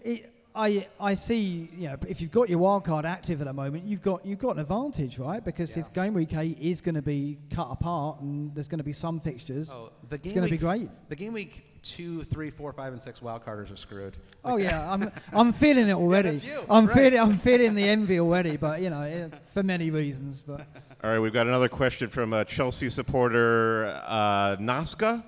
it, 0.02 0.32
I 0.54 0.86
I 1.00 1.14
see. 1.14 1.70
You 1.76 1.88
know, 1.90 1.96
if 2.08 2.20
you've 2.20 2.30
got 2.32 2.48
your 2.48 2.58
wild 2.58 2.84
card 2.84 3.04
active 3.06 3.40
at 3.40 3.46
the 3.46 3.52
moment, 3.52 3.84
you've 3.84 4.02
got 4.02 4.24
you've 4.26 4.38
got 4.40 4.56
an 4.56 4.60
advantage, 4.60 5.18
right? 5.18 5.44
Because 5.44 5.70
Yeah. 5.76 5.80
if 5.84 5.92
game 5.92 6.14
week 6.14 6.34
eight 6.34 6.58
is 6.60 6.80
going 6.80 6.94
to 6.96 7.02
be 7.02 7.38
cut 7.54 7.68
apart 7.70 8.20
and 8.20 8.54
there's 8.54 8.68
going 8.68 8.78
to 8.78 8.84
be 8.84 8.92
some 8.92 9.20
fixtures, 9.20 9.70
Oh, 9.70 9.90
the 10.08 10.18
game 10.18 10.30
it's 10.30 10.34
going 10.34 10.46
to 10.46 10.50
be 10.50 10.56
week- 10.56 10.88
great. 10.88 11.08
The 11.08 11.16
game 11.16 11.32
week 11.32 11.64
two, 11.82 12.22
three, 12.24 12.50
four, 12.50 12.72
five, 12.72 12.92
and 12.92 13.00
six 13.00 13.22
wild 13.22 13.44
carders 13.44 13.70
are 13.70 13.76
screwed. 13.76 14.16
Oh 14.44 14.56
yeah, 14.56 14.90
I'm 14.92 15.12
I'm 15.32 15.52
feeling 15.52 15.88
it 15.88 15.92
already. 15.94 16.30
that's 16.30 16.44
you, 16.44 16.64
I'm 16.68 16.86
right. 16.86 16.96
feeling 16.96 17.20
I'm 17.20 17.38
feeling 17.38 17.74
the 17.76 17.84
envy 17.88 18.18
already, 18.26 18.56
but 18.56 18.80
you 18.80 18.90
know, 18.90 19.02
eh, 19.02 19.28
for 19.54 19.62
many 19.62 19.90
reasons. 19.92 20.40
But 20.44 20.66
All 21.04 21.10
right, 21.10 21.20
we've 21.20 21.32
got 21.32 21.46
another 21.46 21.68
question 21.68 22.08
from 22.08 22.32
a 22.32 22.44
Chelsea 22.44 22.88
supporter, 22.90 24.02
uh, 24.06 24.56
Nasca. 24.56 25.22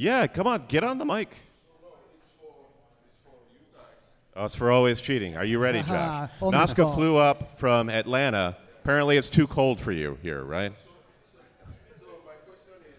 Yeah, 0.00 0.28
come 0.28 0.46
on, 0.46 0.64
get 0.68 0.84
on 0.84 0.98
the 0.98 1.04
mic. 1.04 1.28
Oh, 4.36 4.44
it's 4.44 4.54
for 4.54 4.70
always 4.70 5.00
cheating. 5.00 5.36
Are 5.36 5.44
you 5.44 5.58
ready, 5.58 5.80
Josh? 5.80 5.90
Aha, 5.90 6.30
on 6.40 6.52
the 6.52 6.56
Nasca 6.56 6.94
flew 6.94 7.16
up 7.16 7.58
from 7.58 7.90
Atlanta. 7.90 8.56
Apparently, 8.84 9.16
it's 9.16 9.28
too 9.28 9.48
cold 9.48 9.80
for 9.80 9.90
you 9.90 10.16
here, 10.22 10.44
right? 10.44 10.72
So 10.76 10.86
my 12.24 12.34
question 12.46 12.74
is, 12.86 12.94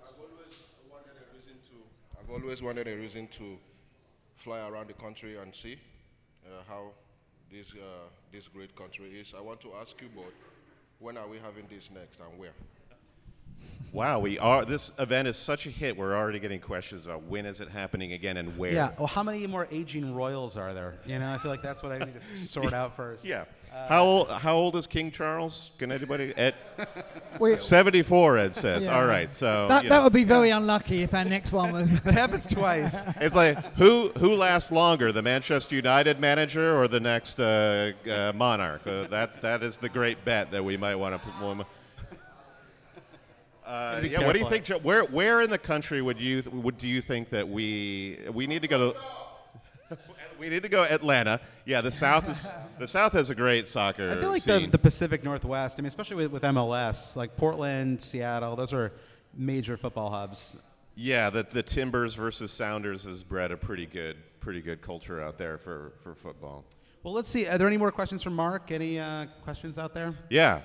I've 0.00 0.14
always 0.20 0.62
wanted 0.92 1.16
a 1.18 1.34
reason 1.34 1.56
to. 1.66 1.76
I've 2.20 2.30
always 2.30 2.62
wanted 2.62 2.86
a 2.86 2.96
reason 2.96 3.26
to 3.38 3.58
fly 4.36 4.60
around 4.68 4.90
the 4.90 4.94
country 4.94 5.38
and 5.38 5.52
see 5.52 5.76
uh, 6.46 6.62
how 6.68 6.92
this 7.50 7.72
uh, 7.72 8.06
this 8.30 8.46
great 8.46 8.76
country 8.76 9.06
is. 9.18 9.34
I 9.36 9.40
want 9.40 9.60
to 9.62 9.72
ask 9.80 10.00
you 10.00 10.08
both, 10.14 10.34
when 11.00 11.16
are 11.16 11.26
we 11.26 11.38
having 11.38 11.66
this 11.68 11.90
next 11.90 12.20
and 12.20 12.38
where? 12.38 12.54
Wow, 13.92 14.20
we 14.20 14.38
are. 14.38 14.64
This 14.64 14.90
event 14.98 15.28
is 15.28 15.36
such 15.36 15.66
a 15.66 15.68
hit. 15.68 15.98
We're 15.98 16.16
already 16.16 16.38
getting 16.38 16.60
questions 16.60 17.04
about 17.04 17.24
when 17.24 17.44
is 17.44 17.60
it 17.60 17.68
happening 17.68 18.14
again 18.14 18.38
and 18.38 18.56
where. 18.56 18.72
Yeah. 18.72 18.90
Well, 18.96 19.06
how 19.06 19.22
many 19.22 19.46
more 19.46 19.68
aging 19.70 20.14
royals 20.14 20.56
are 20.56 20.72
there? 20.72 20.94
You 21.04 21.18
know, 21.18 21.30
I 21.30 21.36
feel 21.36 21.50
like 21.50 21.60
that's 21.60 21.82
what 21.82 21.92
I 21.92 21.98
need 21.98 22.14
to 22.14 22.36
sort 22.38 22.72
out 22.72 22.96
first. 22.96 23.22
Yeah. 23.22 23.44
how 23.90 24.02
old? 24.02 24.30
How 24.30 24.54
old 24.54 24.76
is 24.76 24.86
King 24.86 25.10
Charles? 25.10 25.72
Can 25.76 25.92
anybody? 25.92 26.32
Ed, 26.38 26.54
we, 27.38 27.56
Seventy-four. 27.56 28.38
Ed 28.38 28.54
says. 28.54 28.84
Yeah. 28.84 28.98
All 28.98 29.06
right. 29.06 29.30
So 29.30 29.68
that 29.68 29.82
that 29.82 29.88
know. 29.90 30.04
would 30.04 30.14
be 30.14 30.24
very 30.24 30.48
unlucky 30.48 31.02
if 31.02 31.12
our 31.12 31.26
next 31.26 31.52
one 31.52 31.72
was. 31.72 31.92
it 32.06 32.14
happens 32.14 32.46
twice. 32.46 33.02
It's 33.20 33.36
like 33.36 33.58
who 33.74 34.08
who 34.18 34.34
lasts 34.36 34.72
longer, 34.72 35.12
the 35.12 35.22
Manchester 35.22 35.76
United 35.76 36.18
manager 36.18 36.80
or 36.80 36.88
the 36.88 37.00
next 37.00 37.38
uh, 37.40 37.92
uh, 38.10 38.32
monarch? 38.34 38.86
Uh, 38.86 39.06
that 39.08 39.42
that 39.42 39.62
is 39.62 39.76
the 39.76 39.90
great 39.90 40.24
bet 40.24 40.50
that 40.50 40.64
we 40.64 40.78
might 40.78 40.94
want 40.94 41.22
to. 41.22 41.66
Uh, 43.64 44.00
be 44.00 44.08
yeah, 44.08 44.24
what 44.24 44.32
do 44.32 44.40
you 44.40 44.48
think? 44.48 44.64
Joe? 44.64 44.78
Where 44.78 45.04
where 45.04 45.42
in 45.42 45.50
the 45.50 45.58
country 45.58 46.02
would 46.02 46.20
you 46.20 46.42
would 46.52 46.78
do 46.78 46.88
you 46.88 47.00
think 47.00 47.28
that 47.30 47.48
we 47.48 48.18
we 48.32 48.46
need 48.46 48.62
to 48.62 48.68
go 48.68 48.92
to? 48.92 49.98
we 50.38 50.48
need 50.48 50.62
to 50.62 50.68
go 50.68 50.84
Atlanta. 50.84 51.40
Yeah, 51.64 51.80
the 51.80 51.92
South 51.92 52.28
is 52.28 52.48
the 52.78 52.88
South 52.88 53.12
has 53.12 53.30
a 53.30 53.34
great 53.34 53.68
soccer 53.68 54.10
I 54.10 54.14
feel 54.16 54.30
like 54.30 54.42
the, 54.42 54.66
the 54.66 54.78
Pacific 54.78 55.22
Northwest. 55.22 55.78
I 55.78 55.82
mean, 55.82 55.88
especially 55.88 56.16
with, 56.16 56.32
with 56.32 56.42
MLS, 56.42 57.16
like 57.16 57.36
Portland, 57.36 58.00
Seattle. 58.00 58.56
Those 58.56 58.72
are 58.72 58.92
major 59.34 59.76
football 59.76 60.10
hubs. 60.10 60.60
yeah, 60.96 61.30
the 61.30 61.44
the 61.44 61.62
Timbers 61.62 62.14
versus 62.14 62.50
Sounders 62.50 63.04
has 63.04 63.22
bred 63.22 63.52
a 63.52 63.56
pretty 63.56 63.86
good 63.86 64.16
pretty 64.40 64.60
good 64.60 64.82
culture 64.82 65.22
out 65.22 65.38
there 65.38 65.56
for 65.56 65.92
for 66.02 66.14
football. 66.14 66.64
Well, 67.02 67.14
let's 67.14 67.28
see. 67.28 67.46
Are 67.46 67.58
there 67.58 67.66
any 67.66 67.76
more 67.76 67.90
questions 67.90 68.22
from 68.22 68.34
Mark? 68.34 68.70
Any 68.70 68.98
uh, 68.98 69.26
questions 69.42 69.76
out 69.76 69.92
there? 69.92 70.14
Yeah. 70.30 70.60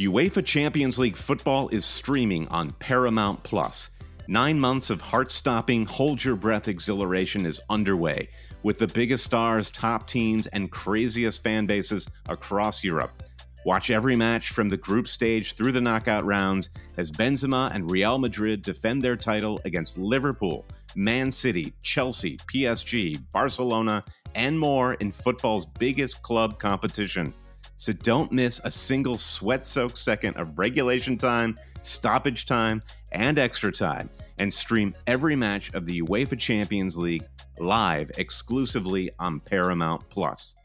UEFA 0.00 0.42
Champions 0.42 0.98
League 0.98 1.14
football 1.14 1.68
is 1.68 1.84
streaming 1.84 2.48
on 2.48 2.70
Paramount 2.78 3.42
Plus. 3.42 3.90
Nine 4.28 4.58
months 4.58 4.88
of 4.88 4.98
heart 4.98 5.30
stopping, 5.30 5.84
hold 5.84 6.24
your 6.24 6.36
breath 6.36 6.68
exhilaration 6.68 7.44
is 7.44 7.60
underway, 7.68 8.30
with 8.62 8.78
the 8.78 8.86
biggest 8.86 9.26
stars, 9.26 9.68
top 9.68 10.06
teams, 10.06 10.46
and 10.46 10.70
craziest 10.70 11.42
fan 11.42 11.66
bases 11.66 12.08
across 12.30 12.82
Europe. 12.82 13.22
Watch 13.66 13.90
every 13.90 14.16
match 14.16 14.52
from 14.52 14.70
the 14.70 14.76
group 14.78 15.06
stage 15.06 15.54
through 15.54 15.72
the 15.72 15.82
knockout 15.82 16.24
rounds 16.24 16.70
as 16.96 17.12
Benzema 17.12 17.70
and 17.74 17.90
Real 17.90 18.18
Madrid 18.18 18.62
defend 18.62 19.02
their 19.02 19.16
title 19.16 19.60
against 19.66 19.98
Liverpool, 19.98 20.64
Man 20.96 21.30
City, 21.30 21.74
Chelsea, 21.82 22.38
PSG, 22.50 23.22
Barcelona, 23.32 24.02
and 24.34 24.58
more 24.58 24.94
in 24.94 25.12
football's 25.12 25.66
biggest 25.66 26.22
club 26.22 26.58
competition. 26.58 27.34
So 27.80 27.94
don't 27.94 28.30
miss 28.30 28.60
a 28.62 28.70
single 28.70 29.16
sweat 29.16 29.64
soaked 29.64 29.96
second 29.96 30.36
of 30.36 30.58
regulation 30.58 31.16
time, 31.16 31.58
stoppage 31.80 32.44
time, 32.44 32.82
and 33.12 33.38
extra 33.38 33.72
time, 33.72 34.10
and 34.36 34.52
stream 34.52 34.94
every 35.06 35.34
match 35.34 35.72
of 35.72 35.86
the 35.86 36.02
UEFA 36.02 36.38
Champions 36.38 36.98
League 36.98 37.24
live 37.58 38.10
exclusively 38.18 39.10
on 39.18 39.40
Paramount 39.40 40.02
Plus. 40.10 40.56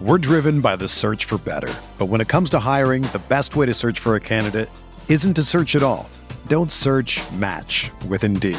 We're 0.00 0.18
driven 0.18 0.60
by 0.60 0.74
the 0.74 0.88
search 0.88 1.26
for 1.26 1.38
better. 1.38 1.72
But 1.96 2.06
when 2.06 2.20
it 2.20 2.26
comes 2.26 2.50
to 2.50 2.58
hiring, 2.58 3.02
the 3.02 3.22
best 3.28 3.54
way 3.54 3.64
to 3.64 3.72
search 3.72 4.00
for 4.00 4.16
a 4.16 4.20
candidate 4.20 4.68
isn't 5.08 5.34
to 5.34 5.44
search 5.44 5.76
at 5.76 5.84
all. 5.84 6.10
Don't 6.48 6.72
search 6.72 7.22
match 7.30 7.92
with 8.08 8.24
Indeed. 8.24 8.58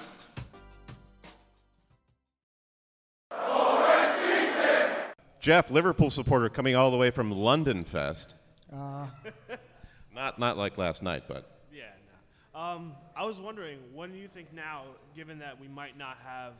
Jeff, 5.41 5.71
Liverpool 5.71 6.11
supporter 6.11 6.49
coming 6.49 6.75
all 6.75 6.91
the 6.91 6.97
way 6.97 7.09
from 7.09 7.31
London 7.31 7.83
Fest. 7.83 8.35
Uh, 8.71 9.07
Not 10.13 10.37
not 10.39 10.57
like 10.57 10.77
last 10.77 11.01
night, 11.01 11.23
but 11.27 11.49
Yeah, 11.73 11.83
no. 12.53 12.59
Um, 12.59 12.93
I 13.15 13.23
was 13.23 13.39
wondering, 13.39 13.79
when 13.93 14.11
do 14.11 14.17
you 14.17 14.27
think 14.27 14.53
now, 14.53 14.83
given 15.15 15.39
that 15.39 15.59
we 15.59 15.69
might 15.69 15.97
not 15.97 16.17
have 16.25 16.53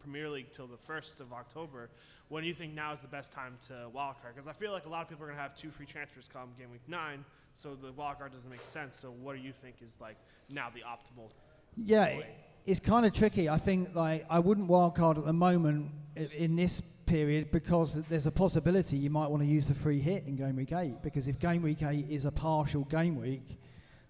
Premier 0.00 0.28
League 0.28 0.50
till 0.50 0.66
the 0.66 0.76
1st 0.76 1.20
of 1.20 1.32
October, 1.32 1.88
when 2.28 2.42
do 2.42 2.48
you 2.48 2.54
think 2.54 2.74
now 2.74 2.92
is 2.92 3.00
the 3.00 3.06
best 3.06 3.32
time 3.32 3.56
to 3.68 3.74
wildcard? 3.94 4.34
Because 4.34 4.48
I 4.48 4.52
feel 4.52 4.72
like 4.72 4.86
a 4.86 4.88
lot 4.88 5.02
of 5.02 5.08
people 5.08 5.22
are 5.22 5.28
going 5.28 5.36
to 5.36 5.42
have 5.42 5.54
two 5.54 5.70
free 5.70 5.86
transfers 5.86 6.28
come 6.30 6.48
game 6.58 6.70
week 6.72 6.82
nine, 6.88 7.24
so 7.54 7.76
the 7.80 7.92
wildcard 7.92 8.32
doesn't 8.32 8.50
make 8.50 8.64
sense. 8.64 8.96
So 8.96 9.12
what 9.12 9.36
do 9.36 9.40
you 9.40 9.52
think 9.52 9.76
is 9.80 10.00
like 10.00 10.16
now 10.48 10.68
the 10.74 10.80
optimal? 10.80 11.30
Yeah, 11.76 12.06
it, 12.06 12.26
it's 12.66 12.80
kind 12.80 13.06
of 13.06 13.12
tricky. 13.12 13.48
I 13.48 13.58
think 13.58 13.94
like 13.94 14.26
I 14.28 14.40
wouldn't 14.40 14.68
wildcard 14.68 15.18
at 15.18 15.24
the 15.24 15.32
moment 15.32 15.92
in 16.16 16.56
this 16.56 16.80
period 17.06 17.52
because 17.52 18.02
there's 18.04 18.26
a 18.26 18.32
possibility 18.32 18.96
you 18.96 19.10
might 19.10 19.28
want 19.28 19.42
to 19.42 19.48
use 19.48 19.68
the 19.68 19.74
free 19.74 20.00
hit 20.00 20.24
in 20.26 20.34
game 20.34 20.56
week 20.56 20.72
eight 20.72 21.00
because 21.02 21.28
if 21.28 21.38
game 21.38 21.62
week 21.62 21.82
eight 21.82 22.06
is 22.10 22.24
a 22.24 22.32
partial 22.32 22.82
game 22.84 23.20
week, 23.20 23.60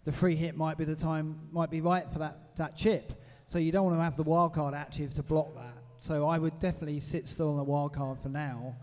the 0.05 0.13
free 0.13 0.35
hit 0.35 0.57
might 0.57 0.79
be 0.79 0.85
the 0.85 0.97
time 0.97 1.39
might 1.53 1.71
be 1.71 1.83
right 1.83 2.11
for 2.11 2.19
that 2.19 2.57
that 2.57 2.77
chip. 2.77 3.13
So 3.45 3.59
you 3.59 3.71
don't 3.71 3.85
want 3.85 3.99
to 3.99 4.03
have 4.03 4.17
the 4.17 4.25
wildcard 4.25 4.75
active 4.75 5.13
to 5.15 5.23
block 5.23 5.55
that. 5.55 5.75
So 6.01 6.27
I 6.27 6.39
would 6.39 6.59
definitely 6.59 7.01
sit 7.01 7.29
still 7.29 7.51
on 7.51 7.59
the 7.59 7.65
wildcard 7.65 8.23
for 8.23 8.31
now. 8.31 8.77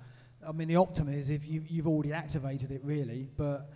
I 0.47 0.51
mean 0.51 0.67
the 0.67 0.75
optimum 0.75 1.15
is 1.15 1.31
if 1.31 1.47
you, 1.47 1.63
you've 1.67 1.87
already 1.87 2.13
activated 2.13 2.71
it 2.71 2.81
really, 2.83 3.27
but. 3.35 3.72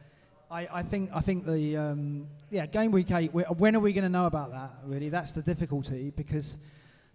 I, 0.49 0.67
I 0.71 0.83
think 0.83 1.09
I 1.13 1.19
think 1.19 1.45
the 1.45 1.75
um, 1.77 2.27
yeah 2.49 2.65
game 2.65 2.91
week 2.91 3.11
eight. 3.11 3.33
When 3.33 3.75
are 3.75 3.79
we 3.79 3.91
going 3.91 4.03
to 4.03 4.09
know 4.09 4.27
about 4.27 4.51
that? 4.51 4.71
Really, 4.85 5.09
that's 5.09 5.33
the 5.33 5.41
difficulty 5.41 6.13
because 6.15 6.57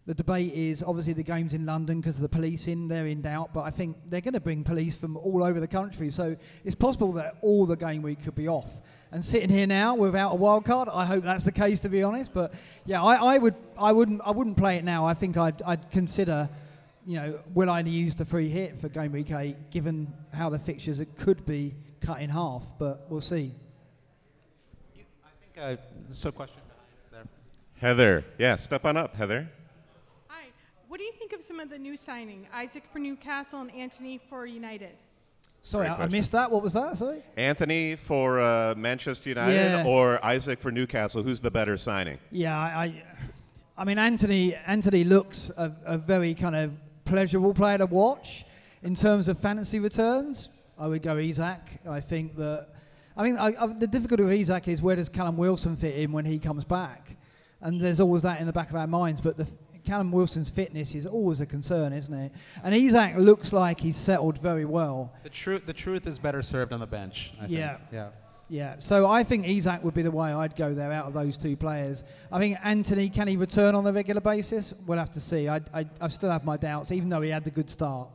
the 0.06 0.14
debate 0.14 0.52
is 0.52 0.82
obviously 0.82 1.14
the 1.14 1.22
games 1.22 1.54
in 1.54 1.64
London 1.64 2.00
because 2.00 2.16
of 2.16 2.22
the 2.22 2.28
policing. 2.28 2.88
They're 2.88 3.06
in 3.06 3.22
doubt, 3.22 3.54
but 3.54 3.62
I 3.62 3.70
think 3.70 3.96
they're 4.06 4.20
going 4.20 4.34
to 4.34 4.40
bring 4.40 4.64
police 4.64 4.96
from 4.96 5.16
all 5.16 5.42
over 5.42 5.60
the 5.60 5.68
country. 5.68 6.10
So 6.10 6.36
it's 6.64 6.74
possible 6.74 7.12
that 7.12 7.36
all 7.40 7.64
the 7.64 7.76
game 7.76 8.02
week 8.02 8.22
could 8.22 8.34
be 8.34 8.48
off. 8.48 8.68
And 9.12 9.24
sitting 9.24 9.50
here 9.50 9.66
now 9.66 9.94
without 9.94 10.32
a 10.32 10.36
wild 10.36 10.64
card, 10.64 10.88
I 10.90 11.06
hope 11.06 11.24
that's 11.24 11.44
the 11.44 11.52
case 11.52 11.80
to 11.80 11.88
be 11.88 12.02
honest. 12.02 12.34
But 12.34 12.52
yeah, 12.84 13.02
I, 13.02 13.34
I 13.34 13.38
would 13.38 13.54
I 13.78 13.92
wouldn't 13.92 14.20
I 14.26 14.32
wouldn't 14.32 14.58
play 14.58 14.76
it 14.76 14.84
now. 14.84 15.06
I 15.06 15.14
think 15.14 15.38
I'd 15.38 15.62
I'd 15.62 15.90
consider. 15.90 16.50
You 17.04 17.16
know, 17.16 17.40
will 17.52 17.68
I 17.68 17.80
use 17.80 18.14
the 18.14 18.24
free 18.24 18.48
hit 18.48 18.78
for 18.78 18.88
game 18.88 19.10
week 19.10 19.32
eight, 19.32 19.70
given 19.70 20.14
how 20.32 20.50
the 20.50 20.58
fixtures 20.60 21.00
it 21.00 21.16
could 21.16 21.44
be 21.44 21.74
cut 22.02 22.20
in 22.20 22.30
half? 22.30 22.64
But 22.78 23.06
we'll 23.08 23.20
see. 23.20 23.52
I 24.94 24.98
think 25.40 25.80
uh, 25.80 25.82
so. 26.12 26.30
Question 26.30 26.60
there. 27.10 27.24
Heather, 27.78 28.24
yeah, 28.38 28.56
step 28.56 28.84
on 28.84 28.96
up, 28.96 29.14
Heather. 29.14 29.48
Hi. 30.28 30.46
What 30.88 30.98
do 30.98 31.04
you 31.04 31.12
think 31.12 31.32
of 31.32 31.42
some 31.42 31.60
of 31.60 31.70
the 31.70 31.78
new 31.78 31.96
signing? 31.96 32.46
Isak 32.54 32.84
for 32.92 32.98
Newcastle 32.98 33.60
and 33.60 33.70
Antony 33.72 34.20
for 34.28 34.46
United. 34.46 34.92
Sorry, 35.64 35.86
I, 35.86 35.94
I 35.94 36.08
missed 36.08 36.32
that. 36.32 36.50
What 36.50 36.62
was 36.62 36.72
that? 36.72 36.96
Sorry. 36.96 37.22
Antony 37.36 37.94
for 37.94 38.40
uh, 38.40 38.74
Manchester 38.76 39.28
United 39.28 39.54
Yeah. 39.54 39.84
or 39.86 40.18
Isak 40.24 40.58
for 40.58 40.72
Newcastle? 40.72 41.22
Who's 41.22 41.40
the 41.40 41.52
better 41.52 41.76
signing? 41.76 42.18
Yeah, 42.32 42.58
I, 42.58 42.84
I, 42.84 43.02
I 43.78 43.84
mean 43.84 43.98
Antony. 43.98 44.56
Antony 44.66 45.04
looks 45.04 45.52
a, 45.56 45.72
a 45.84 45.98
very 45.98 46.34
kind 46.34 46.56
of 46.56 46.72
pleasurable 47.04 47.54
player 47.54 47.78
to 47.78 47.86
watch 47.86 48.44
in 48.82 48.96
terms 48.96 49.28
of 49.28 49.38
fantasy 49.38 49.78
returns. 49.78 50.48
I 50.82 50.88
would 50.88 51.02
go 51.02 51.16
Isak. 51.16 51.60
I 51.88 52.00
think 52.00 52.36
that. 52.36 52.68
I 53.16 53.22
mean, 53.22 53.36
I, 53.38 53.54
I, 53.58 53.66
the 53.68 53.86
difficulty 53.86 54.24
with 54.24 54.32
Isak 54.32 54.66
is 54.68 54.82
where 54.82 54.96
does 54.96 55.08
Callum 55.08 55.36
Wilson 55.36 55.76
fit 55.76 55.94
in 55.94 56.12
when 56.12 56.24
he 56.24 56.38
comes 56.38 56.64
back, 56.64 57.16
and 57.60 57.80
there's 57.80 58.00
always 58.00 58.22
that 58.22 58.40
in 58.40 58.46
the 58.46 58.52
back 58.52 58.70
of 58.70 58.76
our 58.76 58.86
minds. 58.86 59.20
But 59.20 59.36
the, 59.36 59.46
Callum 59.84 60.10
Wilson's 60.12 60.50
fitness 60.50 60.94
is 60.94 61.06
always 61.06 61.40
a 61.40 61.46
concern, 61.46 61.92
isn't 61.92 62.14
it? 62.14 62.32
And 62.64 62.74
Isak 62.74 63.16
looks 63.16 63.52
like 63.52 63.80
he's 63.80 63.96
settled 63.96 64.38
very 64.38 64.64
well. 64.64 65.12
The 65.22 65.28
truth, 65.30 65.66
the 65.66 65.72
truth 65.72 66.06
is 66.06 66.18
better 66.18 66.42
served 66.42 66.72
on 66.72 66.80
the 66.80 66.86
bench. 66.86 67.32
I 67.40 67.46
Yeah. 67.46 67.76
Think. 67.76 67.88
Yeah. 67.92 68.08
Yeah, 68.48 68.74
so 68.80 69.08
I 69.08 69.24
think 69.24 69.48
Isak 69.48 69.82
would 69.82 69.94
be 69.94 70.02
the 70.02 70.10
way 70.10 70.30
I'd 70.30 70.56
go 70.56 70.74
there 70.74 70.92
out 70.92 71.06
of 71.06 71.14
those 71.14 71.38
two 71.38 71.56
players. 71.56 72.04
I 72.30 72.38
think 72.38 72.58
Antony, 72.62 73.08
can 73.08 73.26
he 73.26 73.38
return 73.38 73.74
on 73.74 73.86
a 73.86 73.92
regular 73.92 74.20
basis? 74.20 74.74
We'll 74.86 74.98
have 74.98 75.10
to 75.12 75.20
see. 75.20 75.48
I, 75.48 75.62
I, 75.72 75.86
I 76.02 76.08
still 76.08 76.30
have 76.30 76.44
my 76.44 76.58
doubts, 76.58 76.92
even 76.92 77.08
though 77.08 77.22
he 77.22 77.30
had 77.30 77.44
the 77.44 77.50
good 77.50 77.70
start. 77.70 78.10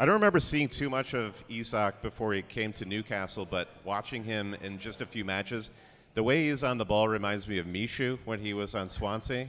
I 0.00 0.04
don't 0.04 0.14
remember 0.14 0.38
seeing 0.38 0.68
too 0.68 0.88
much 0.88 1.12
of 1.12 1.42
Isak 1.48 2.02
before 2.02 2.32
he 2.32 2.42
came 2.42 2.72
to 2.74 2.84
Newcastle, 2.84 3.44
but 3.44 3.68
watching 3.82 4.22
him 4.22 4.54
in 4.62 4.78
just 4.78 5.00
a 5.00 5.06
few 5.06 5.24
matches, 5.24 5.72
the 6.14 6.22
way 6.22 6.46
he's 6.46 6.62
on 6.62 6.78
the 6.78 6.84
ball 6.84 7.08
reminds 7.08 7.48
me 7.48 7.58
of 7.58 7.66
Michu 7.66 8.16
when 8.24 8.38
he 8.38 8.54
was 8.54 8.76
on 8.76 8.88
Swansea. 8.88 9.48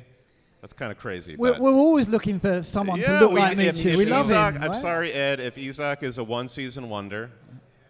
That's 0.62 0.74
kind 0.74 0.92
of 0.92 0.98
crazy. 0.98 1.36
We're, 1.36 1.60
we're 1.60 1.72
always 1.72 2.10
looking 2.10 2.40
for 2.40 2.64
someone 2.64 3.00
yeah, 3.00 3.20
to 3.20 3.26
look 3.26 3.34
we, 3.34 3.40
like 3.40 3.58
if, 3.60 3.76
Michu. 3.76 3.90
if 3.90 3.98
We 3.98 4.06
love 4.06 4.26
Isak, 4.26 4.56
him. 4.56 4.64
I'm 4.64 4.72
right? 4.72 4.82
sorry, 4.82 5.14
Ed. 5.14 5.40
If 5.40 5.56
Isak 5.58 6.02
is 6.02 6.18
a 6.18 6.24
one-season 6.24 6.90
wonder, 6.90 7.30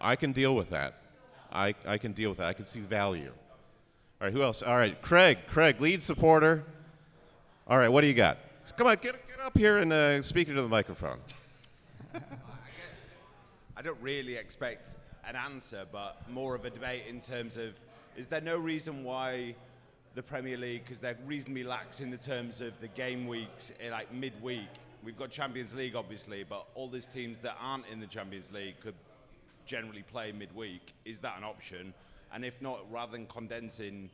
I 0.02 0.18
can 0.18 0.34
deal 0.34 0.54
with 0.54 0.70
that. 0.72 0.96
I, 1.54 1.74
I 1.86 1.98
can 1.98 2.12
deal 2.12 2.30
with 2.30 2.40
that. 2.40 2.48
I 2.48 2.54
can 2.54 2.66
see 2.66 2.82
value. 2.82 3.32
All 4.22 4.28
right, 4.28 4.34
who 4.34 4.44
else? 4.44 4.62
All 4.62 4.76
right, 4.76 5.02
Craig. 5.02 5.38
Craig, 5.48 5.80
lead 5.80 6.02
supporter. 6.02 6.66
All 7.68 7.78
right, 7.78 7.90
what 7.90 8.02
do 8.02 8.08
you 8.08 8.14
got? 8.14 8.38
Come 8.76 8.88
on, 8.88 8.98
get, 9.02 9.16
get 9.28 9.40
up 9.42 9.58
here 9.58 9.78
and 9.78 9.94
uh, 9.94 10.22
speak 10.22 10.50
into 10.50 10.62
the 10.62 10.68
microphone. 10.68 11.20
I 13.80 13.82
don't 13.82 14.02
really 14.02 14.36
expect 14.36 14.98
an 15.26 15.38
answer, 15.38 15.86
but 15.90 16.30
more 16.30 16.54
of 16.54 16.66
a 16.66 16.70
debate 16.70 17.04
in 17.08 17.22
terms 17.22 17.56
of 17.56 17.80
is 18.18 18.28
there 18.28 18.42
no 18.42 18.58
reason 18.58 19.06
why 19.06 19.56
the 20.16 20.22
Premier 20.22 20.58
League, 20.58 20.84
because 20.84 21.00
they're 21.00 21.18
reasonably 21.26 21.64
lax 21.64 22.02
in 22.02 22.12
the 22.12 22.18
terms 22.18 22.60
of 22.60 22.78
the 22.82 22.90
game 22.90 23.26
weeks, 23.26 23.72
eh, 23.80 23.90
like 23.90 24.14
midweek. 24.14 24.68
We've 25.02 25.18
got 25.18 25.30
Champions 25.30 25.74
League, 25.74 25.96
obviously, 25.96 26.44
but 26.44 26.68
all 26.76 26.90
these 26.90 27.08
teams 27.08 27.38
that 27.38 27.56
aren't 27.62 27.86
in 27.88 28.02
the 28.02 28.06
Champions 28.06 28.52
League 28.52 28.82
could 28.82 28.96
generally 29.66 30.04
play 30.04 30.34
midweek. 30.34 30.94
Is 31.06 31.22
that 31.22 31.38
an 31.38 31.46
option? 31.46 31.94
And 32.34 32.44
if 32.44 32.62
not, 32.62 32.82
rather 32.92 33.14
than 33.14 33.28
condensing 33.28 34.10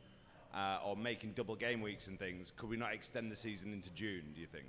uh, 0.54 0.78
or 0.86 0.96
making 0.96 1.32
double 1.32 1.56
game 1.56 1.80
weeks 1.80 2.06
and 2.06 2.20
things, 2.20 2.52
could 2.56 2.70
we 2.70 2.76
not 2.76 2.94
extend 2.94 3.32
the 3.32 3.36
season 3.36 3.72
into 3.72 3.90
June, 3.90 4.22
do 4.32 4.40
you 4.40 4.46
think? 4.46 4.68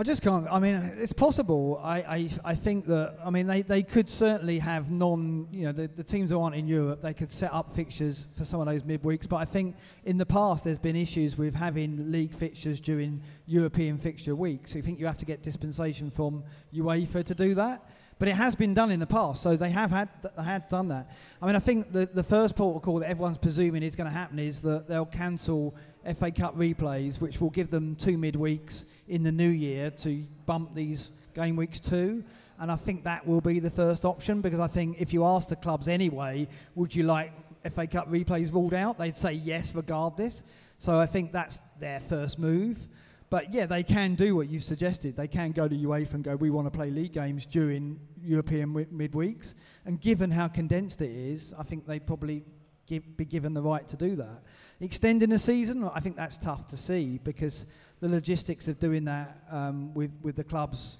I 0.00 0.04
just 0.04 0.22
can't. 0.22 0.46
I 0.48 0.60
mean, 0.60 0.76
it's 0.98 1.12
possible. 1.12 1.80
I, 1.82 1.98
I, 1.98 2.28
I 2.44 2.54
think 2.54 2.86
that. 2.86 3.16
I 3.24 3.30
mean, 3.30 3.48
they, 3.48 3.62
they 3.62 3.82
could 3.82 4.08
certainly 4.08 4.60
have 4.60 4.92
non. 4.92 5.48
You 5.50 5.66
know, 5.66 5.72
the, 5.72 5.88
the 5.88 6.04
teams 6.04 6.30
who 6.30 6.40
aren't 6.40 6.54
in 6.54 6.68
Europe, 6.68 7.00
they 7.00 7.12
could 7.12 7.32
set 7.32 7.52
up 7.52 7.74
fixtures 7.74 8.28
for 8.36 8.44
some 8.44 8.60
of 8.60 8.66
those 8.66 8.82
midweeks. 8.82 9.28
But 9.28 9.38
I 9.38 9.44
think 9.44 9.74
in 10.04 10.16
the 10.16 10.24
past 10.24 10.62
there's 10.62 10.78
been 10.78 10.94
issues 10.94 11.36
with 11.36 11.52
having 11.52 12.12
league 12.12 12.32
fixtures 12.32 12.78
during 12.78 13.22
European 13.46 13.98
fixture 13.98 14.36
weeks. 14.36 14.70
So 14.70 14.76
you 14.76 14.82
think 14.82 15.00
you 15.00 15.06
have 15.06 15.18
to 15.18 15.26
get 15.26 15.42
dispensation 15.42 16.12
from 16.12 16.44
UEFA 16.72 17.24
to 17.24 17.34
do 17.34 17.56
that. 17.56 17.84
But 18.20 18.28
it 18.28 18.36
has 18.36 18.54
been 18.54 18.74
done 18.74 18.92
in 18.92 19.00
the 19.00 19.06
past, 19.06 19.42
so 19.42 19.56
they 19.56 19.70
have 19.70 19.90
had 19.90 20.08
th- 20.22 20.34
had 20.44 20.68
done 20.68 20.88
that. 20.88 21.10
I 21.42 21.46
mean, 21.46 21.56
I 21.56 21.60
think 21.60 21.92
the 21.92 22.06
the 22.06 22.22
first 22.22 22.54
protocol 22.54 23.00
that 23.00 23.10
everyone's 23.10 23.38
presuming 23.38 23.82
is 23.82 23.96
going 23.96 24.08
to 24.08 24.16
happen 24.16 24.38
is 24.38 24.62
that 24.62 24.86
they'll 24.86 25.06
cancel 25.06 25.74
FA 26.14 26.30
Cup 26.30 26.56
replays, 26.56 27.20
which 27.20 27.40
will 27.40 27.50
give 27.50 27.70
them 27.70 27.94
two 27.96 28.16
midweeks 28.16 28.84
in 29.08 29.22
the 29.22 29.32
new 29.32 29.48
year 29.48 29.90
to 29.90 30.24
bump 30.46 30.74
these 30.74 31.10
game 31.34 31.56
weeks 31.56 31.80
to. 31.80 32.24
And 32.58 32.72
I 32.72 32.76
think 32.76 33.04
that 33.04 33.26
will 33.26 33.40
be 33.40 33.60
the 33.60 33.70
first 33.70 34.04
option 34.04 34.40
because 34.40 34.60
I 34.60 34.66
think 34.66 35.00
if 35.00 35.12
you 35.12 35.24
ask 35.24 35.48
the 35.48 35.56
clubs 35.56 35.86
anyway, 35.86 36.48
would 36.74 36.94
you 36.94 37.04
like 37.04 37.32
FA 37.72 37.86
Cup 37.86 38.10
replays 38.10 38.52
ruled 38.52 38.74
out? 38.74 38.98
They'd 38.98 39.16
say 39.16 39.32
yes, 39.32 39.74
regardless. 39.74 40.42
So 40.78 40.98
I 40.98 41.06
think 41.06 41.32
that's 41.32 41.60
their 41.78 42.00
first 42.00 42.38
move. 42.38 42.86
But 43.30 43.52
yeah, 43.52 43.66
they 43.66 43.82
can 43.82 44.14
do 44.14 44.34
what 44.34 44.48
you've 44.48 44.64
suggested. 44.64 45.16
They 45.16 45.28
can 45.28 45.52
go 45.52 45.68
to 45.68 45.76
UEFA 45.76 46.14
and 46.14 46.24
go, 46.24 46.34
we 46.34 46.50
want 46.50 46.66
to 46.66 46.70
play 46.70 46.90
league 46.90 47.12
games 47.12 47.44
during 47.44 48.00
European 48.22 48.72
wi- 48.72 48.88
midweeks. 48.92 49.54
And 49.84 50.00
given 50.00 50.30
how 50.30 50.48
condensed 50.48 51.02
it 51.02 51.10
is, 51.10 51.52
I 51.58 51.62
think 51.62 51.86
they'd 51.86 52.06
probably 52.06 52.44
give, 52.86 53.16
be 53.16 53.26
given 53.26 53.52
the 53.52 53.62
right 53.62 53.86
to 53.88 53.96
do 53.96 54.16
that. 54.16 54.42
Extending 54.80 55.30
the 55.30 55.38
season, 55.40 55.82
I 55.92 55.98
think 55.98 56.16
that's 56.16 56.38
tough 56.38 56.68
to 56.68 56.76
see 56.76 57.18
because 57.24 57.66
the 58.00 58.08
logistics 58.08 58.68
of 58.68 58.78
doing 58.78 59.06
that 59.06 59.42
um, 59.50 59.92
with, 59.92 60.12
with 60.22 60.36
the 60.36 60.44
clubs, 60.44 60.98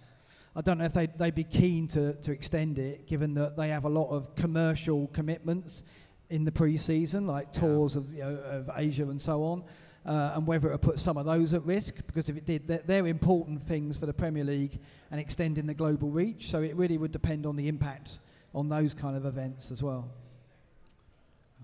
I 0.56 0.62
don't 0.62 0.78
know 0.78 0.84
if 0.84 0.92
they'd, 0.92 1.16
they'd 1.16 1.34
be 1.34 1.44
keen 1.44 1.86
to, 1.88 2.14
to 2.14 2.32
extend 2.32 2.80
it 2.80 3.06
given 3.06 3.34
that 3.34 3.56
they 3.56 3.68
have 3.68 3.84
a 3.84 3.88
lot 3.88 4.10
of 4.10 4.34
commercial 4.34 5.06
commitments 5.08 5.84
in 6.28 6.44
the 6.44 6.50
pre-season, 6.50 7.28
like 7.28 7.52
tours 7.52 7.94
of, 7.94 8.12
you 8.12 8.20
know, 8.20 8.34
of 8.50 8.70
Asia 8.74 9.04
and 9.04 9.20
so 9.20 9.44
on. 9.44 9.62
Uh, 10.04 10.32
and 10.34 10.46
whether 10.46 10.68
it 10.68 10.72
would 10.72 10.82
put 10.82 10.98
some 10.98 11.16
of 11.16 11.26
those 11.26 11.54
at 11.54 11.62
risk, 11.64 11.94
because 12.06 12.28
if 12.28 12.36
it 12.36 12.46
did, 12.46 12.66
they're, 12.66 12.82
they're 12.84 13.06
important 13.06 13.62
things 13.62 13.96
for 13.96 14.06
the 14.06 14.12
Premier 14.12 14.42
League 14.42 14.80
and 15.10 15.20
extending 15.20 15.66
the 15.66 15.74
global 15.74 16.10
reach. 16.10 16.50
So 16.50 16.62
it 16.62 16.74
really 16.74 16.98
would 16.98 17.12
depend 17.12 17.46
on 17.46 17.54
the 17.54 17.68
impact 17.68 18.18
on 18.54 18.68
those 18.68 18.94
kind 18.94 19.16
of 19.16 19.24
events 19.24 19.70
as 19.70 19.82
well. 19.82 20.10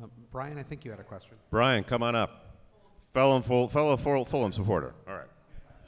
Um, 0.03 0.11
Brian, 0.31 0.59
I 0.59 0.63
think 0.63 0.85
you 0.85 0.91
had 0.91 1.01
a 1.01 1.05
question. 1.05 1.37
Brian, 1.51 1.85
come 1.85 2.03
on 2.03 2.15
up. 2.17 2.57
Fellow, 3.13 3.41
Ful- 3.41 3.69
fellow 3.69 3.97
Ful- 3.97 4.25
Fulham 4.25 4.53
supporter. 4.53 4.93
All 5.07 5.15
right. 5.15 5.27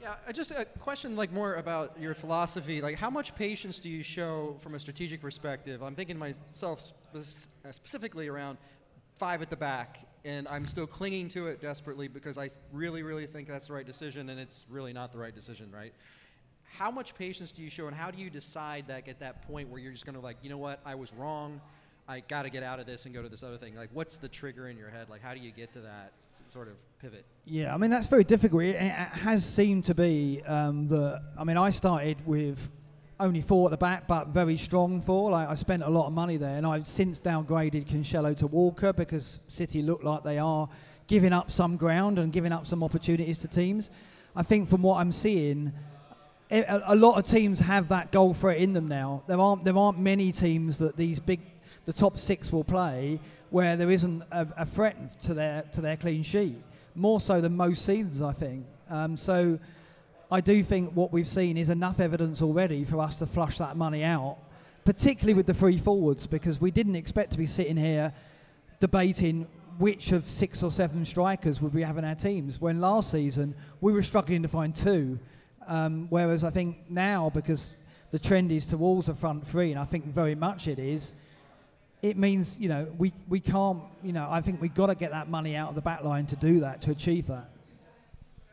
Yeah, 0.01 0.15
uh, 0.27 0.31
just 0.31 0.51
a 0.51 0.65
question 0.79 1.15
like 1.17 1.33
more 1.33 1.55
about 1.55 1.99
your 1.99 2.13
philosophy. 2.13 2.81
Like, 2.81 2.97
how 2.97 3.09
much 3.09 3.35
patience 3.35 3.79
do 3.79 3.89
you 3.89 4.03
show 4.03 4.55
from 4.59 4.75
a 4.75 4.79
strategic 4.79 5.21
perspective? 5.21 5.83
I'm 5.83 5.95
thinking 5.95 6.17
myself 6.17 6.81
spe- 6.81 7.49
uh, 7.65 7.71
specifically 7.71 8.29
around 8.29 8.57
five 9.17 9.41
at 9.41 9.49
the 9.49 9.57
back, 9.57 10.07
and 10.23 10.47
I'm 10.47 10.67
still 10.67 10.87
clinging 10.87 11.27
to 11.29 11.47
it 11.47 11.59
desperately 11.59 12.07
because 12.07 12.37
I 12.37 12.51
really, 12.71 13.03
really 13.03 13.25
think 13.25 13.47
that's 13.49 13.67
the 13.67 13.73
right 13.73 13.85
decision, 13.85 14.29
and 14.29 14.39
it's 14.39 14.65
really 14.69 14.93
not 14.93 15.11
the 15.11 15.17
right 15.17 15.35
decision, 15.35 15.69
right? 15.71 15.93
How 16.63 16.91
much 16.91 17.15
patience 17.15 17.51
do 17.51 17.61
you 17.63 17.69
show, 17.69 17.87
and 17.87 17.95
how 17.95 18.11
do 18.11 18.19
you 18.21 18.29
decide 18.29 18.87
that 18.87 19.09
at 19.09 19.19
that 19.19 19.41
point 19.47 19.67
where 19.69 19.81
you're 19.81 19.91
just 19.91 20.05
going 20.05 20.15
to 20.15 20.21
like, 20.21 20.37
you 20.43 20.49
know 20.49 20.59
what, 20.59 20.79
I 20.85 20.95
was 20.95 21.11
wrong, 21.15 21.59
I 22.07 22.21
got 22.21 22.43
to 22.43 22.49
get 22.49 22.63
out 22.63 22.79
of 22.79 22.85
this 22.85 23.05
and 23.05 23.13
go 23.13 23.21
to 23.21 23.27
this 23.27 23.43
other 23.43 23.57
thing? 23.57 23.75
Like, 23.75 23.89
what's 23.91 24.17
the 24.17 24.29
trigger 24.29 24.69
in 24.69 24.77
your 24.77 24.89
head? 24.89 25.09
Like, 25.09 25.21
how 25.21 25.33
do 25.33 25.39
you 25.41 25.51
get 25.51 25.73
to 25.73 25.81
that 25.81 26.13
sort 26.47 26.69
of 26.69 26.75
pivot? 27.01 27.25
Yeah, 27.45 27.73
I 27.73 27.77
mean 27.77 27.89
that's 27.89 28.07
very 28.07 28.23
difficult. 28.23 28.63
It, 28.63 28.75
it 28.75 28.91
has 28.91 29.45
seemed 29.45 29.85
to 29.85 29.95
be 29.95 30.41
um, 30.45 30.87
the. 30.87 31.21
I 31.37 31.43
mean, 31.43 31.57
I 31.57 31.69
started 31.69 32.25
with 32.25 32.57
only 33.19 33.41
four 33.41 33.67
at 33.67 33.71
the 33.71 33.77
back, 33.77 34.07
but 34.07 34.27
very 34.29 34.57
strong 34.57 35.01
four. 35.01 35.31
Like 35.31 35.49
I 35.49 35.55
spent 35.55 35.83
a 35.83 35.89
lot 35.89 36.07
of 36.07 36.13
money 36.13 36.37
there, 36.37 36.57
and 36.57 36.65
I've 36.65 36.87
since 36.87 37.19
downgraded 37.19 37.87
Cancelo 37.87 38.35
to 38.37 38.47
Walker 38.47 38.93
because 38.93 39.39
City 39.47 39.81
look 39.81 40.03
like 40.03 40.23
they 40.23 40.37
are 40.37 40.69
giving 41.07 41.33
up 41.33 41.51
some 41.51 41.77
ground 41.77 42.19
and 42.19 42.31
giving 42.31 42.51
up 42.51 42.65
some 42.65 42.83
opportunities 42.83 43.39
to 43.39 43.47
teams. 43.47 43.89
I 44.35 44.43
think 44.43 44.69
from 44.69 44.81
what 44.81 44.99
I'm 44.99 45.11
seeing, 45.11 45.73
a, 46.51 46.81
a 46.85 46.95
lot 46.95 47.17
of 47.17 47.25
teams 47.25 47.59
have 47.59 47.89
that 47.89 48.11
goal 48.11 48.33
threat 48.33 48.57
in 48.57 48.73
them 48.73 48.87
now. 48.87 49.23
There 49.27 49.39
aren't 49.39 49.63
there 49.63 49.77
aren't 49.77 49.99
many 49.99 50.31
teams 50.31 50.77
that 50.77 50.95
these 50.95 51.19
big 51.19 51.41
the 51.87 51.93
top 51.93 52.19
six 52.19 52.51
will 52.51 52.65
play 52.65 53.19
where 53.49 53.77
there 53.77 53.89
isn't 53.89 54.21
a, 54.29 54.45
a 54.57 54.65
threat 54.65 55.19
to 55.21 55.33
their 55.33 55.63
to 55.71 55.81
their 55.81 55.97
clean 55.97 56.21
sheet. 56.21 56.57
More 56.93 57.19
so 57.19 57.41
than 57.41 57.55
most 57.55 57.85
seasons, 57.85 58.21
I 58.21 58.33
think. 58.33 58.65
Um, 58.89 59.17
so 59.17 59.57
I 60.29 60.41
do 60.41 60.63
think 60.63 60.91
what 60.91 61.13
we've 61.13 61.27
seen 61.27 61.57
is 61.57 61.69
enough 61.69 61.99
evidence 62.01 62.41
already 62.41 62.83
for 62.83 62.99
us 62.99 63.17
to 63.19 63.25
flush 63.25 63.57
that 63.59 63.77
money 63.77 64.03
out, 64.03 64.37
particularly 64.83 65.33
with 65.33 65.45
the 65.45 65.53
free 65.53 65.77
forwards, 65.77 66.27
because 66.27 66.59
we 66.59 66.71
didn't 66.71 66.95
expect 66.95 67.31
to 67.31 67.37
be 67.37 67.45
sitting 67.45 67.77
here 67.77 68.13
debating 68.79 69.47
which 69.77 70.11
of 70.11 70.27
six 70.27 70.61
or 70.61 70.71
seven 70.71 71.05
strikers 71.05 71.61
would 71.61 71.73
we 71.73 71.83
have 71.83 71.97
in 71.97 72.03
our 72.03 72.15
teams. 72.15 72.59
When 72.59 72.81
last 72.81 73.11
season 73.11 73.55
we 73.79 73.93
were 73.93 74.03
struggling 74.03 74.41
to 74.41 74.49
find 74.49 74.75
two, 74.75 75.19
um, 75.67 76.07
whereas 76.09 76.43
I 76.43 76.49
think 76.49 76.89
now 76.89 77.29
because 77.29 77.69
the 78.11 78.19
trend 78.19 78.51
is 78.51 78.65
towards 78.65 79.05
the 79.05 79.13
front 79.13 79.47
three, 79.47 79.71
and 79.71 79.79
I 79.79 79.85
think 79.85 80.05
very 80.05 80.35
much 80.35 80.67
it 80.67 80.79
is. 80.79 81.13
It 82.01 82.17
means 82.17 82.57
you 82.59 82.69
know 82.69 82.87
we, 82.97 83.13
we 83.27 83.39
can't 83.39 83.81
you 84.03 84.13
know 84.13 84.27
I 84.29 84.41
think 84.41 84.61
we've 84.61 84.73
got 84.73 84.87
to 84.87 84.95
get 84.95 85.11
that 85.11 85.29
money 85.29 85.55
out 85.55 85.69
of 85.69 85.75
the 85.75 85.81
back 85.81 86.03
line 86.03 86.25
to 86.27 86.35
do 86.35 86.59
that 86.61 86.81
to 86.81 86.91
achieve 86.91 87.27
that. 87.27 87.49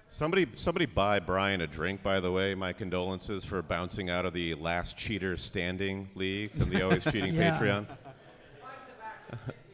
Somebody, 0.08 0.46
somebody 0.54 0.86
buy 0.86 1.18
Brian 1.18 1.60
a 1.60 1.66
drink, 1.66 2.00
by 2.00 2.20
the 2.20 2.30
way. 2.30 2.54
My 2.54 2.72
condolences 2.72 3.44
for 3.44 3.60
bouncing 3.62 4.10
out 4.10 4.24
of 4.24 4.32
the 4.32 4.54
last 4.54 4.96
cheater 4.96 5.36
standing 5.36 6.08
league 6.14 6.52
and 6.54 6.70
the 6.70 6.82
always 6.82 7.02
cheating 7.02 7.34
Yeah. 7.34 7.58
Patreon. 7.58 7.86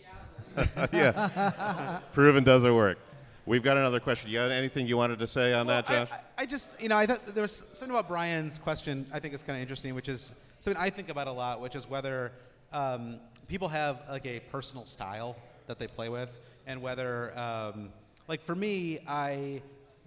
yeah, 0.93 2.01
proven 2.13 2.43
doesn't 2.43 2.75
work. 2.75 2.99
We've 3.47 3.63
got 3.63 3.77
another 3.77 4.01
question. 4.01 4.31
You 4.31 4.39
got 4.39 4.51
anything 4.51 4.87
you 4.87 4.97
wanted 4.97 5.19
to 5.19 5.27
say 5.27 5.53
on 5.53 5.67
that, 5.67 5.89
Well, 5.89 6.07
Josh? 6.07 6.19
I, 6.39 6.43
I 6.43 6.47
just, 6.47 6.71
you 6.81 6.89
know, 6.89 6.97
I 6.97 7.07
thought 7.07 7.27
there 7.35 7.43
was 7.43 7.55
something 7.55 7.91
about 7.91 8.09
Brian's 8.09 8.59
question 8.59 9.07
I 9.13 9.19
think 9.19 9.35
is 9.35 9.43
kind 9.43 9.57
of 9.57 9.63
interesting, 9.63 9.95
which 9.95 10.09
is 10.09 10.33
something 10.61 10.81
I 10.81 10.91
think 10.91 11.09
about 11.09 11.27
a 11.27 11.33
lot, 11.33 11.61
which 11.61 11.75
is 11.77 11.89
whether 11.89 12.33
um, 12.73 13.19
people 13.51 13.67
have 13.67 14.05
like 14.09 14.27
a 14.27 14.39
personal 14.53 14.87
style 14.87 15.37
that 15.67 15.81
they 15.81 15.89
play 15.89 16.09
with, 16.09 16.31
and 16.69 16.81
whether, 16.81 17.37
um, 17.37 17.91
like 18.29 18.41
for 18.43 18.55
me, 18.55 19.01
I 19.09 19.61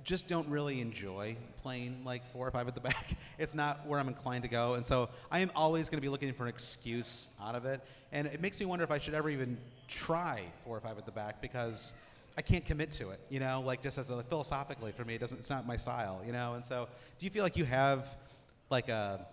just 0.05 0.29
don't 0.29 0.47
really 0.47 0.79
enjoy 0.79 1.35
playing 1.61 2.03
like 2.05 2.25
four 2.31 2.47
or 2.47 2.51
five 2.51 2.69
at 2.69 2.73
the 2.73 2.81
back. 2.89 3.17
It's 3.37 3.53
not 3.53 3.85
where 3.85 3.99
I'm 3.99 4.07
inclined 4.07 4.43
to 4.43 4.49
go, 4.49 4.75
and 4.75 4.85
so 4.85 5.09
I 5.29 5.39
am 5.39 5.51
always 5.57 5.89
going 5.89 5.97
to 5.97 6.01
be 6.01 6.07
looking 6.07 6.31
for 6.33 6.43
an 6.43 6.49
excuse 6.49 7.27
out 7.43 7.53
of 7.53 7.65
it, 7.65 7.81
and 8.13 8.27
it 8.27 8.39
makes 8.39 8.61
me 8.61 8.65
wonder 8.65 8.85
if 8.85 8.91
I 8.91 8.97
should 8.97 9.13
ever 9.13 9.29
even 9.29 9.57
try 9.89 10.43
four 10.63 10.77
or 10.77 10.79
five 10.79 10.97
at 10.97 11.05
the 11.05 11.11
back 11.11 11.41
because 11.41 11.93
I 12.37 12.41
can't 12.41 12.63
commit 12.63 12.91
to 12.93 13.09
it, 13.09 13.19
you 13.29 13.41
know, 13.41 13.61
like 13.65 13.83
just 13.83 13.97
as 13.97 14.09
a 14.09 14.23
philosophically 14.23 14.93
for 14.93 15.03
me, 15.03 15.15
it 15.15 15.19
doesn't, 15.19 15.37
it's 15.37 15.49
not 15.49 15.67
my 15.67 15.75
style, 15.75 16.21
you 16.25 16.31
know, 16.31 16.53
and 16.53 16.63
so 16.63 16.87
do 17.19 17.25
you 17.25 17.29
feel 17.29 17.43
like 17.43 17.57
you 17.57 17.65
have 17.65 18.15
like 18.69 18.87
a, 18.87 19.27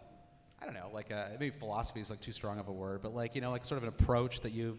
I 0.61 0.67
don't 0.67 0.75
know, 0.75 0.91
like 0.93 1.11
a, 1.11 1.37
maybe 1.39 1.57
philosophy 1.59 2.01
is 2.01 2.11
like 2.11 2.21
too 2.21 2.33
strong 2.33 2.59
of 2.59 2.69
a 2.69 2.73
word, 2.73 3.01
but 3.03 3.15
like, 3.15 3.35
you 3.35 3.41
know, 3.41 3.51
like 3.51 3.65
sort 3.65 3.79
of 3.79 3.85
an 3.85 3.89
approach 3.89 4.43
that 4.43 4.53
you 4.53 4.79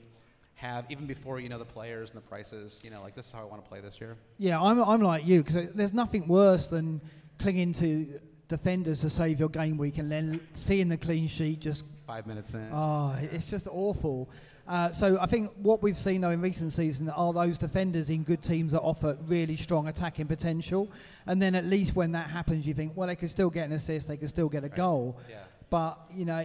have 0.56 0.86
even 0.90 1.08
before 1.08 1.40
you 1.40 1.50
know 1.50 1.58
the 1.58 1.66
players 1.66 2.12
and 2.12 2.22
the 2.22 2.28
prices, 2.28 2.80
you 2.84 2.92
know, 2.92 3.02
like 3.02 3.16
this 3.16 3.26
is 3.28 3.32
how 3.32 3.42
I 3.42 3.46
want 3.46 3.64
to 3.64 3.68
play 3.68 3.82
this 3.82 4.00
year? 4.00 4.16
Yeah, 4.38 4.62
I'm, 4.62 4.80
I'm 4.80 5.02
like 5.02 5.26
you 5.26 5.44
because 5.44 5.74
there's 5.74 5.94
nothing 5.94 6.28
worse 6.28 6.68
than 6.68 7.02
clinging 7.40 7.74
to 7.74 8.20
defenders 8.48 9.02
to 9.02 9.10
save 9.10 9.40
your 9.40 9.50
game 9.50 9.78
week 9.78 9.98
and 9.98 10.12
then 10.12 10.40
seeing 10.54 10.88
the 10.90 10.98
clean 10.98 11.28
sheet 11.28 11.62
just 11.62 11.86
Five 12.12 12.28
minutes 12.28 12.54
in. 12.54 12.68
Oh, 12.74 13.16
it's 13.32 13.46
just 13.46 13.70
awful. 13.72 14.30
Uh, 14.68 14.92
so 14.92 15.18
I 15.22 15.28
think 15.28 15.50
what 15.56 15.82
we've 15.82 15.98
seen 15.98 16.20
though 16.20 16.32
in 16.32 16.42
recent 16.42 16.74
seasons 16.74 17.10
are 17.16 17.32
those 17.32 17.58
defenders 17.58 18.10
in 18.10 18.24
good 18.24 18.42
teams 18.42 18.74
that 18.74 18.82
offer 18.82 19.18
really 19.28 19.56
strong 19.56 19.88
attacking 19.88 20.28
potential, 20.28 20.92
and 21.26 21.42
then 21.42 21.56
at 21.56 21.66
least 21.66 21.96
when 21.96 22.12
that 22.12 22.30
happens, 22.30 22.68
you 22.68 22.74
think, 22.74 22.98
well, 22.98 23.08
they 23.08 23.16
can 23.16 23.30
still 23.30 23.50
get 23.50 23.66
an 23.66 23.72
assist, 23.72 24.10
they 24.10 24.18
can 24.18 24.28
still 24.28 24.50
get 24.50 24.66
a 24.66 24.70
goal. 24.70 25.18
Yeah. 25.30 25.38
But 25.72 25.98
you 26.14 26.26
know, 26.26 26.44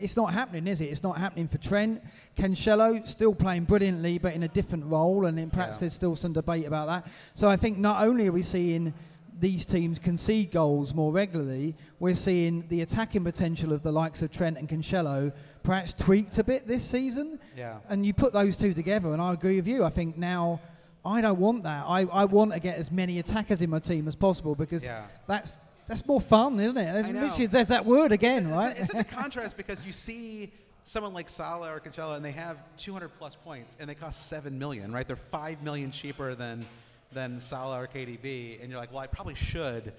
it's 0.00 0.16
not 0.16 0.32
happening, 0.32 0.66
is 0.66 0.80
it? 0.80 0.86
It's 0.86 1.02
not 1.02 1.18
happening 1.18 1.46
for 1.46 1.58
Trent. 1.58 2.02
Cancelo 2.36 3.06
still 3.06 3.34
playing 3.34 3.64
brilliantly, 3.64 4.16
but 4.18 4.32
in 4.32 4.42
a 4.42 4.48
different 4.48 4.86
role, 4.86 5.26
and 5.26 5.38
in 5.38 5.50
perhaps 5.50 5.76
Yeah. 5.76 5.80
there's 5.80 5.92
still 5.92 6.16
some 6.16 6.32
debate 6.32 6.66
about 6.66 6.86
that. 6.88 7.06
So 7.34 7.48
I 7.50 7.56
think 7.56 7.76
not 7.78 8.02
only 8.04 8.26
are 8.28 8.32
we 8.32 8.42
seeing 8.42 8.94
these 9.38 9.66
teams 9.66 9.98
concede 9.98 10.52
goals 10.52 10.94
more 10.94 11.12
regularly, 11.12 11.74
we're 12.00 12.14
seeing 12.14 12.64
the 12.68 12.80
attacking 12.80 13.24
potential 13.24 13.72
of 13.74 13.82
the 13.82 13.92
likes 13.92 14.22
of 14.22 14.30
Trent 14.30 14.56
and 14.56 14.68
Cancelo 14.68 15.32
perhaps 15.62 15.92
tweaked 15.92 16.38
a 16.38 16.44
bit 16.44 16.66
this 16.66 16.82
season. 16.82 17.38
Yeah. 17.56 17.78
And 17.90 18.06
you 18.06 18.14
put 18.14 18.32
those 18.32 18.56
two 18.56 18.72
together, 18.72 19.12
and 19.12 19.20
I 19.20 19.34
agree 19.34 19.56
with 19.56 19.66
you. 19.68 19.84
I 19.84 19.90
think 19.90 20.16
now 20.16 20.60
I 21.04 21.20
don't 21.20 21.38
want 21.38 21.64
that. 21.64 21.84
I, 21.86 22.04
I 22.04 22.24
want 22.24 22.52
to 22.54 22.58
get 22.60 22.78
as 22.78 22.90
many 22.90 23.18
attackers 23.18 23.60
in 23.60 23.68
my 23.68 23.80
team 23.80 24.08
as 24.08 24.14
possible 24.16 24.54
because 24.54 24.82
Yeah. 24.82 25.02
that's 25.26 25.58
that's 25.86 26.06
more 26.06 26.20
fun, 26.20 26.58
isn't 26.60 26.76
it? 26.76 26.88
I 27.04 27.10
know. 27.10 27.20
literally, 27.22 27.46
there's 27.46 27.68
that 27.68 27.84
word 27.84 28.12
again, 28.12 28.46
it's, 28.46 28.54
right? 28.54 28.70
It's, 28.72 28.80
it's 28.80 28.92
such 28.92 29.00
a 29.00 29.04
contrast 29.14 29.56
because 29.56 29.84
you 29.84 29.92
see 29.92 30.52
someone 30.84 31.12
like 31.12 31.28
Salah 31.28 31.72
or 31.74 31.80
Cancelo, 31.80 32.16
and 32.16 32.24
they 32.24 32.32
have 32.32 32.56
200 32.76 33.08
plus 33.14 33.34
points, 33.34 33.76
and 33.80 33.88
they 33.88 33.94
cost 33.94 34.28
seven 34.28 34.58
million, 34.58 34.92
right? 34.92 35.06
They're 35.06 35.16
five 35.16 35.62
million 35.62 35.90
cheaper 35.90 36.34
than 36.34 36.64
than 37.12 37.38
Salah 37.40 37.78
or 37.82 37.86
KDB, 37.86 38.60
and 38.62 38.70
you're 38.70 38.80
like, 38.80 38.90
well, 38.90 39.00
I 39.00 39.06
probably 39.06 39.34
should. 39.34 39.92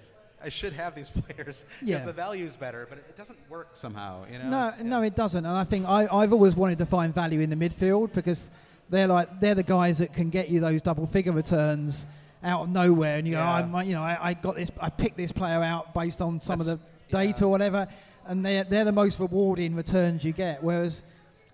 I 0.44 0.50
should 0.50 0.74
have 0.74 0.94
these 0.96 1.10
players 1.12 1.64
because 1.80 1.88
Yeah. 1.88 2.04
the 2.06 2.12
value 2.12 2.44
is 2.44 2.56
better, 2.56 2.86
but 2.90 2.98
it 2.98 3.16
doesn't 3.16 3.38
work 3.50 3.70
somehow. 3.74 4.26
You 4.32 4.40
know? 4.40 4.50
No, 4.50 4.68
It's- 4.70 4.84
no, 4.84 5.02
it 5.04 5.16
doesn't. 5.16 5.46
And 5.46 5.56
I 5.56 5.64
think 5.64 5.88
I, 5.88 6.08
I've 6.12 6.34
always 6.34 6.56
wanted 6.56 6.80
to 6.80 6.86
find 6.86 7.14
value 7.14 7.40
in 7.40 7.50
the 7.50 7.56
midfield 7.56 8.14
because 8.14 8.52
they're 8.90 9.08
like 9.08 9.40
they're 9.40 9.56
the 9.56 9.64
guys 9.64 10.00
that 10.00 10.14
can 10.14 10.30
get 10.30 10.50
you 10.50 10.60
those 10.60 10.82
double 10.82 11.06
figure 11.08 11.32
returns 11.32 12.08
out 12.44 12.64
of 12.64 12.70
nowhere, 12.70 13.18
and 13.18 13.28
you 13.28 13.36
oh, 13.36 13.39
yeah. 13.39 13.70
go, 13.72 13.80
you 13.80 13.94
know, 13.94 14.04
I, 14.04 14.18
I, 14.22 14.34
got 14.34 14.56
this, 14.56 14.72
I 14.80 14.89
picked 14.89 15.18
this 15.18 15.32
player 15.32 15.64
out 15.64 15.94
based 15.94 16.22
on 16.22 16.41
some 16.41 16.60
That's, 16.60 16.70
of 16.70 16.80
the 16.80 16.86
data 17.12 17.39
yeah. 17.39 17.46
or 17.46 17.50
whatever, 17.50 17.88
and 18.26 18.46
they're, 18.46 18.64
they're 18.64 18.86
the 18.86 18.91
most 18.91 19.20
rewarding 19.20 19.76
returns 19.76 20.24
you 20.24 20.34
get. 20.34 20.64
Whereas, 20.64 21.04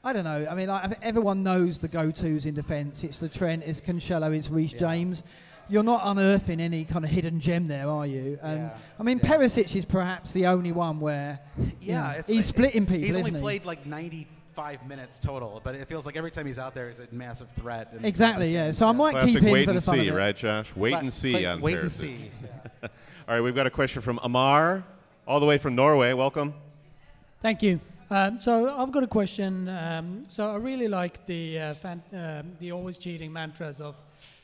I 0.04 0.14
don't 0.14 0.24
know. 0.24 0.48
I 0.50 0.56
mean, 0.56 0.68
like, 0.68 0.98
everyone 1.02 1.44
knows 1.44 1.80
the 1.80 1.88
go-tos 1.88 2.46
in 2.46 2.56
defence. 2.56 3.04
It's 3.04 3.20
the 3.20 3.30
Trent, 3.30 3.64
it's 3.66 3.82
Cancelo, 3.82 4.36
it's 4.36 4.50
Reece 4.50 4.74
yeah. 4.74 4.80
James. 4.80 5.24
You're 5.72 5.84
not 5.84 6.02
unearthing 6.04 6.60
any 6.60 6.84
kind 6.84 7.06
of 7.06 7.12
hidden 7.12 7.40
gem 7.40 7.68
there, 7.68 7.88
are 7.88 8.08
you? 8.08 8.40
And 8.42 8.62
yeah. 8.62 8.78
I 9.00 9.04
mean, 9.04 9.20
yeah. 9.22 9.30
Perisic 9.30 9.76
is 9.76 9.86
perhaps 9.86 10.34
the 10.34 10.48
only 10.48 10.72
one 10.72 11.00
where 11.00 11.40
yeah, 11.80 12.16
he's 12.16 12.30
like, 12.30 12.44
splitting 12.44 12.88
people. 12.88 13.06
He's 13.06 13.16
only 13.16 13.40
played 13.40 13.62
he? 13.62 13.68
like 13.68 13.86
90- 13.86 14.26
five 14.60 14.86
minutes 14.86 15.20
total, 15.20 15.62
but 15.64 15.74
it 15.74 15.88
feels 15.88 16.05
like 16.05 16.18
every 16.18 16.30
time 16.30 16.45
he's 16.45 16.57
out 16.57 16.76
there, 16.76 16.89
he's 16.89 16.99
a 16.99 17.07
massive 17.14 17.49
threat. 17.51 17.93
Exactly, 18.03 18.51
yeah. 18.51 18.72
So 18.72 18.89
I 18.89 18.91
might 18.91 19.12
Classic 19.12 19.36
keep 19.36 19.43
him 19.43 19.53
wait 19.53 19.64
for 19.64 19.72
and 19.72 19.78
the 19.80 19.82
fun 19.82 19.95
see, 19.95 20.07
of 20.10 20.16
it. 20.16 20.18
right, 20.18 20.36
Josh? 20.36 20.76
Wait 20.76 20.95
and 20.95 21.14
see 21.14 21.45
on 21.45 21.62
wait 21.62 21.78
and 21.78 21.89
see. 21.89 22.30
All 22.84 22.89
right, 23.30 23.39
we've 23.39 23.55
got 23.55 23.68
a 23.68 23.70
question 23.70 24.01
from 24.01 24.20
Amar, 24.22 24.84
all 25.26 25.39
the 25.39 25.45
way 25.45 25.57
from 25.57 25.76
Norway. 25.76 26.12
Welcome. 26.12 26.53
Thank 27.41 27.64
you. 27.64 27.80
Um, 28.10 28.38
so 28.38 28.78
I've 28.78 28.91
got 28.91 29.03
a 29.03 29.07
question. 29.07 29.70
Um, 29.70 30.26
so 30.28 30.51
I 30.51 30.55
really 30.55 30.89
like 30.89 31.26
the 31.26 31.60
uh, 31.60 31.74
fan- 31.76 32.03
um, 32.12 32.51
the 32.60 32.74
always 32.74 32.97
cheating 32.97 33.32
mantras 33.32 33.80
of 33.80 33.95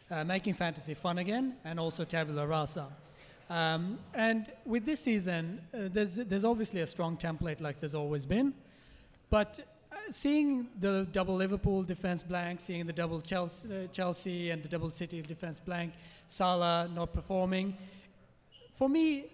uh, 0.10 0.24
making 0.24 0.54
fantasy 0.54 0.94
fun 0.94 1.18
again, 1.18 1.56
and 1.66 1.78
also 1.78 2.06
tabula 2.06 2.48
rasa. 2.48 2.88
Um, 3.50 4.00
and 4.14 4.50
with 4.66 4.86
this 4.86 5.02
season, 5.02 5.60
uh, 5.74 5.90
there's 5.92 6.16
there's 6.16 6.46
obviously 6.46 6.80
a 6.80 6.88
strong 6.88 7.18
template, 7.18 7.60
like 7.60 7.82
there's 7.82 7.96
always 7.96 8.26
been, 8.26 8.54
but 9.30 9.60
seeing 10.10 10.68
the 10.80 11.08
double 11.12 11.36
Liverpool 11.36 11.84
defense 11.84 12.22
blank, 12.22 12.60
seeing 12.60 12.86
the 12.86 12.94
double 12.94 13.22
Chelsea, 13.22 13.68
uh, 13.68 13.88
Chelsea 13.92 14.50
and 14.52 14.62
the 14.64 14.70
double 14.70 14.90
City 14.90 15.22
defense 15.22 15.60
blank, 15.60 15.94
Salah 16.28 16.90
not 16.94 17.14
performing, 17.14 17.76
for 18.76 18.90
me, 18.90 19.26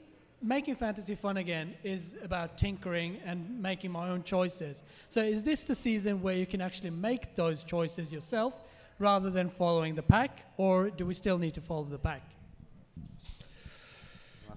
making 0.41 0.75
fantasy 0.75 1.15
fun 1.15 1.37
again 1.37 1.73
is 1.83 2.15
about 2.23 2.57
tinkering 2.57 3.19
and 3.25 3.61
making 3.61 3.91
my 3.91 4.09
own 4.09 4.23
choices. 4.23 4.83
So, 5.09 5.21
is 5.21 5.43
this 5.43 5.63
the 5.63 5.75
season 5.75 6.21
where 6.21 6.35
you 6.35 6.45
can 6.45 6.61
actually 6.61 6.91
make 6.91 7.35
those 7.35 7.63
choices 7.63 8.11
yourself 8.11 8.53
rather 8.99 9.29
than 9.29 9.49
following 9.49 9.95
the 9.95 10.03
pack, 10.03 10.45
or 10.57 10.89
do 10.89 11.05
we 11.05 11.13
still 11.13 11.37
need 11.37 11.55
to 11.55 11.61
follow 11.61 11.83
the 11.85 11.97
pack? 11.97 12.21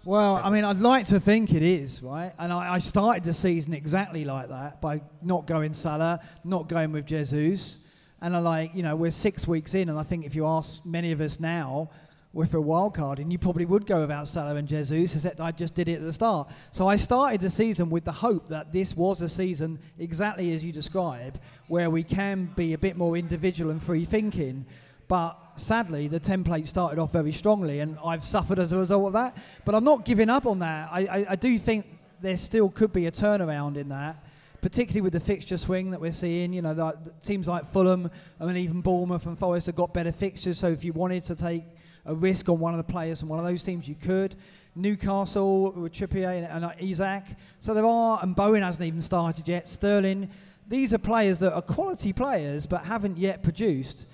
Well, 0.04 0.36
I 0.36 0.50
mean, 0.50 0.64
I'd 0.64 0.78
like 0.78 1.06
to 1.08 1.20
think 1.20 1.52
it 1.52 1.62
is, 1.62 2.02
right? 2.02 2.32
And 2.38 2.52
I, 2.52 2.74
I 2.74 2.78
started 2.78 3.24
the 3.24 3.34
season 3.34 3.72
exactly 3.72 4.24
like 4.24 4.48
that 4.48 4.80
by 4.80 5.02
not 5.22 5.46
going 5.46 5.74
Salah, 5.74 6.20
not 6.44 6.68
going 6.68 6.92
with 6.92 7.06
Jesus. 7.06 7.78
And 8.20 8.34
I 8.34 8.40
like, 8.40 8.74
you 8.74 8.82
know, 8.82 8.96
we're 8.96 9.10
six 9.10 9.46
weeks 9.46 9.74
in, 9.74 9.88
and 9.88 9.98
I 9.98 10.02
think 10.02 10.24
if 10.24 10.34
you 10.34 10.46
ask 10.46 10.84
many 10.84 11.12
of 11.12 11.20
us 11.20 11.38
now, 11.40 11.90
with 12.34 12.52
a 12.52 12.60
wild 12.60 12.94
card, 12.94 13.20
and 13.20 13.30
you 13.30 13.38
probably 13.38 13.64
would 13.64 13.86
go 13.86 14.00
without 14.00 14.26
Salah 14.26 14.56
and 14.56 14.66
Jesus, 14.66 15.14
except 15.14 15.40
I 15.40 15.52
just 15.52 15.74
did 15.74 15.88
it 15.88 15.94
at 15.94 16.02
the 16.02 16.12
start. 16.12 16.48
So 16.72 16.88
I 16.88 16.96
started 16.96 17.40
the 17.40 17.48
season 17.48 17.90
with 17.90 18.04
the 18.04 18.12
hope 18.12 18.48
that 18.48 18.72
this 18.72 18.96
was 18.96 19.22
a 19.22 19.28
season 19.28 19.78
exactly 20.00 20.52
as 20.52 20.64
you 20.64 20.72
describe, 20.72 21.40
where 21.68 21.88
we 21.90 22.02
can 22.02 22.46
be 22.56 22.72
a 22.72 22.78
bit 22.78 22.96
more 22.96 23.16
individual 23.16 23.70
and 23.70 23.80
free 23.80 24.04
thinking. 24.04 24.66
But 25.06 25.38
sadly, 25.56 26.08
the 26.08 26.20
template 26.20 26.66
started 26.66 26.98
off 26.98 27.12
very 27.12 27.32
strongly, 27.32 27.80
and 27.80 27.98
I've 28.04 28.24
suffered 28.24 28.58
as 28.58 28.72
a 28.72 28.78
result 28.78 29.06
of 29.08 29.12
that. 29.14 29.36
But 29.64 29.74
I'm 29.74 29.84
not 29.84 30.04
giving 30.04 30.30
up 30.30 30.46
on 30.46 30.58
that. 30.60 30.88
I, 30.92 31.00
I, 31.00 31.26
I 31.30 31.36
do 31.36 31.58
think 31.58 31.86
there 32.20 32.36
still 32.36 32.70
could 32.70 32.92
be 32.92 33.06
a 33.06 33.12
turnaround 33.12 33.76
in 33.76 33.88
that, 33.90 34.16
particularly 34.62 35.02
with 35.02 35.12
the 35.12 35.20
fixture 35.20 35.58
swing 35.58 35.90
that 35.90 36.00
we're 36.00 36.12
seeing. 36.12 36.52
You 36.52 36.62
know, 36.62 36.72
like, 36.72 37.20
teams 37.22 37.46
like 37.46 37.70
Fulham, 37.72 38.10
I 38.40 38.46
mean, 38.46 38.56
even 38.56 38.80
Bournemouth 38.80 39.26
and 39.26 39.38
Forest 39.38 39.66
have 39.66 39.76
got 39.76 39.92
better 39.92 40.12
fixtures. 40.12 40.58
So 40.58 40.68
if 40.68 40.84
you 40.84 40.92
wanted 40.92 41.24
to 41.24 41.34
take 41.34 41.64
a 42.06 42.14
risk 42.14 42.48
on 42.48 42.58
one 42.58 42.74
of 42.74 42.78
the 42.78 42.92
players 42.92 43.20
from 43.20 43.28
one 43.28 43.38
of 43.38 43.44
those 43.44 43.62
teams, 43.62 43.88
you 43.88 43.94
could. 43.94 44.36
Newcastle 44.76 45.70
with 45.72 45.92
Trippier 45.92 46.36
and, 46.36 46.46
and 46.46 46.64
uh, 46.64 46.72
Isak. 46.80 47.24
So 47.60 47.74
there 47.74 47.86
are, 47.86 48.18
and 48.22 48.34
Bowen 48.34 48.62
hasn't 48.62 48.84
even 48.84 49.02
started 49.02 49.48
yet. 49.48 49.68
Sterling. 49.68 50.30
These 50.66 50.92
are 50.94 50.98
players 50.98 51.38
that 51.40 51.52
are 51.52 51.62
quality 51.62 52.12
players 52.12 52.66
but 52.66 52.86
haven't 52.86 53.18
yet 53.18 53.42
produced. 53.42 54.06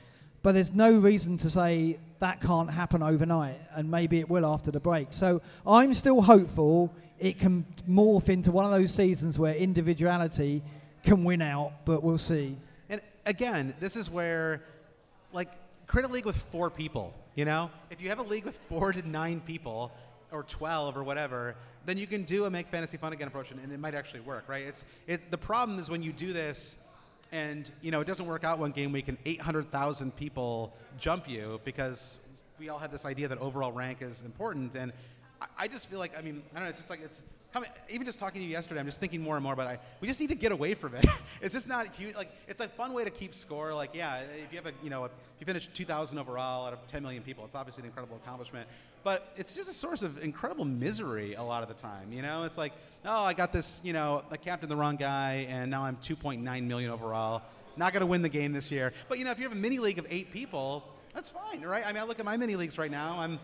But 0.42 0.52
there's 0.52 0.72
no 0.72 0.98
reason 0.98 1.36
to 1.38 1.50
say 1.50 1.98
that 2.18 2.40
can't 2.40 2.70
happen 2.70 3.02
overnight, 3.02 3.60
and 3.74 3.90
maybe 3.90 4.20
it 4.20 4.28
will 4.28 4.46
after 4.46 4.70
the 4.70 4.80
break. 4.80 5.12
So 5.12 5.42
I'm 5.66 5.94
still 5.94 6.22
hopeful 6.22 6.94
it 7.18 7.38
can 7.38 7.66
morph 7.88 8.28
into 8.28 8.50
one 8.50 8.64
of 8.64 8.70
those 8.70 8.94
seasons 8.94 9.38
where 9.38 9.54
individuality 9.54 10.62
can 11.02 11.24
win 11.24 11.42
out, 11.42 11.72
but 11.84 12.02
we'll 12.02 12.18
see. 12.18 12.56
And 12.88 13.00
again, 13.26 13.74
this 13.80 13.96
is 13.96 14.08
where, 14.10 14.62
like, 15.32 15.50
create 15.86 16.08
a 16.08 16.12
league 16.12 16.26
with 16.26 16.36
four 16.36 16.70
people. 16.70 17.14
You 17.34 17.44
know, 17.44 17.70
if 17.90 18.00
you 18.02 18.08
have 18.08 18.18
a 18.18 18.24
league 18.24 18.44
with 18.44 18.56
four 18.56 18.92
to 18.92 19.06
nine 19.08 19.40
people, 19.40 19.92
or 20.32 20.44
twelve 20.44 20.96
or 20.96 21.02
whatever, 21.02 21.56
then 21.86 21.98
you 21.98 22.06
can 22.06 22.22
do 22.22 22.44
a 22.44 22.50
make 22.50 22.68
fantasy 22.68 22.96
fun 22.96 23.12
again 23.12 23.28
approach, 23.28 23.50
and, 23.50 23.72
it 23.72 23.80
might 23.80 23.94
actually 23.94 24.20
work, 24.20 24.44
right? 24.48 24.64
It's 24.64 24.84
it. 25.06 25.30
The 25.30 25.38
problem 25.38 25.78
is 25.78 25.90
when 25.90 26.02
you 26.02 26.12
do 26.12 26.32
this, 26.32 26.86
and 27.32 27.70
you 27.82 27.90
know 27.90 28.00
it 28.00 28.06
doesn't 28.06 28.26
work 28.26 28.44
out 28.44 28.58
one 28.58 28.72
game 28.72 28.92
week, 28.92 29.08
and 29.08 29.18
eight 29.24 29.40
hundred 29.40 29.70
thousand 29.70 30.16
people 30.16 30.74
jump 30.98 31.28
you 31.28 31.60
because 31.64 32.18
we 32.58 32.68
all 32.68 32.78
have 32.78 32.92
this 32.92 33.04
idea 33.04 33.28
that 33.28 33.38
overall 33.38 33.72
rank 33.72 34.02
is 34.02 34.22
important, 34.22 34.74
and 34.74 34.92
I, 35.40 35.46
I 35.58 35.68
just 35.68 35.88
feel 35.88 35.98
like 35.98 36.18
I 36.18 36.22
mean 36.22 36.42
I 36.52 36.56
don't 36.56 36.64
know. 36.64 36.70
It's 36.70 36.78
just 36.78 36.90
like 36.90 37.02
it's. 37.02 37.22
Even 37.88 38.06
just 38.06 38.20
talking 38.20 38.40
to 38.40 38.46
you 38.46 38.52
yesterday, 38.52 38.78
I'm 38.78 38.86
just 38.86 39.00
thinking 39.00 39.20
more 39.20 39.34
and 39.34 39.42
more. 39.42 39.56
But 39.56 39.66
I 39.66 39.78
we 40.00 40.06
just 40.06 40.20
need 40.20 40.28
to 40.28 40.36
get 40.36 40.52
away 40.52 40.74
from 40.74 40.94
it. 40.94 41.04
it's 41.42 41.52
just 41.52 41.66
not 41.66 41.92
huge. 41.92 42.14
Like 42.14 42.30
it's 42.46 42.60
a 42.60 42.68
fun 42.68 42.92
way 42.92 43.02
to 43.02 43.10
keep 43.10 43.34
score. 43.34 43.74
Like 43.74 43.92
yeah, 43.92 44.20
if 44.20 44.52
you 44.52 44.58
have 44.58 44.66
a 44.66 44.72
you 44.84 44.88
know 44.88 45.02
a, 45.02 45.06
if 45.06 45.12
you 45.40 45.46
finish 45.46 45.66
2,000 45.74 46.16
overall 46.16 46.68
out 46.68 46.72
of 46.72 46.86
10 46.86 47.02
million 47.02 47.24
people, 47.24 47.44
it's 47.44 47.56
obviously 47.56 47.82
an 47.82 47.86
incredible 47.86 48.20
accomplishment. 48.22 48.68
But 49.02 49.32
it's 49.36 49.54
just 49.54 49.70
a 49.70 49.72
source 49.72 50.02
of 50.02 50.22
incredible 50.22 50.64
misery 50.64 51.34
a 51.34 51.42
lot 51.42 51.62
of 51.62 51.68
the 51.68 51.74
time. 51.74 52.12
You 52.12 52.22
know, 52.22 52.44
it's 52.44 52.58
like 52.58 52.72
oh 53.04 53.22
I 53.22 53.32
got 53.32 53.52
this 53.52 53.80
you 53.82 53.92
know 53.92 54.22
I 54.30 54.36
captained 54.36 54.70
the 54.70 54.76
wrong 54.76 54.96
guy 54.96 55.46
and 55.48 55.70
now 55.70 55.84
I'm 55.84 55.96
2.9 55.96 56.62
million 56.64 56.90
overall. 56.90 57.42
Not 57.76 57.92
going 57.92 58.00
to 58.00 58.06
win 58.06 58.22
the 58.22 58.28
game 58.28 58.52
this 58.52 58.70
year. 58.70 58.92
But 59.08 59.18
you 59.18 59.24
know 59.24 59.30
if 59.30 59.38
you 59.38 59.44
have 59.44 59.56
a 59.56 59.60
mini 59.60 59.78
league 59.78 59.98
of 59.98 60.06
eight 60.10 60.32
people, 60.32 60.84
that's 61.14 61.30
fine, 61.30 61.62
right? 61.62 61.84
I 61.86 61.92
mean 61.92 62.02
I 62.02 62.04
look 62.04 62.18
at 62.18 62.24
my 62.24 62.36
mini 62.36 62.56
leagues 62.56 62.78
right 62.78 62.90
now. 62.90 63.16
I'm 63.18 63.38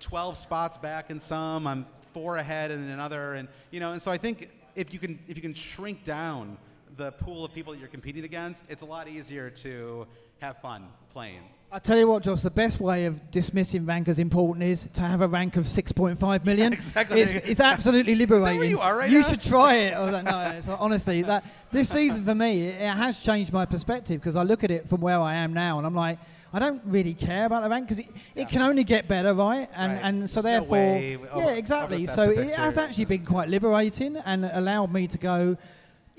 12 0.00 0.36
spots 0.36 0.76
back 0.78 1.10
in 1.10 1.20
some. 1.20 1.66
I'm 1.66 1.86
four 2.12 2.38
ahead 2.38 2.70
in 2.70 2.88
another, 2.88 3.34
and 3.34 3.48
you 3.70 3.80
know, 3.80 3.92
and 3.92 4.02
so 4.02 4.10
I 4.10 4.18
think 4.18 4.50
if 4.74 4.92
you 4.92 4.98
can 4.98 5.18
if 5.28 5.36
you 5.36 5.42
can 5.42 5.54
shrink 5.54 6.04
down 6.04 6.58
the 6.96 7.12
pool 7.12 7.44
of 7.44 7.54
people 7.54 7.72
that 7.72 7.78
you're 7.78 7.88
competing 7.88 8.24
against, 8.24 8.64
it's 8.68 8.82
a 8.82 8.86
lot 8.86 9.08
easier 9.08 9.50
to 9.50 10.06
have 10.40 10.58
fun 10.58 10.88
playing. 11.12 11.42
I 11.72 11.78
tell 11.78 11.96
you 11.96 12.08
what, 12.08 12.24
Josh, 12.24 12.40
the 12.40 12.50
best 12.50 12.80
way 12.80 13.04
of 13.04 13.30
dismissing 13.30 13.86
rank 13.86 14.08
as 14.08 14.18
important 14.18 14.64
is 14.64 14.88
to 14.94 15.02
have 15.02 15.20
a 15.20 15.28
rank 15.28 15.56
of 15.56 15.66
6.5 15.66 16.44
million. 16.44 16.72
exactly. 16.72 17.20
It's, 17.20 17.34
it's 17.34 17.60
absolutely 17.60 18.16
liberating. 18.16 18.68
you 18.70 18.80
are 18.80 18.96
right 18.96 19.08
You 19.08 19.20
now? 19.20 19.28
should 19.28 19.40
try 19.42 19.74
it. 19.76 19.96
Like, 19.96 20.24
no, 20.24 20.40
it's 20.56 20.66
like, 20.66 20.80
honestly, 20.80 21.22
that 21.22 21.44
this 21.70 21.88
season 21.88 22.24
for 22.24 22.34
me, 22.34 22.66
it, 22.66 22.80
it 22.80 22.88
has 22.88 23.20
changed 23.20 23.52
my 23.52 23.66
perspective 23.66 24.20
because 24.20 24.34
I 24.34 24.42
look 24.42 24.64
at 24.64 24.72
it 24.72 24.88
from 24.88 25.00
where 25.00 25.20
I 25.20 25.34
am 25.36 25.52
now 25.54 25.78
and 25.78 25.86
I'm 25.86 25.94
like, 25.94 26.18
I 26.52 26.58
don't 26.58 26.82
really 26.86 27.14
care 27.14 27.46
about 27.46 27.62
the 27.62 27.68
rank 27.70 27.86
because 27.86 28.00
it, 28.00 28.08
it 28.34 28.48
can 28.48 28.62
only 28.62 28.82
get 28.82 29.06
better, 29.06 29.32
right? 29.32 29.68
And 29.76 29.92
Right. 29.92 30.00
and 30.04 30.28
so 30.28 30.42
There's 30.42 30.62
no 30.62 30.68
therefore, 30.68 30.76
way 30.94 31.12
yeah, 31.22 31.28
over 31.44 31.52
exactly. 31.52 32.06
So 32.06 32.22
it 32.30 32.50
has 32.50 32.78
actually 32.78 33.04
been 33.04 33.24
quite 33.24 33.48
liberating 33.48 34.16
and 34.16 34.44
allowed 34.44 34.92
me 34.92 35.06
to 35.06 35.18
go. 35.18 35.56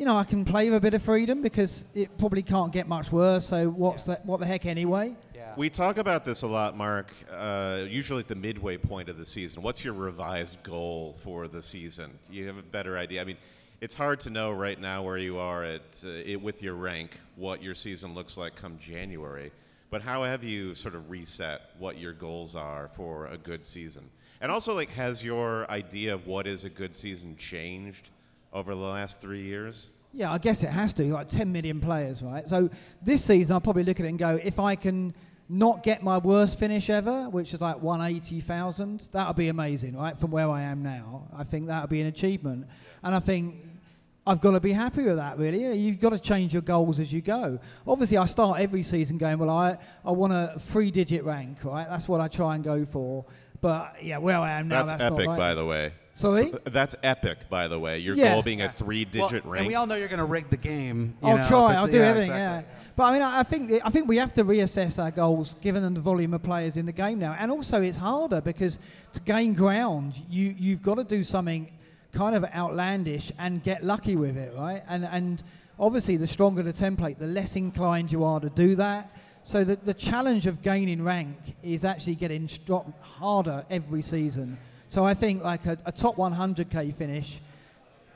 You 0.01 0.07
know, 0.07 0.17
I 0.17 0.23
can 0.23 0.45
play 0.45 0.67
with 0.67 0.77
a 0.77 0.81
bit 0.81 0.95
of 0.95 1.03
freedom 1.03 1.43
because 1.43 1.85
it 1.93 2.17
probably 2.17 2.41
can't 2.41 2.73
get 2.73 2.87
much 2.87 3.11
worse. 3.11 3.45
So 3.45 3.69
what's 3.69 4.05
the, 4.05 4.15
what 4.23 4.39
the 4.39 4.47
heck 4.47 4.65
anyway? 4.65 5.15
We 5.55 5.69
talk 5.69 5.99
about 5.99 6.25
this 6.25 6.41
a 6.41 6.47
lot, 6.47 6.75
Mark, 6.75 7.11
uh, 7.31 7.83
usually 7.87 8.21
at 8.21 8.27
the 8.27 8.33
midway 8.33 8.77
point 8.77 9.09
of 9.09 9.19
the 9.19 9.25
season. 9.27 9.61
What's 9.61 9.85
your 9.85 9.93
revised 9.93 10.63
goal 10.63 11.15
for 11.19 11.47
the 11.47 11.61
season? 11.61 12.17
You 12.31 12.47
have 12.47 12.57
a 12.57 12.63
better 12.63 12.97
idea. 12.97 13.21
I 13.21 13.25
mean, 13.25 13.37
it's 13.79 13.93
hard 13.93 14.19
to 14.21 14.31
know 14.31 14.51
right 14.51 14.81
now 14.81 15.03
where 15.03 15.19
you 15.19 15.37
are 15.37 15.63
at 15.63 16.03
uh, 16.03 16.07
it, 16.07 16.41
with 16.41 16.63
your 16.63 16.73
rank, 16.73 17.11
what 17.35 17.61
your 17.61 17.75
season 17.75 18.15
looks 18.15 18.37
like 18.37 18.55
come 18.55 18.79
January. 18.79 19.51
But 19.91 20.01
how 20.01 20.23
have 20.23 20.43
you 20.43 20.73
sort 20.73 20.95
of 20.95 21.11
reset 21.11 21.61
what 21.77 21.99
your 21.99 22.13
goals 22.13 22.55
are 22.55 22.87
for 22.95 23.27
a 23.27 23.37
good 23.37 23.67
season? 23.67 24.09
And 24.41 24.51
also, 24.51 24.73
like, 24.73 24.89
has 24.89 25.23
your 25.23 25.69
idea 25.69 26.15
of 26.15 26.25
what 26.25 26.47
is 26.47 26.63
a 26.63 26.71
good 26.71 26.95
season 26.95 27.37
changed 27.37 28.09
over 28.53 28.73
the 28.73 28.81
last 28.81 29.21
three 29.21 29.41
years? 29.41 29.89
Yeah, 30.13 30.31
I 30.31 30.37
guess 30.37 30.63
it 30.63 30.69
has 30.69 30.93
to. 30.95 31.03
Like 31.13 31.29
10 31.29 31.51
million 31.51 31.79
players, 31.79 32.21
right? 32.21 32.47
So 32.47 32.69
this 33.01 33.23
season, 33.23 33.53
I'll 33.53 33.61
probably 33.61 33.83
look 33.83 33.99
at 33.99 34.05
it 34.05 34.09
and 34.09 34.19
go, 34.19 34.39
if 34.43 34.59
I 34.59 34.75
can 34.75 35.13
not 35.47 35.83
get 35.83 36.03
my 36.03 36.17
worst 36.17 36.59
finish 36.59 36.89
ever, 36.89 37.29
which 37.29 37.53
is 37.53 37.61
like 37.61 37.81
180,000, 37.81 39.09
that 39.11 39.27
would 39.27 39.35
be 39.35 39.49
amazing, 39.49 39.97
right? 39.97 40.17
From 40.17 40.31
where 40.31 40.49
I 40.49 40.61
am 40.63 40.81
now, 40.83 41.27
I 41.35 41.43
think 41.43 41.67
that 41.67 41.81
would 41.81 41.89
be 41.89 42.01
an 42.01 42.07
achievement. 42.07 42.67
And 43.03 43.15
I 43.15 43.19
think 43.19 43.65
I've 44.25 44.39
got 44.39 44.51
to 44.51 44.59
be 44.59 44.71
happy 44.71 45.03
with 45.03 45.15
that, 45.15 45.37
really. 45.37 45.77
You've 45.77 45.99
got 45.99 46.11
to 46.11 46.19
change 46.19 46.53
your 46.53 46.61
goals 46.61 46.99
as 46.99 47.11
you 47.11 47.21
go. 47.21 47.59
Obviously, 47.87 48.17
I 48.17 48.25
start 48.25 48.59
every 48.59 48.83
season 48.83 49.17
going, 49.17 49.39
well, 49.39 49.49
I, 49.49 49.77
I 50.05 50.11
want 50.11 50.33
a 50.33 50.55
three 50.59 50.91
digit 50.91 51.23
rank, 51.23 51.63
right? 51.63 51.87
That's 51.89 52.07
what 52.07 52.21
I 52.21 52.27
try 52.27 52.55
and 52.55 52.63
go 52.63 52.85
for. 52.85 53.25
But 53.61 54.03
yeah, 54.03 54.17
where 54.19 54.37
I 54.37 54.59
am 54.59 54.67
now, 54.67 54.83
that's, 54.83 54.91
that's 54.91 55.03
epic, 55.03 55.25
not 55.25 55.31
right. 55.31 55.37
by 55.37 55.53
the 55.53 55.65
way. 55.65 55.93
Sorry? 56.13 56.53
That's 56.65 56.95
epic, 57.03 57.49
by 57.49 57.67
the 57.67 57.79
way. 57.79 57.99
Your 57.99 58.15
Yeah. 58.15 58.33
goal 58.33 58.43
being 58.43 58.61
a 58.61 58.69
three-digit 58.69 59.43
well, 59.45 59.53
rank. 59.53 59.59
And 59.59 59.67
we 59.67 59.75
all 59.75 59.87
know 59.87 59.95
you're 59.95 60.09
going 60.09 60.19
to 60.19 60.25
rig 60.25 60.49
the 60.49 60.57
game. 60.57 61.15
you 61.21 61.27
I'll 61.29 61.37
know, 61.37 61.47
try. 61.47 61.75
I'll 61.75 61.87
do 61.87 61.97
yeah, 61.97 62.03
everything. 62.07 62.31
exactly. 62.31 62.69
Yeah. 62.71 62.77
But 62.97 63.03
I 63.05 63.13
mean, 63.13 63.21
I 63.21 63.39
I 63.39 63.43
think 63.43 63.71
I 63.85 63.89
think 63.89 64.07
we 64.09 64.17
have 64.17 64.33
to 64.33 64.43
reassess 64.43 65.01
our 65.01 65.11
goals 65.11 65.55
given 65.61 65.93
the 65.93 65.99
volume 66.01 66.33
of 66.33 66.43
players 66.43 66.75
in 66.75 66.85
the 66.85 66.91
game 66.91 67.19
now, 67.19 67.35
and 67.39 67.49
also 67.49 67.81
it's 67.81 67.97
harder 67.97 68.41
because 68.41 68.77
to 69.13 69.19
gain 69.21 69.53
ground, 69.53 70.21
you 70.29 70.53
you've 70.59 70.81
got 70.81 70.95
to 70.95 71.03
do 71.05 71.23
something 71.23 71.71
kind 72.11 72.35
of 72.35 72.43
outlandish 72.53 73.31
and 73.39 73.63
get 73.63 73.83
lucky 73.83 74.17
with 74.17 74.35
it, 74.35 74.53
right? 74.57 74.83
And 74.89 75.05
and 75.05 75.41
obviously, 75.79 76.17
the 76.17 76.27
stronger 76.27 76.61
the 76.61 76.73
template, 76.73 77.17
the 77.19 77.27
less 77.27 77.55
inclined 77.55 78.11
you 78.11 78.25
are 78.25 78.41
to 78.41 78.49
do 78.49 78.75
that. 78.75 79.09
So 79.43 79.63
the 79.63 79.77
the 79.77 79.93
challenge 79.93 80.45
of 80.45 80.61
gaining 80.61 81.01
rank 81.03 81.37
is 81.63 81.85
actually 81.85 82.15
getting 82.15 82.47
stro- 82.47 82.93
harder 83.01 83.63
every 83.69 84.01
season. 84.01 84.57
So 84.91 85.05
I 85.05 85.13
think 85.13 85.41
like 85.41 85.65
a, 85.67 85.77
a 85.85 85.91
top 85.93 86.17
100k 86.17 86.93
finish 86.93 87.39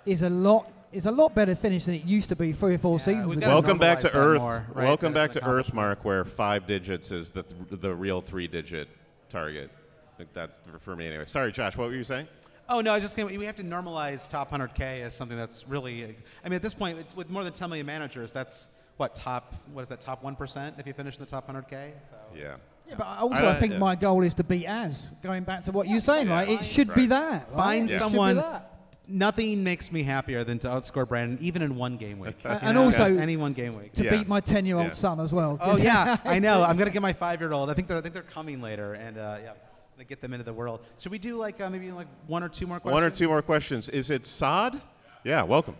is 0.05 0.23
a 0.23 0.30
lot 0.30 0.69
is 0.91 1.05
a 1.05 1.11
lot 1.11 1.34
better 1.34 1.55
finish 1.55 1.86
than 1.86 1.95
it 1.95 2.03
used 2.03 2.28
to 2.30 2.36
be 2.36 2.51
three 2.51 2.76
or 2.76 2.78
four 2.78 2.99
seasons 2.99 3.38
ago. 3.38 3.47
Welcome 3.47 3.78
back 3.78 4.01
to 4.01 4.13
Earth. 4.13 4.41
Welcome 4.76 5.13
back 5.13 5.32
to 5.34 5.45
Earth, 5.47 5.73
Mark, 5.73 6.03
where 6.03 6.26
five 6.26 6.67
digits 6.67 7.13
is 7.13 7.30
the 7.30 7.43
th- 7.43 7.80
the 7.82 7.95
real 7.95 8.19
three-digit 8.19 8.89
target. 9.30 9.71
I 10.13 10.17
think 10.17 10.34
that's 10.34 10.59
for- 10.69 10.78
for 10.80 10.95
me 10.97 11.07
anyway. 11.07 11.23
Sorry, 11.28 11.53
Josh. 11.53 11.78
What 11.78 11.88
were 11.88 11.95
you 11.95 12.03
saying? 12.03 12.28
Oh 12.67 12.82
no, 12.82 12.91
I 12.91 12.95
was 12.95 13.03
just 13.05 13.15
gonna, 13.15 13.38
we 13.39 13.45
have 13.45 13.55
to 13.55 13.63
normalize 13.63 14.30
top 14.30 14.51
100k 14.51 15.01
as 15.01 15.15
something 15.15 15.38
that's 15.38 15.65
really. 15.69 16.03
I 16.43 16.49
mean, 16.49 16.57
at 16.57 16.61
this 16.61 16.73
point, 16.73 16.97
with- 16.97 17.15
with 17.15 17.30
more 17.30 17.45
than 17.45 17.53
10 17.53 17.69
million 17.69 17.86
managers, 17.86 18.34
that's 18.34 18.67
what 18.97 19.15
top. 19.15 19.55
What 19.71 19.84
is 19.84 19.88
that? 19.88 20.01
Top 20.01 20.23
one 20.23 20.36
percent 20.36 20.76
if 20.78 20.86
you 20.86 20.91
finish 20.91 21.15
in 21.15 21.21
the 21.23 21.30
top 21.30 21.47
100k. 21.47 21.91
So 22.09 22.17
Yeah. 22.38 22.55
Yeah, 22.88 22.95
but 22.97 23.07
also 23.07 23.47
I, 23.47 23.55
think 23.55 23.77
my 23.77 23.95
goal 23.95 24.21
is 24.23 24.36
to 24.36 24.43
beat 24.43 24.65
as 24.65 25.09
Going 25.23 25.43
back 25.43 25.63
to 25.63 25.71
what 25.71 25.88
you're 25.88 25.99
saying, 25.99 26.29
right? 26.29 26.47
It 26.49 26.63
should 26.63 26.93
be 26.93 27.07
that. 27.07 27.47
right? 27.49 27.55
Find 27.55 27.91
It 27.91 27.97
someone. 27.97 28.38
that. 28.38 28.71
Nothing 29.07 29.63
makes 29.63 29.91
me 29.91 30.01
happier 30.01 30.43
than 30.43 30.57
to 30.59 30.67
outscore 30.67 31.07
Brandon, 31.07 31.38
even 31.39 31.61
in 31.61 31.75
one 31.75 31.97
game 31.97 32.17
week. 32.17 32.38
And- 32.43 32.63
and 32.63 32.75
know, 32.75 32.86
also 32.86 33.03
any 33.05 33.38
one 33.38 33.53
game 33.53 33.77
week. 33.77 33.93
to 33.93 34.09
beat 34.09 34.27
my 34.27 34.39
10 34.39 34.65
year 34.65 34.77
old 34.77 34.95
son 34.95 35.19
as 35.19 35.31
well. 35.31 35.59
Oh 35.61 35.77
yeah, 35.91 36.17
I 36.25 36.39
know. 36.39 36.63
I'm 36.63 36.75
gonna 36.77 36.89
get 36.89 37.03
my 37.03 37.13
five 37.13 37.39
year 37.39 37.53
old. 37.53 37.69
I 37.69 37.73
think 37.75 37.88
they're 37.88 37.97
I 37.97 38.01
think 38.01 38.13
they're 38.13 38.23
coming 38.23 38.61
later, 38.61 38.93
and 38.93 39.17
uh, 39.17 39.38
yeah, 39.43 39.53
gonna 39.95 40.05
get 40.05 40.21
them 40.21 40.33
into 40.33 40.43
the 40.43 40.53
world. 40.53 40.81
Should 40.99 41.11
we 41.11 41.19
do 41.19 41.38
like 41.38 41.61
uh, 41.61 41.69
maybe 41.69 41.91
like 41.91 42.07
one 42.27 42.41
or 42.43 42.49
two 42.49 42.65
more 42.67 42.79
questions? 42.79 42.93
One 42.93 43.03
or 43.03 43.09
two 43.11 43.27
more 43.27 43.41
questions. 43.41 43.89
Is 43.89 44.09
it 44.09 44.25
Saad? 44.25 44.81
Yeah, 45.23 45.43
welcome. 45.43 45.75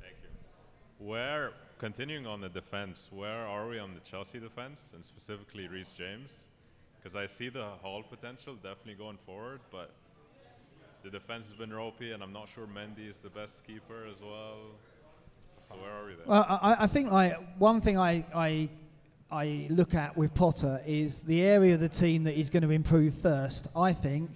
Thank 0.00 0.16
you. 0.22 1.06
Where, 1.06 1.52
continuing 1.78 2.26
on 2.26 2.40
the 2.40 2.48
defense, 2.48 3.08
where 3.12 3.46
are 3.46 3.68
we 3.68 3.78
on 3.78 3.94
the 3.94 4.00
Chelsea 4.00 4.38
defense 4.38 4.92
and 4.94 5.04
specifically 5.04 5.68
Reece 5.68 5.92
James? 5.92 6.46
Because 6.98 7.16
I 7.16 7.26
see 7.26 7.48
the 7.48 7.66
haul 7.82 8.02
potential 8.02 8.54
definitely 8.54 8.94
going 8.94 9.18
forward, 9.26 9.60
but 9.70 9.90
the 11.02 11.10
defense 11.10 11.48
has 11.48 11.56
been 11.56 11.72
ropey, 11.72 12.12
and 12.12 12.22
I'm 12.22 12.32
not 12.32 12.48
sure 12.54 12.66
Mendy 12.66 13.08
is 13.08 13.18
the 13.18 13.30
best 13.30 13.64
keeper 13.66 14.06
as 14.10 14.20
well. 14.20 14.56
So 15.68 15.74
where 15.76 15.92
are 15.92 16.06
we 16.06 16.14
there? 16.14 16.26
Well, 16.26 16.58
I, 16.62 16.84
I 16.84 16.86
think 16.86 17.12
like 17.12 17.38
one 17.58 17.80
thing 17.80 17.98
I, 17.98 18.24
I 18.34 18.68
I 19.30 19.66
look 19.70 19.94
at 19.94 20.16
with 20.16 20.34
Potter 20.34 20.80
is 20.86 21.22
the 21.22 21.42
area 21.42 21.74
of 21.74 21.80
the 21.80 21.88
team 21.88 22.24
that 22.24 22.34
he's 22.34 22.48
going 22.50 22.62
to 22.62 22.70
improve 22.70 23.14
first. 23.14 23.66
I 23.76 23.92
think 23.92 24.30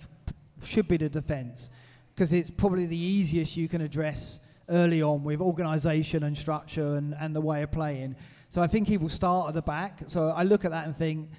should 0.65 0.89
be 0.89 0.97
the 0.97 1.09
defence 1.09 1.71
because 2.15 2.33
it's 2.33 2.51
probably 2.51 2.87
the 2.87 2.97
easiest 2.97 3.57
you 3.57 3.69
can 3.69 3.81
address 3.81 4.41
early 4.71 5.03
on 5.03 5.25
with 5.25 5.41
organisation 5.41 6.23
and 6.23 6.37
structure 6.37 6.97
and, 6.97 7.15
and 7.21 7.35
the 7.35 7.41
way 7.41 7.63
of 7.63 7.73
playing. 7.73 8.17
So 8.49 8.63
I 8.63 8.67
think 8.67 8.89
he 8.89 8.97
will 8.97 9.09
start 9.09 9.49
at 9.49 9.55
the 9.55 9.63
back. 9.63 10.03
So 10.07 10.31
I 10.31 10.43
look 10.43 10.65
at 10.65 10.71
that 10.71 10.87
and 10.87 10.97
think 10.97 11.31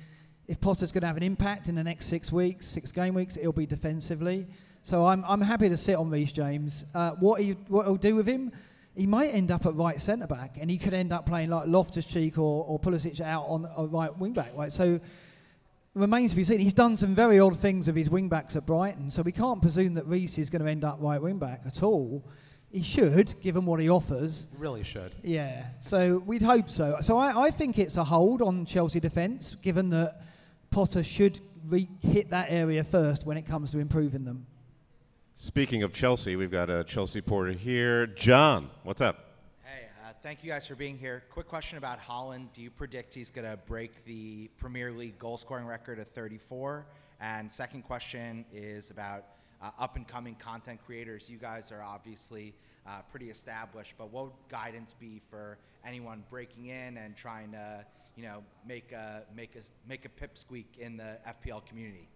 if 0.48 0.60
Potter's 0.60 0.92
going 0.92 1.02
to 1.02 1.08
have 1.08 1.18
an 1.18 1.24
impact 1.24 1.70
in 1.70 1.76
the 1.76 1.84
next 1.84 2.08
six 2.08 2.32
weeks, 2.32 2.68
six 2.68 2.92
game 2.92 3.14
weeks, 3.14 3.38
it'll 3.38 3.54
be 3.54 3.66
defensively. 3.66 4.48
So 4.84 5.06
I'm, 5.06 5.24
I'm 5.28 5.42
happy 5.42 5.70
to 5.70 5.78
sit 5.78 5.96
on 5.96 6.10
Reece 6.10 6.32
James. 6.32 6.86
Uh, 6.94 7.12
what 7.12 7.42
he 7.42 7.52
what 7.68 7.86
he'll 7.86 7.96
do 7.96 8.16
with 8.16 8.28
him, 8.28 8.52
he 8.96 9.06
might 9.06 9.28
end 9.28 9.52
up 9.52 9.66
at 9.66 9.76
right 9.76 10.02
centre 10.02 10.28
back, 10.28 10.58
and 10.60 10.72
he 10.72 10.78
could 10.78 10.94
end 10.94 11.14
up 11.14 11.26
playing 11.26 11.50
like 11.50 11.68
Loftus 11.68 12.06
Cheek 12.06 12.38
or, 12.38 12.66
or 12.66 12.80
Pulisic 12.80 13.22
out 13.22 13.46
on 13.48 13.70
a 13.78 13.86
right 13.86 14.16
wing 14.18 14.34
back. 14.34 14.52
Right, 14.56 14.72
so 14.72 15.00
remains 15.94 16.32
to 16.32 16.38
be 16.38 16.44
seen. 16.44 16.60
He's 16.60 16.74
done 16.74 16.98
some 16.98 17.14
very 17.14 17.40
odd 17.40 17.60
things 17.60 17.88
with 17.88 17.96
his 17.96 18.10
wing 18.10 18.28
backs 18.28 18.56
at 18.56 18.66
Brighton, 18.66 19.12
so 19.12 19.22
we 19.22 19.32
can't 19.32 19.62
presume 19.62 19.94
that 19.94 20.08
Reece 20.08 20.38
is 20.38 20.50
going 20.50 20.64
to 20.64 20.70
end 20.70 20.84
up 20.84 20.98
right 21.00 21.22
wing 21.22 21.38
back 21.38 21.62
at 21.66 21.84
all. 21.84 22.26
He 22.72 22.84
should, 22.84 23.40
given 23.42 23.66
what 23.66 23.82
he 23.82 23.90
offers. 23.90 24.48
Really 24.58 24.84
should. 24.84 25.14
Yeah, 25.24 25.66
so 25.82 26.20
we'd 26.20 26.42
hope 26.42 26.70
so. 26.70 26.98
So 27.02 27.18
I, 27.18 27.48
I 27.48 27.52
think 27.52 27.78
it's 27.78 27.98
a 27.98 28.04
hold 28.06 28.42
on 28.42 28.66
Chelsea 28.66 29.02
defence, 29.02 29.56
given 29.62 29.90
that 29.90 30.22
Potter 30.70 31.04
should 31.04 31.42
re- 31.68 31.90
hit 32.02 32.30
that 32.30 32.48
area 32.50 32.84
first 32.86 33.26
when 33.26 33.36
it 33.36 33.44
comes 33.46 33.72
to 33.72 33.80
improving 33.80 34.24
them. 34.24 34.46
Speaking 35.36 35.84
of 35.84 35.94
Chelsea, 35.94 36.36
we've 36.36 36.52
got 36.52 36.70
a 36.70 36.84
Chelsea 36.86 37.20
porter 37.20 37.52
here. 37.52 38.08
John, 38.08 38.70
what's 38.84 39.02
up? 39.02 39.32
Hey, 39.64 39.88
uh, 40.06 40.14
thank 40.24 40.44
you 40.44 40.50
guys 40.52 40.66
for 40.66 40.76
being 40.76 40.98
here. 40.98 41.24
Quick 41.30 41.48
question 41.48 41.78
about 41.78 42.00
Haaland. 42.00 42.54
Do 42.54 42.62
you 42.62 42.70
predict 42.70 43.14
he's 43.14 43.32
going 43.32 43.50
to 43.50 43.58
break 43.58 44.06
the 44.06 44.50
Premier 44.58 44.92
League 44.92 45.20
goal 45.20 45.38
scoring 45.38 45.66
record 45.66 46.00
of 46.00 46.08
34? 46.10 46.86
And 47.20 47.52
second 47.52 47.84
question 47.84 48.46
is 48.54 48.92
about 48.92 49.26
uh, 49.62 49.72
up 49.80 49.96
and 49.96 50.08
coming 50.08 50.36
content 50.36 50.80
creators. 50.86 51.30
You 51.30 51.38
guys 51.38 51.72
are 51.72 51.84
obviously 51.84 52.54
uh, 52.88 53.02
pretty 53.10 53.30
established, 53.30 53.96
but 53.98 54.12
what 54.12 54.26
would 54.26 54.34
guidance 54.50 54.94
be 54.94 55.22
for 55.30 55.58
anyone 55.86 56.24
breaking 56.30 56.68
in 56.68 56.98
and 56.98 57.16
trying 57.16 57.52
to, 57.52 57.86
you 58.16 58.24
know, 58.24 58.44
make 58.68 58.92
a 58.92 59.24
make 59.36 59.56
a 59.56 59.62
make 59.88 60.06
a 60.06 60.10
pipsqueak 60.10 60.78
in 60.80 60.98
the 60.98 61.18
FPL 61.28 61.66
community? 61.66 62.08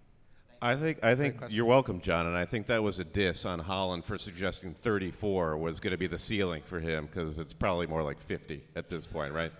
I 0.62 0.76
think 0.76 1.04
I 1.04 1.16
think 1.16 1.40
you're 1.50 1.66
welcome, 1.66 2.00
John, 2.00 2.28
and 2.28 2.36
I 2.36 2.46
think 2.46 2.68
that 2.68 2.82
was 2.82 3.00
a 3.00 3.04
diss 3.04 3.46
on 3.46 3.62
Haaland 3.62 4.04
for 4.04 4.18
suggesting 4.18 4.74
34 4.74 5.58
was 5.58 5.80
going 5.80 5.92
to 5.92 5.98
be 5.98 6.08
the 6.08 6.18
ceiling 6.18 6.64
for 6.64 6.80
him 6.80 7.06
because 7.06 7.40
it's 7.40 7.54
probably 7.54 7.88
more 7.88 8.02
like 8.02 8.20
50 8.20 8.64
at 8.76 8.90
this 8.90 9.06
point, 9.06 9.34
right? 9.34 9.52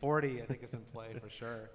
40, 0.00 0.42
I 0.42 0.46
think, 0.46 0.62
is 0.62 0.74
in 0.74 0.80
play 0.92 1.14
for 1.20 1.28
sure. 1.28 1.70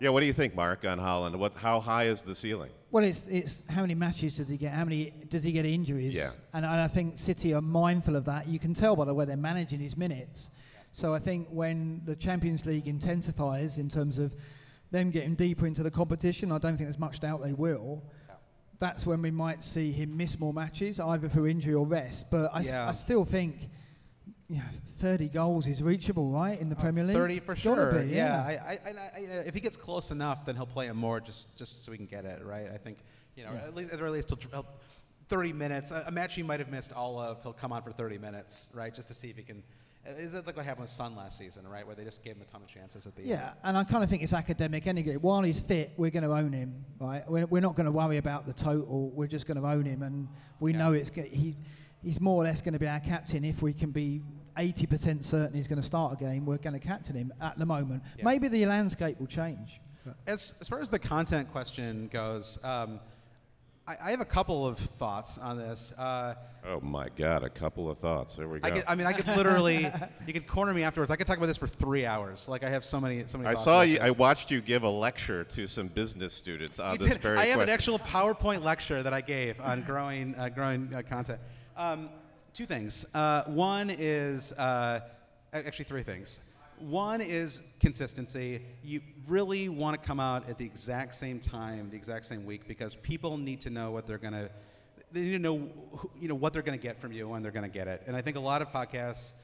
Yeah. 0.00 0.10
What 0.10 0.20
do 0.20 0.26
you 0.26 0.32
think, 0.32 0.54
Mark, 0.54 0.84
on 0.84 0.98
Haaland? 0.98 1.36
What? 1.36 1.54
How 1.56 1.80
high 1.80 2.04
is 2.04 2.22
the 2.22 2.34
ceiling? 2.34 2.70
Well, 2.90 3.04
it's 3.04 3.26
it's 3.28 3.62
how 3.68 3.82
many 3.82 3.94
matches 3.94 4.36
does 4.36 4.48
he 4.48 4.56
get? 4.56 4.72
How 4.72 4.84
many 4.84 5.12
does 5.28 5.44
he 5.44 5.52
get 5.52 5.66
injuries? 5.66 6.14
Yeah. 6.14 6.30
And, 6.54 6.64
and 6.64 6.80
I 6.80 6.88
think 6.88 7.18
City 7.18 7.52
are 7.54 7.60
mindful 7.60 8.16
of 8.16 8.24
that. 8.26 8.48
You 8.48 8.58
can 8.58 8.74
tell 8.74 8.96
by 8.96 9.04
the 9.04 9.14
way 9.14 9.24
they're 9.24 9.36
managing 9.36 9.80
his 9.80 9.96
minutes. 9.96 10.50
So 10.92 11.14
I 11.14 11.18
think 11.18 11.48
when 11.50 12.00
the 12.06 12.16
Champions 12.16 12.64
League 12.64 12.86
intensifies 12.88 13.76
in 13.76 13.88
terms 13.90 14.18
of 14.18 14.34
them 14.90 15.10
getting 15.10 15.34
deeper 15.34 15.66
into 15.66 15.82
the 15.82 15.90
competition, 15.90 16.50
I 16.50 16.56
don't 16.58 16.78
think 16.78 16.86
there's 16.88 16.98
much 16.98 17.20
doubt 17.20 17.42
they 17.42 17.52
will. 17.52 18.02
That's 18.78 19.04
when 19.04 19.20
we 19.20 19.30
might 19.30 19.62
see 19.64 19.92
him 19.92 20.16
miss 20.16 20.38
more 20.38 20.54
matches, 20.54 20.98
either 20.98 21.28
through 21.28 21.48
injury 21.48 21.74
or 21.74 21.84
rest. 21.84 22.30
But 22.30 22.50
I, 22.54 22.60
s- 22.60 22.68
Yeah. 22.68 22.88
I 22.88 22.92
still 22.92 23.24
think 23.26 23.68
yeah, 24.48 24.62
30 24.98 25.28
goals 25.28 25.66
is 25.66 25.82
reachable, 25.82 26.30
right, 26.30 26.58
in 26.58 26.68
the 26.70 26.76
uh, 26.76 26.80
Premier 26.80 27.04
League? 27.04 27.16
30 27.16 27.40
for 27.40 27.52
It's 27.52 27.60
sure. 27.60 27.92
be, 28.02 28.08
yeah, 28.08 28.42
I, 28.46 28.52
I, 28.52 28.78
I, 28.86 28.90
I, 28.90 29.20
if 29.46 29.54
he 29.54 29.60
gets 29.60 29.76
close 29.76 30.10
enough, 30.10 30.46
then 30.46 30.56
he'll 30.56 30.66
play 30.66 30.86
him 30.86 30.96
more 30.96 31.20
just 31.20 31.58
just 31.58 31.84
so 31.84 31.92
we 31.92 31.98
can 31.98 32.06
get 32.06 32.24
it 32.24 32.42
right. 32.44 32.68
I 32.72 32.78
think 32.78 32.98
you 33.36 33.44
know 33.44 33.52
Yeah. 33.52 33.64
at 33.66 33.74
least 33.74 33.92
at 33.92 34.00
least 34.10 34.30
he'll 34.30 34.66
30 35.28 35.52
minutes. 35.52 35.90
A, 35.90 36.04
a 36.06 36.10
match 36.10 36.34
he 36.34 36.42
might 36.42 36.60
have 36.60 36.70
missed 36.70 36.92
all 36.92 37.18
of, 37.20 37.42
he'll 37.42 37.52
come 37.52 37.72
on 37.72 37.82
for 37.82 37.92
30 37.92 38.16
minutes, 38.18 38.70
right, 38.72 38.94
just 38.94 39.08
to 39.08 39.14
see 39.14 39.28
if 39.28 39.36
he 39.36 39.42
can. 39.42 39.62
It's 40.06 40.32
like 40.32 40.56
what 40.56 40.64
happened 40.64 40.82
with 40.84 40.90
Son 40.90 41.14
last 41.14 41.36
season, 41.36 41.68
right, 41.68 41.86
where 41.86 41.94
they 41.94 42.04
just 42.04 42.24
gave 42.24 42.36
him 42.36 42.40
a 42.42 42.50
ton 42.50 42.62
of 42.62 42.68
chances 42.68 43.06
at 43.06 43.14
the 43.14 43.22
end. 43.22 43.30
Yeah, 43.30 43.50
and 43.62 43.76
I 43.76 43.84
kind 43.84 44.02
of 44.02 44.08
think 44.08 44.22
it's 44.22 44.32
academic 44.32 44.86
anyway. 44.86 45.16
While 45.16 45.42
he's 45.42 45.60
fit, 45.60 45.92
we're 45.98 46.10
going 46.10 46.22
to 46.22 46.32
own 46.32 46.52
him, 46.54 46.82
right? 46.98 47.28
We're, 47.30 47.44
we're 47.44 47.60
not 47.60 47.74
going 47.74 47.84
to 47.84 47.92
worry 47.92 48.16
about 48.16 48.46
the 48.46 48.54
total. 48.54 49.10
We're 49.10 49.26
just 49.26 49.46
going 49.46 49.60
to 49.60 49.68
own 49.68 49.84
him, 49.84 50.02
and 50.02 50.28
we 50.60 50.72
know 50.72 50.92
it's 50.94 51.10
he. 51.10 51.56
He's 52.02 52.20
more 52.20 52.42
or 52.42 52.44
less 52.44 52.60
going 52.62 52.74
to 52.74 52.78
be 52.78 52.88
our 52.88 53.00
captain 53.00 53.44
if 53.44 53.62
we 53.62 53.72
can 53.72 53.90
be 53.90 54.22
80% 54.56 55.24
certain 55.24 55.54
he's 55.54 55.68
going 55.68 55.80
to 55.80 55.86
start 55.86 56.14
a 56.14 56.16
game. 56.16 56.44
We're 56.44 56.58
going 56.58 56.78
to 56.78 56.84
captain 56.84 57.16
him 57.16 57.32
at 57.40 57.58
the 57.58 57.66
moment. 57.66 58.02
Yeah. 58.16 58.24
Maybe 58.24 58.48
the 58.48 58.66
landscape 58.66 59.18
will 59.20 59.26
change. 59.26 59.80
As, 60.26 60.54
as 60.60 60.68
far 60.68 60.80
as 60.80 60.90
the 60.90 60.98
content 60.98 61.50
question 61.52 62.08
goes, 62.12 62.58
um, 62.64 62.98
I, 63.86 63.96
I 64.06 64.10
have 64.10 64.20
a 64.20 64.26
couple 64.26 64.66
of 64.66 64.78
thoughts 64.78 65.38
on 65.38 65.58
this. 65.58 65.92
Uh, 65.98 66.34
Oh 66.66 66.80
my 66.80 67.08
God! 67.16 67.44
A 67.44 67.48
couple 67.48 67.88
of 67.88 67.98
thoughts. 67.98 68.34
There 68.34 68.48
we 68.48 68.58
go. 68.58 68.66
I, 68.68 68.70
could, 68.72 68.84
I 68.88 68.94
mean, 68.96 69.06
I 69.06 69.12
could 69.12 69.28
literally, 69.28 69.90
you 70.26 70.32
could 70.32 70.46
corner 70.46 70.74
me 70.74 70.82
afterwards. 70.82 71.10
I 71.10 71.16
could 71.16 71.26
talk 71.26 71.36
about 71.36 71.46
this 71.46 71.56
for 71.56 71.68
three 71.68 72.04
hours. 72.04 72.48
Like 72.48 72.64
I 72.64 72.68
have 72.68 72.84
so 72.84 73.00
many, 73.00 73.24
so 73.26 73.38
many. 73.38 73.48
I 73.48 73.54
saw 73.54 73.76
about 73.82 73.88
you. 73.88 73.98
I 74.00 74.10
watched 74.10 74.50
you 74.50 74.60
give 74.60 74.82
a 74.82 74.88
lecture 74.88 75.44
to 75.44 75.66
some 75.66 75.86
business 75.88 76.34
students 76.34 76.78
on 76.78 76.92
You 76.92 76.98
this 76.98 77.12
did. 77.12 77.22
very 77.22 77.38
I 77.38 77.46
have 77.46 77.60
an 77.60 77.68
actual 77.68 78.00
PowerPoint 78.00 78.62
lecture 78.64 79.02
that 79.02 79.14
I 79.14 79.20
gave 79.20 79.60
on 79.60 79.82
growing, 79.82 80.34
uh, 80.34 80.48
growing 80.48 80.92
uh, 80.94 81.02
content. 81.08 81.38
Um, 81.78 82.08
two 82.52 82.66
things. 82.66 83.06
Uh, 83.14 83.44
one 83.44 83.88
is 83.88 84.52
uh, 84.54 84.98
actually 85.52 85.84
three 85.84 86.02
things. 86.02 86.40
One 86.80 87.20
is 87.20 87.62
consistency. 87.78 88.62
You 88.82 89.00
really 89.28 89.68
want 89.68 90.00
to 90.00 90.04
come 90.04 90.18
out 90.18 90.48
at 90.48 90.58
the 90.58 90.64
exact 90.64 91.14
same 91.14 91.38
time, 91.38 91.88
the 91.90 91.96
exact 91.96 92.26
same 92.26 92.44
week, 92.44 92.66
because 92.66 92.96
people 92.96 93.36
need 93.36 93.60
to 93.60 93.70
know 93.70 93.92
what 93.92 94.08
they're 94.08 94.18
going 94.18 94.32
to. 94.32 94.50
They 95.12 95.22
need 95.22 95.32
to 95.32 95.38
know, 95.38 95.68
who- 95.92 96.10
you 96.20 96.26
know, 96.26 96.34
what 96.34 96.52
they're 96.52 96.62
going 96.62 96.76
to 96.78 96.82
get 96.82 97.00
from 97.00 97.12
you 97.12 97.22
and 97.22 97.30
when 97.30 97.42
they're 97.42 97.52
going 97.52 97.68
to 97.70 97.72
get 97.72 97.86
it. 97.86 98.02
And 98.08 98.16
I 98.16 98.22
think 98.22 98.36
a 98.36 98.40
lot 98.40 98.60
of 98.60 98.72
podcasts 98.72 99.34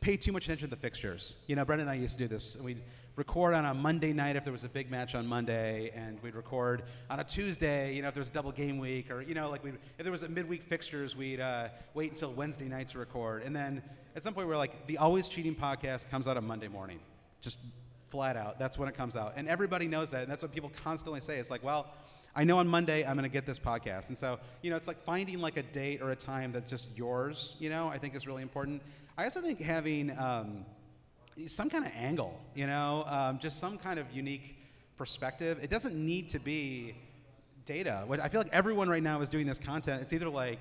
pay 0.00 0.16
too 0.16 0.32
much 0.32 0.44
attention 0.44 0.68
to 0.70 0.74
the 0.74 0.80
fixtures. 0.80 1.44
You 1.46 1.56
know, 1.56 1.64
Brendan 1.66 1.88
and 1.88 1.96
I 1.96 2.00
used 2.00 2.14
to 2.18 2.24
do 2.24 2.28
this. 2.28 2.56
We'd 2.56 2.80
record 3.18 3.52
on 3.52 3.64
a 3.64 3.74
Monday 3.74 4.12
night 4.12 4.36
if 4.36 4.44
there 4.44 4.52
was 4.52 4.62
a 4.62 4.68
big 4.68 4.92
match 4.92 5.16
on 5.16 5.26
Monday, 5.26 5.90
and 5.92 6.22
we'd 6.22 6.36
record 6.36 6.84
on 7.10 7.18
a 7.18 7.24
Tuesday, 7.24 7.92
you 7.92 8.00
know, 8.00 8.06
if 8.06 8.14
there 8.14 8.20
was 8.20 8.30
a 8.30 8.32
double 8.32 8.52
game 8.52 8.78
week, 8.78 9.10
or, 9.10 9.22
you 9.22 9.34
know, 9.34 9.50
like 9.50 9.64
we 9.64 9.70
if 9.70 10.04
there 10.04 10.12
was 10.12 10.22
a 10.22 10.28
midweek 10.28 10.62
fixtures, 10.62 11.16
we'd 11.16 11.40
uh, 11.40 11.66
wait 11.94 12.10
until 12.10 12.30
Wednesday 12.30 12.68
night 12.68 12.86
to 12.86 12.98
record. 12.98 13.42
And 13.42 13.54
then 13.54 13.82
at 14.14 14.22
some 14.22 14.34
point, 14.34 14.46
we're 14.46 14.56
like, 14.56 14.86
the 14.86 14.98
Always 14.98 15.28
Cheating 15.28 15.56
podcast 15.56 16.08
comes 16.08 16.28
out 16.28 16.36
on 16.36 16.46
Monday 16.46 16.68
morning. 16.68 17.00
Just 17.40 17.58
flat 18.08 18.36
out. 18.36 18.56
That's 18.60 18.78
when 18.78 18.88
it 18.88 18.96
comes 18.96 19.16
out. 19.16 19.32
And 19.34 19.48
everybody 19.48 19.88
knows 19.88 20.10
that. 20.10 20.22
And 20.22 20.30
that's 20.30 20.42
what 20.42 20.52
people 20.52 20.70
constantly 20.84 21.20
say. 21.20 21.38
It's 21.38 21.50
like, 21.50 21.64
well, 21.64 21.92
I 22.36 22.44
know 22.44 22.58
on 22.58 22.68
Monday 22.68 23.04
I'm 23.04 23.14
going 23.14 23.28
to 23.28 23.28
get 23.28 23.46
this 23.46 23.58
podcast. 23.58 24.10
And 24.10 24.16
so, 24.16 24.38
you 24.62 24.70
know, 24.70 24.76
it's 24.76 24.86
like 24.86 24.98
finding 24.98 25.40
like 25.40 25.56
a 25.56 25.64
date 25.64 26.02
or 26.02 26.12
a 26.12 26.16
time 26.16 26.52
that's 26.52 26.70
just 26.70 26.96
yours, 26.96 27.56
you 27.58 27.68
know, 27.68 27.88
I 27.88 27.98
think 27.98 28.14
is 28.14 28.28
really 28.28 28.42
important. 28.42 28.80
I 29.16 29.24
also 29.24 29.40
think 29.40 29.60
having 29.60 30.16
um, 30.16 30.64
some 31.46 31.70
kind 31.70 31.84
of 31.84 31.92
angle, 31.94 32.40
you 32.54 32.66
know, 32.66 33.04
um, 33.06 33.38
just 33.38 33.58
some 33.60 33.78
kind 33.78 33.98
of 33.98 34.10
unique 34.12 34.56
perspective. 34.96 35.58
It 35.62 35.70
doesn't 35.70 35.94
need 35.94 36.28
to 36.30 36.38
be 36.38 36.94
data. 37.64 38.02
What 38.06 38.20
I 38.20 38.28
feel 38.28 38.40
like 38.40 38.52
everyone 38.52 38.88
right 38.88 39.02
now 39.02 39.20
is 39.20 39.28
doing 39.28 39.46
this 39.46 39.58
content. 39.58 40.02
It's 40.02 40.12
either 40.12 40.28
like 40.28 40.58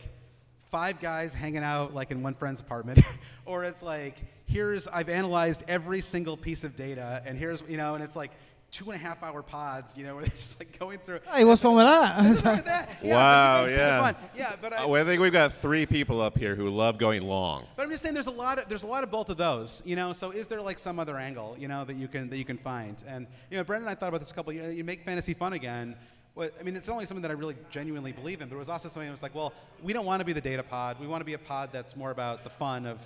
five 0.67 0.99
guys 0.99 1.33
hanging 1.33 1.63
out 1.63 1.93
like 1.93 2.11
in 2.11 2.21
one 2.21 2.33
friend's 2.33 2.59
apartment, 2.59 2.99
or 3.45 3.63
it's 3.63 3.81
like 3.81 4.15
here's 4.45 4.87
I've 4.87 5.09
analyzed 5.09 5.63
every 5.67 6.01
single 6.01 6.37
piece 6.37 6.63
of 6.63 6.75
data, 6.75 7.21
and 7.25 7.37
here's 7.37 7.63
you 7.67 7.77
know, 7.77 7.95
and 7.95 8.03
it's 8.03 8.15
like 8.15 8.31
two 8.71 8.85
and 8.91 8.95
a 8.95 8.97
half 9.03 9.23
hour 9.23 9.41
pods, 9.41 9.97
you 9.97 10.03
know, 10.03 10.15
where 10.15 10.23
they're 10.25 10.35
just 10.37 10.59
like 10.59 10.77
going 10.77 10.97
through. 10.99 11.19
Hey, 11.33 11.45
what's 11.45 11.63
wrong 11.63 11.75
with 11.75 11.85
that? 11.85 12.23
What's 12.23 12.43
wrong 12.43 12.55
with 12.57 12.65
that? 12.65 12.89
Yeah, 13.03 13.15
wow, 13.15 13.61
but 13.61 13.63
it's 13.63 13.71
kinda 13.71 13.85
yeah. 13.85 14.01
fun. 14.01 14.15
Yeah, 14.35 14.55
but 14.61 14.73
I, 14.73 14.83
Oh, 14.83 14.95
I 14.95 15.03
think 15.03 15.21
we've 15.21 15.31
got 15.31 15.53
three 15.53 15.85
people 15.85 16.19
up 16.21 16.37
here 16.37 16.55
who 16.55 16.69
love 16.69 16.97
going 16.97 17.23
long. 17.23 17.65
But 17.75 17.83
I'm 17.83 17.89
just 17.89 18.03
saying, 18.03 18.13
there's 18.13 18.27
a 18.27 18.31
lot 18.31 18.59
of 18.59 18.69
there's 18.69 18.83
a 18.83 18.87
lot 18.87 19.03
of 19.03 19.11
both 19.11 19.29
of 19.29 19.37
those, 19.37 19.81
you 19.85 19.95
know. 19.95 20.13
So 20.13 20.31
is 20.31 20.47
there 20.47 20.61
like 20.61 20.79
some 20.79 20.99
other 20.99 21.17
angle, 21.17 21.55
you 21.59 21.67
know, 21.67 21.85
that 21.85 21.95
you 21.95 22.07
can 22.07 22.29
that 22.29 22.37
you 22.37 22.45
can 22.45 22.57
find? 22.57 23.01
And 23.07 23.27
you 23.49 23.57
know, 23.57 23.63
Brendan 23.63 23.87
and 23.87 23.95
I 23.95 23.99
thought 23.99 24.09
about 24.09 24.19
this 24.19 24.31
a 24.31 24.33
couple. 24.33 24.53
You, 24.53 24.63
know, 24.63 24.69
you 24.69 24.83
make 24.83 25.03
fantasy 25.05 25.33
fun 25.33 25.53
again. 25.53 25.95
What, 26.33 26.53
I 26.59 26.63
mean, 26.63 26.75
it's 26.75 26.87
not 26.87 26.93
only 26.93 27.05
something 27.05 27.23
that 27.23 27.31
I 27.31 27.33
really 27.33 27.55
genuinely 27.71 28.11
believe 28.11 28.41
in, 28.41 28.47
but 28.47 28.55
it 28.55 28.59
was 28.59 28.69
also 28.69 28.89
something 28.89 29.07
that 29.07 29.11
was 29.11 29.23
like, 29.23 29.33
well, 29.33 29.53
we 29.81 29.91
don't 29.91 30.05
want 30.05 30.19
to 30.21 30.25
be 30.25 30.33
the 30.33 30.41
data 30.41 30.61
pod. 30.61 30.99
We 30.99 31.07
want 31.07 31.21
to 31.21 31.25
be 31.25 31.33
a 31.33 31.39
pod 31.39 31.69
that's 31.71 31.95
more 31.95 32.11
about 32.11 32.43
the 32.43 32.49
fun 32.51 32.85
of 32.85 33.01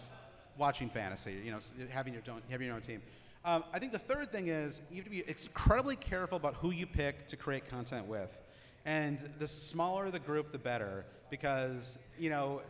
watching 0.57 0.89
fantasy. 0.89 1.35
You 1.43 1.51
know, 1.51 1.59
having 1.89 2.13
your 2.13 2.23
own 2.29 2.41
having 2.49 2.67
your 2.67 2.75
own 2.75 2.81
team. 2.81 3.01
Um, 3.43 3.63
I 3.73 3.79
think 3.79 3.91
the 3.91 3.99
third 3.99 4.31
thing 4.31 4.49
is 4.49 4.81
you 4.91 4.97
have 4.97 5.05
to 5.05 5.09
be 5.09 5.23
incredibly 5.27 5.95
careful 5.95 6.37
about 6.37 6.55
who 6.55 6.69
you 6.71 6.85
pick 6.85 7.25
to 7.27 7.35
create 7.35 7.67
content 7.67 8.05
with. 8.05 8.37
And 8.85 9.17
the 9.39 9.47
smaller 9.47 10.11
the 10.11 10.19
group, 10.19 10.51
the 10.51 10.59
better, 10.59 11.05
because 11.29 11.97
you 12.19 12.29
know, 12.29 12.61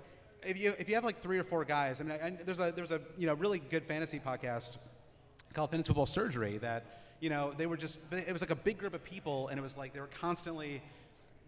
if 0.43 0.57
you 0.57 0.73
if 0.79 0.87
you 0.87 0.95
have 0.95 1.03
like 1.03 1.19
three 1.19 1.37
or 1.37 1.43
four 1.43 1.65
guys, 1.65 1.99
I 1.99 2.03
mean, 2.05 2.17
I, 2.21 2.27
I, 2.27 2.29
there's 2.45 2.59
a 2.59 2.71
there's 2.71 2.91
a 2.91 3.01
you 3.17 3.27
know 3.27 3.33
really 3.33 3.59
good 3.59 3.83
fantasy 3.83 4.19
podcast 4.19 4.77
called 5.53 5.71
Football 5.71 6.05
Surgery 6.05 6.57
that 6.59 6.85
you 7.19 7.29
know 7.29 7.51
they 7.51 7.65
were 7.65 7.77
just 7.77 8.01
it 8.13 8.31
was 8.31 8.41
like 8.41 8.51
a 8.51 8.55
big 8.55 8.77
group 8.77 8.93
of 8.93 9.03
people, 9.03 9.49
and 9.49 9.59
it 9.59 9.61
was 9.61 9.77
like 9.77 9.93
they 9.93 9.99
were 9.99 10.09
constantly 10.19 10.81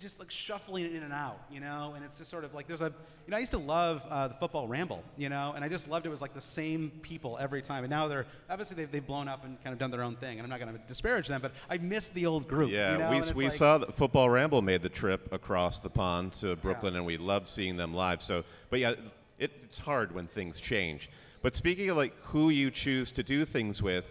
just 0.04 0.20
like 0.20 0.30
shuffling 0.30 0.86
in 0.94 1.02
and 1.02 1.14
out, 1.14 1.40
you 1.50 1.60
know, 1.62 1.94
and 1.96 2.04
it's 2.04 2.18
just 2.18 2.30
sort 2.30 2.44
of 2.44 2.54
like 2.54 2.68
there's 2.68 2.82
a, 2.82 2.94
you 3.26 3.32
know, 3.32 3.38
I 3.38 3.40
used 3.40 3.54
to 3.54 3.58
love 3.58 4.04
uh, 4.10 4.28
the 4.28 4.34
football 4.36 4.68
ramble, 4.68 5.02
you 5.18 5.30
know, 5.30 5.54
and 5.56 5.64
I 5.64 5.70
just 5.70 5.90
loved 5.90 6.06
it 6.06 6.10
was 6.10 6.22
like 6.22 6.34
the 6.34 6.42
same 6.42 6.92
people 7.02 7.38
every 7.40 7.62
time, 7.62 7.86
and 7.86 7.90
now 7.90 8.08
they're 8.08 8.26
obviously 8.50 8.76
they've, 8.76 8.92
they've 8.92 9.08
blown 9.08 9.28
up 9.30 9.46
and 9.46 9.62
kind 9.64 9.74
of 9.74 9.80
done 9.80 9.90
their 9.92 10.04
own 10.04 10.18
thing, 10.18 10.38
and 10.40 10.44
I'm 10.44 10.50
not 10.50 10.60
going 10.60 10.74
to 10.74 10.88
disparage 10.88 11.28
them, 11.28 11.42
but 11.42 11.54
I 11.70 11.78
miss 11.78 12.10
the 12.10 12.26
old 12.26 12.48
group. 12.48 12.70
Yeah, 12.70 12.92
you 12.92 13.00
know? 13.00 13.10
we, 13.12 13.34
we 13.34 13.44
like- 13.46 13.54
saw 13.54 13.78
that 13.78 13.96
Football 13.96 14.30
Ramble 14.30 14.62
made 14.62 14.82
the 14.82 14.90
trip 14.90 15.32
across 15.32 15.80
the 15.80 15.90
pond 15.90 16.34
to 16.34 16.56
Brooklyn, 16.58 16.96
and 16.98 17.06
we 17.06 17.18
loved 17.18 17.48
seeing 17.48 17.78
them 17.78 17.94
live. 17.94 18.22
So, 18.22 18.44
but 18.70 18.80
yeah, 18.80 18.96
it, 19.40 19.52
it's 19.64 19.80
hard 19.80 20.14
when 20.14 20.28
things 20.28 20.60
change. 20.60 21.10
But 21.42 21.56
speaking 21.56 21.90
of 21.90 21.98
like 21.98 22.14
who 22.26 22.50
you 22.50 22.70
choose 22.72 23.12
to 23.14 23.24
do 23.24 23.46
things 23.46 23.82
with, 23.82 24.06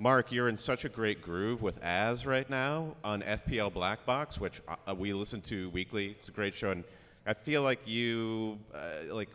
Mark, 0.00 0.30
you're 0.30 0.48
in 0.48 0.56
such 0.56 0.84
a 0.84 0.88
great 0.88 1.20
groove 1.20 1.60
with 1.60 1.82
Az 1.82 2.24
right 2.24 2.48
now 2.48 2.94
on 3.02 3.20
FPL 3.20 3.72
Black 3.72 4.06
Box, 4.06 4.38
which 4.38 4.62
uh, 4.68 4.94
we 4.94 5.12
listen 5.12 5.40
to 5.40 5.70
weekly. 5.70 6.10
It's 6.10 6.28
a 6.28 6.30
great 6.30 6.54
show, 6.54 6.70
and 6.70 6.84
I 7.26 7.34
feel 7.34 7.62
like 7.62 7.80
you 7.84 8.60
uh, 8.72 9.12
like 9.12 9.28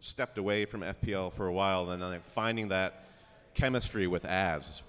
stepped 0.00 0.38
away 0.38 0.64
from 0.64 0.80
FPL 0.80 1.32
for 1.32 1.46
a 1.46 1.52
while, 1.52 1.90
and 1.90 2.02
then 2.02 2.20
finding 2.20 2.66
that 2.70 3.04
chemistry 3.54 4.08
with 4.08 4.24
Az 4.24 4.82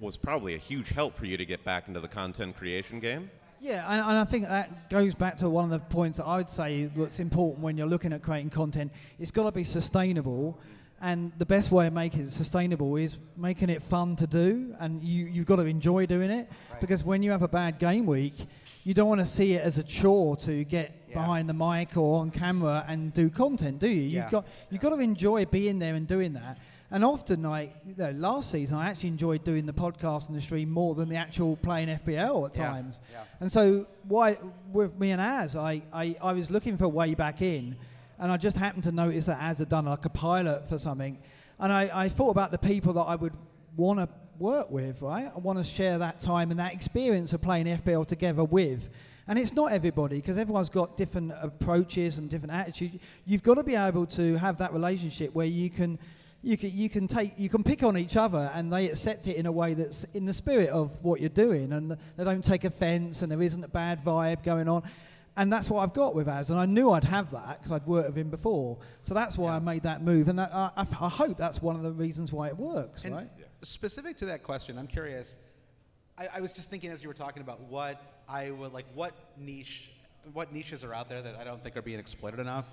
was 0.00 0.18
probably 0.18 0.54
a 0.54 0.58
huge 0.58 0.90
help 0.90 1.16
for 1.16 1.24
you 1.24 1.38
to 1.38 1.46
get 1.46 1.64
back 1.64 1.88
into 1.88 2.00
the 2.00 2.08
content 2.08 2.54
creation 2.54 3.00
game. 3.00 3.30
Yeah, 3.58 3.86
and, 3.88 4.02
and 4.02 4.18
I 4.18 4.24
think 4.24 4.46
that 4.48 4.90
goes 4.90 5.14
back 5.14 5.38
to 5.38 5.48
one 5.48 5.64
of 5.64 5.70
the 5.70 5.78
points 5.86 6.18
that 6.18 6.26
I 6.26 6.36
would 6.36 6.50
say 6.50 6.90
that's 6.94 7.20
important 7.20 7.62
when 7.62 7.78
you're 7.78 7.86
looking 7.86 8.12
at 8.12 8.20
creating 8.20 8.50
content. 8.50 8.92
It's 9.18 9.30
got 9.30 9.44
to 9.44 9.52
be 9.52 9.64
sustainable, 9.64 10.58
and 11.02 11.32
the 11.36 11.44
best 11.46 11.70
way 11.72 11.88
of 11.88 11.92
making 11.92 12.20
it 12.22 12.30
sustainable 12.30 12.94
is 12.96 13.18
making 13.36 13.68
it 13.70 13.82
fun 13.82 14.14
to 14.16 14.26
do, 14.26 14.74
and 14.78 15.02
you, 15.02 15.26
you've 15.26 15.46
got 15.46 15.56
to 15.56 15.62
enjoy 15.64 16.06
doing 16.06 16.30
it. 16.30 16.48
Because 16.80 17.02
when 17.04 17.22
you 17.24 17.32
have 17.32 17.42
a 17.42 17.48
bad 17.48 17.78
game 17.78 18.06
week, 18.06 18.34
you 18.84 18.94
don't 18.94 19.08
want 19.08 19.20
to 19.20 19.26
see 19.26 19.54
it 19.54 19.62
as 19.62 19.78
a 19.78 19.82
chore 19.82 20.36
to 20.38 20.64
get 20.64 21.08
behind 21.08 21.48
the 21.48 21.54
mic 21.54 21.96
or 21.96 22.20
on 22.20 22.30
camera 22.30 22.84
and 22.88 23.12
do 23.12 23.28
content, 23.28 23.78
do 23.80 23.88
you? 23.88 24.02
Yeah. 24.02 24.22
You've 24.22 24.30
got 24.30 24.46
you've 24.70 24.80
got 24.80 24.90
to 24.90 24.98
enjoy 25.00 25.44
being 25.44 25.78
there 25.80 25.94
and 25.96 26.06
doing 26.06 26.32
that. 26.34 26.58
And 26.90 27.04
often, 27.04 27.42
like 27.42 27.74
you 27.86 27.94
know, 27.96 28.10
last 28.12 28.50
season, 28.50 28.76
I 28.76 28.90
actually 28.90 29.08
enjoyed 29.10 29.44
doing 29.44 29.64
the 29.66 29.72
podcast 29.72 30.28
and 30.28 30.36
the 30.36 30.40
stream 30.42 30.70
more 30.70 30.94
than 30.94 31.08
the 31.08 31.16
actual 31.16 31.56
playing 31.56 31.88
FPL 31.88 32.48
at 32.50 32.56
Yeah, 32.56 32.68
times. 32.68 33.00
yeah. 33.10 33.22
And 33.40 33.50
so, 33.50 33.86
why 34.06 34.36
with 34.70 34.98
me 34.98 35.10
and 35.10 35.20
Az, 35.20 35.56
I, 35.56 35.82
I, 35.92 36.16
I 36.22 36.32
was 36.34 36.50
looking 36.50 36.76
for 36.76 36.84
a 36.84 36.88
way 36.90 37.14
back 37.14 37.40
in, 37.40 37.76
and 38.22 38.30
I 38.30 38.36
just 38.36 38.56
happened 38.56 38.84
to 38.84 38.92
notice 38.92 39.26
that 39.26 39.42
Az 39.42 39.58
had 39.58 39.68
done 39.68 39.86
like 39.86 40.04
a 40.04 40.08
pilot 40.08 40.68
for 40.68 40.78
something, 40.78 41.18
and 41.58 41.72
I, 41.72 41.90
I 41.92 42.08
thought 42.08 42.30
about 42.30 42.52
the 42.52 42.58
people 42.58 42.92
that 42.94 43.02
I 43.02 43.16
would 43.16 43.32
want 43.76 43.98
to 43.98 44.08
work 44.38 44.70
with, 44.70 45.02
right? 45.02 45.30
I 45.34 45.38
want 45.38 45.58
to 45.58 45.64
share 45.64 45.98
that 45.98 46.20
time 46.20 46.50
and 46.50 46.60
that 46.60 46.72
experience 46.72 47.32
of 47.32 47.42
playing 47.42 47.66
FPL 47.66 48.06
together 48.06 48.44
with. 48.44 48.88
And 49.26 49.38
it's 49.38 49.52
not 49.52 49.72
everybody 49.72 50.16
because 50.16 50.36
everyone's 50.36 50.68
got 50.68 50.96
different 50.96 51.32
approaches 51.40 52.18
and 52.18 52.30
different 52.30 52.52
attitudes. 52.52 52.98
You've 53.24 53.42
got 53.42 53.54
to 53.54 53.64
be 53.64 53.76
able 53.76 54.06
to 54.06 54.36
have 54.36 54.58
that 54.58 54.72
relationship 54.72 55.34
where 55.34 55.46
you 55.46 55.70
can, 55.70 55.98
you 56.42 56.56
can, 56.56 56.70
you 56.72 56.88
can 56.88 57.06
take, 57.06 57.34
you 57.38 57.48
can 57.48 57.62
pick 57.62 57.82
on 57.82 57.96
each 57.96 58.16
other 58.16 58.50
and 58.54 58.72
they 58.72 58.88
accept 58.88 59.26
it 59.26 59.36
in 59.36 59.46
a 59.46 59.52
way 59.52 59.74
that's 59.74 60.04
in 60.14 60.26
the 60.26 60.34
spirit 60.34 60.70
of 60.70 61.02
what 61.04 61.20
you're 61.20 61.28
doing, 61.28 61.72
and 61.72 61.96
they 62.16 62.24
don't 62.24 62.44
take 62.44 62.64
offence 62.64 63.22
and 63.22 63.30
there 63.30 63.42
isn't 63.42 63.62
a 63.62 63.68
bad 63.68 64.04
vibe 64.04 64.42
going 64.42 64.68
on. 64.68 64.82
And 65.36 65.50
that's 65.50 65.70
what 65.70 65.82
I've 65.82 65.94
got 65.94 66.14
with 66.14 66.28
Az, 66.28 66.50
and 66.50 66.58
I 66.58 66.66
knew 66.66 66.90
I'd 66.90 67.04
have 67.04 67.30
that 67.30 67.58
because 67.58 67.72
I'd 67.72 67.86
worked 67.86 68.08
with 68.08 68.18
him 68.18 68.28
before. 68.28 68.76
So 69.00 69.14
that's 69.14 69.38
why 69.38 69.54
I 69.54 69.58
made 69.60 69.84
that 69.84 70.02
move, 70.02 70.28
and 70.28 70.38
that, 70.38 70.54
I, 70.54 70.70
I, 70.76 70.80
I 70.82 71.08
hope 71.08 71.38
that's 71.38 71.62
one 71.62 71.74
of 71.74 71.82
the 71.82 71.92
reasons 71.92 72.32
why 72.32 72.48
it 72.48 72.56
works, 72.56 73.04
And 73.04 73.14
right? 73.14 73.30
specific 73.62 74.18
to 74.18 74.26
that 74.26 74.42
question, 74.42 74.76
I'm 74.78 74.86
curious. 74.86 75.38
I, 76.18 76.28
I 76.34 76.40
was 76.40 76.52
just 76.52 76.68
thinking 76.68 76.90
as 76.90 77.02
you 77.02 77.08
were 77.08 77.14
talking 77.14 77.40
about 77.40 77.60
what 77.62 78.22
I 78.28 78.50
would 78.50 78.74
like, 78.74 78.84
what 78.94 79.14
niche, 79.38 79.90
what 80.34 80.52
niches 80.52 80.84
are 80.84 80.92
out 80.94 81.08
there 81.08 81.22
that 81.22 81.36
I 81.36 81.44
don't 81.44 81.62
think 81.62 81.78
are 81.78 81.82
being 81.82 81.98
exploited 81.98 82.38
enough. 82.38 82.66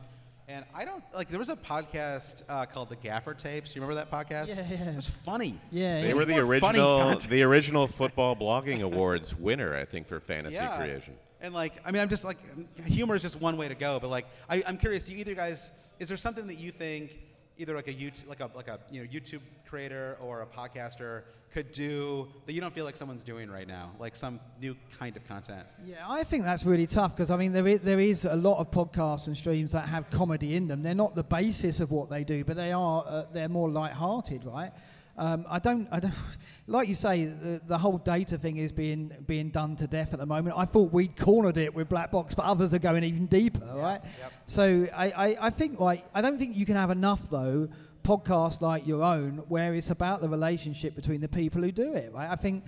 And 0.49 0.65
I 0.73 0.83
don't 0.83 1.03
like. 1.13 1.29
There 1.29 1.37
was 1.37 1.49
a 1.49 1.55
podcast 1.55 2.41
uh, 2.49 2.65
called 2.65 2.89
the 2.89 2.95
Gaffer 2.95 3.35
Tapes. 3.35 3.75
You 3.75 3.81
remember 3.83 4.03
that 4.03 4.09
podcast? 4.09 4.47
Yeah, 4.47 4.65
yeah. 4.67 4.89
It 4.89 4.95
was 4.95 5.07
funny. 5.07 5.59
Yeah, 5.69 6.01
They 6.01 6.15
were 6.15 6.25
the 6.25 6.39
original, 6.39 7.15
the 7.15 7.43
original 7.43 7.87
football 7.87 8.35
blogging 8.35 8.81
awards 8.81 9.35
winner, 9.35 9.75
I 9.77 9.85
think, 9.85 10.07
for 10.07 10.19
fantasy 10.19 10.55
Yeah. 10.55 10.75
creation. 10.75 11.13
And 11.39 11.53
like, 11.53 11.73
I 11.85 11.91
mean, 11.91 12.01
I'm 12.01 12.09
just 12.09 12.25
like, 12.25 12.37
humor 12.83 13.15
is 13.15 13.21
just 13.21 13.39
one 13.39 13.57
way 13.57 13.67
to 13.67 13.75
go. 13.75 13.99
But 13.99 14.09
like, 14.09 14.25
I, 14.49 14.63
I'm 14.65 14.77
curious. 14.77 15.07
You 15.07 15.17
either 15.19 15.35
guys, 15.35 15.71
is 15.99 16.07
there 16.07 16.17
something 16.17 16.47
that 16.47 16.55
you 16.55 16.71
think 16.71 17.11
either 17.59 17.75
like 17.75 17.89
a 17.89 17.93
YouTube, 17.93 18.27
like 18.27 18.39
a 18.39 18.49
like 18.55 18.69
a 18.69 18.79
you 18.89 19.03
know 19.03 19.07
YouTube 19.07 19.41
creator 19.69 20.17
or 20.19 20.41
a 20.41 20.47
podcaster 20.47 21.23
could 21.51 21.71
do 21.71 22.27
that 22.45 22.53
you 22.53 22.61
don't 22.61 22.73
feel 22.73 22.85
like 22.85 22.95
someone's 22.95 23.23
doing 23.23 23.49
right 23.49 23.67
now, 23.67 23.91
like 23.99 24.15
some 24.15 24.39
new 24.61 24.75
kind 24.97 25.15
of 25.17 25.27
content? 25.27 25.65
Yeah, 25.85 26.05
I 26.07 26.23
think 26.23 26.43
that's 26.43 26.63
really 26.63 26.87
tough 26.87 27.15
because 27.15 27.29
I 27.29 27.37
mean 27.37 27.51
there 27.53 27.67
is, 27.67 27.79
there 27.81 27.99
is 27.99 28.25
a 28.25 28.35
lot 28.35 28.59
of 28.59 28.71
podcasts 28.71 29.27
and 29.27 29.35
streams 29.35 29.73
that 29.73 29.89
have 29.89 30.09
comedy 30.09 30.55
in 30.55 30.67
them. 30.67 30.81
They're 30.81 30.95
not 30.95 31.15
the 31.15 31.23
basis 31.23 31.79
of 31.79 31.91
what 31.91 32.09
they 32.09 32.23
do, 32.23 32.43
but 32.43 32.55
they 32.55 32.71
are 32.71 33.03
uh, 33.05 33.25
they're 33.33 33.49
more 33.49 33.69
light-hearted, 33.69 34.45
right? 34.45 34.71
Um, 35.19 35.45
I 35.49 35.59
don't, 35.59 35.85
I 35.91 35.99
don't, 35.99 36.13
like 36.67 36.87
you 36.87 36.95
say, 36.95 37.25
the, 37.25 37.61
the 37.67 37.77
whole 37.77 37.97
data 37.97 38.37
thing 38.37 38.55
is 38.55 38.71
being 38.71 39.11
being 39.27 39.49
done 39.49 39.75
to 39.75 39.85
death 39.85 40.13
at 40.13 40.19
the 40.19 40.25
moment. 40.25 40.55
I 40.57 40.63
thought 40.63 40.93
we'd 40.93 41.17
cornered 41.17 41.57
it 41.57 41.75
with 41.75 41.89
black 41.89 42.09
box, 42.09 42.33
but 42.33 42.45
others 42.45 42.73
are 42.73 42.79
going 42.79 43.03
even 43.03 43.25
deeper, 43.25 43.65
right? 43.75 44.01
So 44.45 44.87
I, 44.95 45.11
I, 45.11 45.37
I 45.47 45.49
think 45.49 45.77
like 45.79 46.05
I 46.15 46.21
don't 46.21 46.39
think 46.39 46.55
you 46.55 46.65
can 46.65 46.77
have 46.77 46.89
enough 46.89 47.29
though 47.29 47.67
podcasts 48.03 48.61
like 48.61 48.87
your 48.87 49.03
own 49.03 49.43
where 49.49 49.73
it's 49.75 49.89
about 49.89 50.21
the 50.21 50.29
relationship 50.29 50.95
between 50.95 51.19
the 51.19 51.27
people 51.27 51.61
who 51.61 51.71
do 51.71 51.93
it, 51.93 52.13
right? 52.13 52.29
I 52.31 52.37
think 52.37 52.63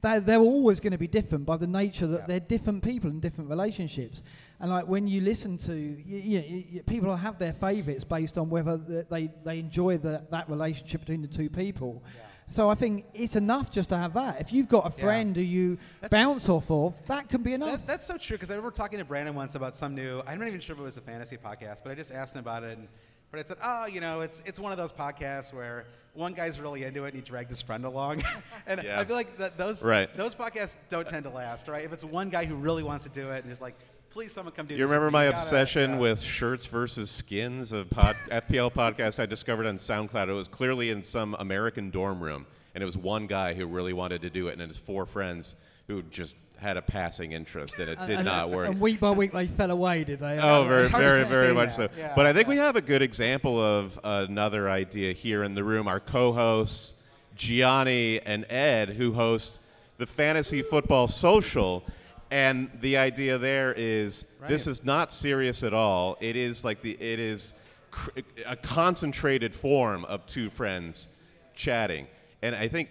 they're, 0.00 0.20
they're 0.20 0.38
always 0.38 0.78
going 0.78 0.92
to 0.92 0.98
be 0.98 1.08
different 1.08 1.44
by 1.44 1.56
the 1.56 1.66
nature 1.66 2.06
that 2.06 2.28
they're 2.28 2.40
different 2.40 2.84
people 2.84 3.10
in 3.10 3.18
different 3.18 3.50
relationships. 3.50 4.22
And 4.60 4.70
like 4.70 4.86
when 4.88 5.06
you 5.06 5.20
listen 5.20 5.58
to, 5.58 5.74
you, 5.74 6.18
you, 6.18 6.64
you, 6.70 6.82
people 6.82 7.14
have 7.14 7.38
their 7.38 7.52
favourites 7.52 8.04
based 8.04 8.38
on 8.38 8.48
whether 8.48 8.78
they, 8.78 9.30
they 9.44 9.58
enjoy 9.58 9.98
the, 9.98 10.24
that 10.30 10.48
relationship 10.48 11.00
between 11.00 11.20
the 11.22 11.28
two 11.28 11.50
people. 11.50 12.02
So 12.48 12.70
I 12.70 12.74
think 12.76 13.04
it's 13.12 13.36
enough 13.36 13.70
just 13.70 13.88
to 13.90 13.96
have 13.98 14.14
that. 14.14 14.40
If 14.40 14.52
you've 14.52 14.68
got 14.68 14.86
a 14.86 14.94
Yeah. 14.96 15.04
friend 15.04 15.36
who 15.36 15.42
you 15.42 15.78
bounce 16.10 16.48
off 16.48 16.70
of, 16.70 16.94
that 17.08 17.28
can 17.28 17.42
be 17.42 17.52
enough. 17.54 17.72
That, 17.72 17.86
that's 17.86 18.06
so 18.06 18.16
true 18.16 18.36
because 18.36 18.50
I 18.50 18.54
remember 18.54 18.74
talking 18.74 18.98
to 19.00 19.04
Brandon 19.04 19.34
once 19.34 19.56
about 19.56 19.74
some 19.74 19.94
new. 19.94 20.22
I'm 20.26 20.38
not 20.38 20.46
even 20.48 20.60
sure 20.60 20.74
if 20.74 20.80
it 20.80 20.84
was 20.84 20.96
a 20.96 21.00
fantasy 21.00 21.36
podcast, 21.36 21.80
but 21.82 21.90
I 21.90 21.94
just 21.96 22.12
asked 22.12 22.34
him 22.36 22.40
about 22.40 22.62
it, 22.62 22.78
and 22.78 22.86
Brandon 23.32 23.48
said, 23.48 23.58
"Oh, 23.64 23.86
you 23.86 24.00
know, 24.00 24.20
it's 24.20 24.44
it's 24.46 24.60
one 24.60 24.70
of 24.70 24.78
those 24.78 24.92
podcasts 24.92 25.52
where 25.52 25.86
one 26.14 26.34
guy's 26.34 26.60
really 26.60 26.84
into 26.84 27.02
it 27.04 27.08
and 27.08 27.16
he 27.16 27.20
dragged 27.20 27.50
his 27.50 27.60
friend 27.60 27.84
along." 27.84 28.22
and 28.68 28.80
Yeah. 28.84 29.00
I 29.00 29.04
feel 29.04 29.16
like 29.16 29.36
that 29.38 29.58
those 29.58 29.84
Right. 29.84 30.08
those 30.16 30.36
podcasts 30.36 30.76
don't 30.88 31.06
tend 31.08 31.24
to 31.24 31.30
last, 31.30 31.66
right? 31.66 31.84
If 31.84 31.92
it's 31.92 32.04
one 32.04 32.30
guy 32.30 32.44
who 32.44 32.54
really 32.54 32.84
wants 32.84 33.02
to 33.04 33.10
do 33.10 33.32
it 33.32 33.42
and 33.42 33.52
is 33.52 33.60
like, 33.60 33.74
"Please, 34.16 34.32
someone 34.32 34.54
come 34.54 34.64
do 34.66 34.74
You 34.74 34.84
remember 34.84 35.08
with 35.08 35.12
my 35.12 35.26
me," 35.26 35.30
gotta- 35.32 35.42
obsession 35.42 35.98
with 35.98 36.22
shirts 36.22 36.64
versus 36.64 37.10
skins, 37.10 37.72
a 37.74 37.84
pod, 37.84 38.16
FPL 38.30 38.70
podcast 38.72 39.20
I 39.20 39.26
discovered 39.26 39.66
on 39.66 39.76
SoundCloud. 39.76 40.30
It 40.30 40.32
was 40.32 40.48
clearly 40.48 40.88
in 40.88 41.02
some 41.02 41.36
American 41.38 41.90
dorm 41.90 42.20
room, 42.20 42.46
and 42.74 42.80
it 42.80 42.86
was 42.86 42.96
one 42.96 43.26
guy 43.26 43.52
who 43.52 43.66
really 43.66 43.92
wanted 43.92 44.22
to 44.22 44.30
do 44.30 44.48
it, 44.48 44.52
and 44.58 44.62
his 44.62 44.78
four 44.78 45.04
friends 45.04 45.54
who 45.86 46.00
just 46.04 46.34
had 46.56 46.78
a 46.78 46.82
passing 46.82 47.32
interest, 47.32 47.78
and 47.78 47.90
it 47.90 47.98
uh, 47.98 48.06
did 48.06 48.18
and- 48.20 48.26
uh, 48.26 48.32
not 48.38 48.50
work. 48.50 48.70
And 48.70 48.80
week 48.80 49.00
by 49.00 49.10
week 49.10 49.32
they 49.32 49.46
fell 49.46 49.70
away, 49.70 50.02
did 50.04 50.20
they? 50.20 50.38
Oh, 50.42 50.64
very, 50.64 50.84
It's 50.84 50.92
hard 50.92 51.02
to 51.02 51.08
very, 51.10 51.24
very 51.24 51.52
much 51.52 51.76
that. 51.76 51.90
so. 51.94 52.00
Yeah. 52.00 52.14
But 52.16 52.24
I 52.24 52.32
think 52.32 52.48
we 52.48 52.56
have 52.56 52.74
a 52.76 52.80
good 52.80 53.02
example 53.02 53.60
of 53.62 54.00
another 54.02 54.70
idea 54.70 55.12
here 55.12 55.42
in 55.44 55.54
the 55.54 55.62
room. 55.62 55.86
Our 55.88 56.00
co-hosts, 56.00 56.94
Gianni 57.36 58.20
and 58.24 58.46
Ed, 58.50 58.88
who 58.88 59.12
host 59.12 59.60
the 59.98 60.06
Fantasy 60.06 60.62
Football 60.62 61.06
Social. 61.06 61.84
And 62.30 62.70
the 62.80 62.96
idea 62.96 63.38
there 63.38 63.72
is 63.76 64.26
this 64.48 64.66
is 64.66 64.84
not 64.84 65.12
serious 65.12 65.62
at 65.62 65.72
all. 65.72 66.16
It 66.20 66.36
is 66.36 66.64
like 66.64 66.82
the 66.82 66.92
it 66.92 67.20
is 67.20 67.54
cr- 67.90 68.20
a 68.44 68.56
concentrated 68.56 69.54
form 69.54 70.04
of 70.06 70.26
two 70.26 70.50
friends 70.50 71.08
chatting. 71.54 72.06
And 72.42 72.54
I 72.54 72.68
think 72.68 72.88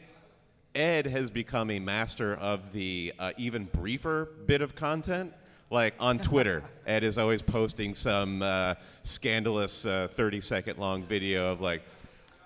Ed 0.73 1.05
has 1.07 1.31
become 1.31 1.69
a 1.71 1.79
master 1.79 2.35
of 2.35 2.71
the 2.71 3.13
uh, 3.19 3.31
even 3.37 3.65
briefer 3.65 4.29
bit 4.45 4.61
of 4.61 4.75
content. 4.75 5.33
Like 5.69 5.95
on 5.99 6.19
Twitter, 6.19 6.63
Ed 6.85 7.03
is 7.03 7.17
always 7.17 7.41
posting 7.41 7.95
some 7.95 8.41
uh, 8.41 8.75
scandalous 9.03 9.85
uh, 9.85 10.07
30 10.11 10.41
second 10.41 10.77
long 10.77 11.03
video 11.03 11.51
of 11.51 11.59
like, 11.59 11.81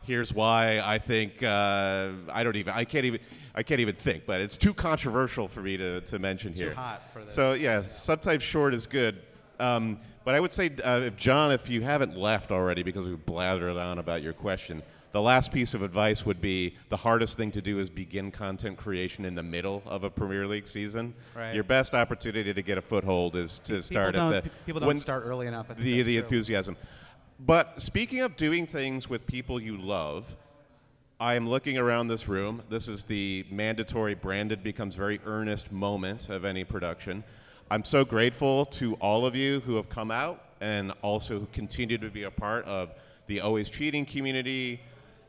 here's 0.03 0.33
why 0.33 0.79
I 0.79 0.97
think 0.97 1.43
uh, 1.43 2.11
I 2.31 2.43
don't 2.43 2.55
even 2.55 2.73
I 2.73 2.85
can't 2.85 3.05
even 3.05 3.19
I 3.59 3.63
can't 3.63 3.81
even 3.81 3.95
think, 3.95 4.25
but 4.25 4.39
it's 4.39 4.55
too 4.55 4.73
controversial 4.73 5.49
for 5.49 5.61
me 5.61 5.75
to, 5.75 5.99
to 5.99 6.17
mention 6.17 6.53
Too 6.53 6.67
here. 6.67 6.73
hot 6.73 7.01
for 7.11 7.25
this. 7.25 7.33
So 7.33 7.51
yeah, 7.51 7.81
sometimes 7.81 8.41
short 8.41 8.73
is 8.73 8.87
good. 8.87 9.21
Um, 9.59 9.99
but 10.23 10.33
I 10.33 10.39
would 10.39 10.53
say, 10.53 10.71
uh, 10.81 11.01
if 11.03 11.17
John, 11.17 11.51
if 11.51 11.69
you 11.69 11.81
haven't 11.81 12.15
left 12.15 12.53
already 12.53 12.83
because 12.83 13.05
we've 13.05 13.25
blathered 13.25 13.77
on 13.77 13.99
about 13.99 14.23
your 14.23 14.31
question, 14.31 14.81
the 15.11 15.21
last 15.21 15.51
piece 15.51 15.73
of 15.73 15.81
advice 15.81 16.25
would 16.25 16.39
be 16.39 16.77
the 16.87 16.95
hardest 16.95 17.35
thing 17.35 17.51
to 17.51 17.61
do 17.61 17.79
is 17.79 17.89
begin 17.89 18.31
content 18.31 18.77
creation 18.77 19.25
in 19.25 19.35
the 19.35 19.43
middle 19.43 19.83
of 19.85 20.05
a 20.05 20.09
Premier 20.09 20.47
League 20.47 20.65
season. 20.65 21.13
Right. 21.35 21.53
Your 21.53 21.65
best 21.65 21.93
opportunity 21.93 22.53
to 22.53 22.61
get 22.61 22.77
a 22.77 22.81
foothold 22.81 23.35
is 23.35 23.59
to 23.59 23.73
People 23.73 23.83
start 23.83 24.15
at 24.15 24.43
the 24.45 24.49
people 24.65 24.79
don't 24.79 24.95
start 24.95 25.23
early 25.25 25.47
enough. 25.47 25.67
The 25.67 26.01
the 26.01 26.03
true. 26.03 26.23
enthusiasm. 26.23 26.77
But 27.41 27.81
speaking 27.81 28.21
of 28.21 28.37
doing 28.37 28.67
things 28.67 29.09
with 29.09 29.27
people 29.27 29.61
you 29.61 29.75
love, 29.75 30.33
I 31.21 31.35
am 31.35 31.49
looking 31.49 31.77
around 31.77 32.07
this 32.07 32.29
room. 32.29 32.63
This 32.69 32.87
is 32.87 33.03
the 33.03 33.45
mandatory 33.51 34.13
branded 34.13 34.63
becomes 34.63 34.95
very 34.95 35.19
earnest 35.25 35.69
moment 35.69 36.29
of 36.29 36.45
any 36.45 36.63
production. 36.63 37.25
I'm 37.69 37.83
so 37.83 38.05
grateful 38.05 38.63
to 38.67 38.93
all 39.01 39.25
of 39.25 39.35
you 39.35 39.59
who 39.59 39.75
have 39.75 39.89
come 39.89 40.11
out 40.11 40.41
and 40.61 40.93
also 41.01 41.37
who 41.37 41.47
continue 41.51 41.97
to 41.97 42.09
be 42.09 42.23
a 42.23 42.31
part 42.31 42.63
of 42.63 42.91
the 43.27 43.41
Always 43.41 43.69
Cheating 43.69 44.05
community, 44.05 44.79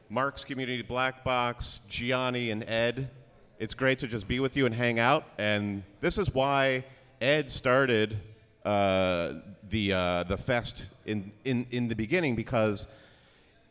Mark's 0.08 0.44
community, 0.44 0.82
Black 0.82 1.24
Box, 1.24 1.80
Gianni, 1.88 2.52
and 2.52 2.62
Ed. 2.68 3.10
It's 3.58 3.74
great 3.74 3.98
to 3.98 4.06
just 4.06 4.28
be 4.28 4.38
with 4.38 4.56
you 4.56 4.66
and 4.66 4.74
hang 4.76 5.00
out. 5.00 5.24
And 5.38 5.82
this 6.00 6.18
is 6.18 6.32
why 6.32 6.84
Ed 7.20 7.50
started 7.50 8.16
uh, 8.64 9.32
the 9.68 9.92
uh, 9.92 10.22
the 10.22 10.38
fest 10.38 10.94
in, 11.04 11.32
in 11.44 11.66
in 11.72 11.88
the 11.88 11.96
beginning 11.96 12.36
because 12.36 12.86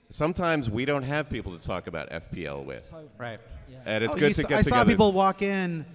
sometimes 0.09 0.69
we 0.69 0.85
don't 0.85 1.03
have 1.03 1.29
people 1.29 1.57
to 1.57 1.65
talk 1.65 1.87
about 1.87 2.09
FPL 2.09 2.65
with. 2.65 2.89
Right. 3.17 3.39
And 3.85 4.03
it's 4.03 4.15
Oh, 4.15 4.17
good 4.17 4.35
to 4.35 4.41
saw- 4.41 4.47
get 4.47 4.57
I 4.59 4.61
saw 4.61 4.83
people 4.83 5.11
walk 5.13 5.41
in. 5.41 5.85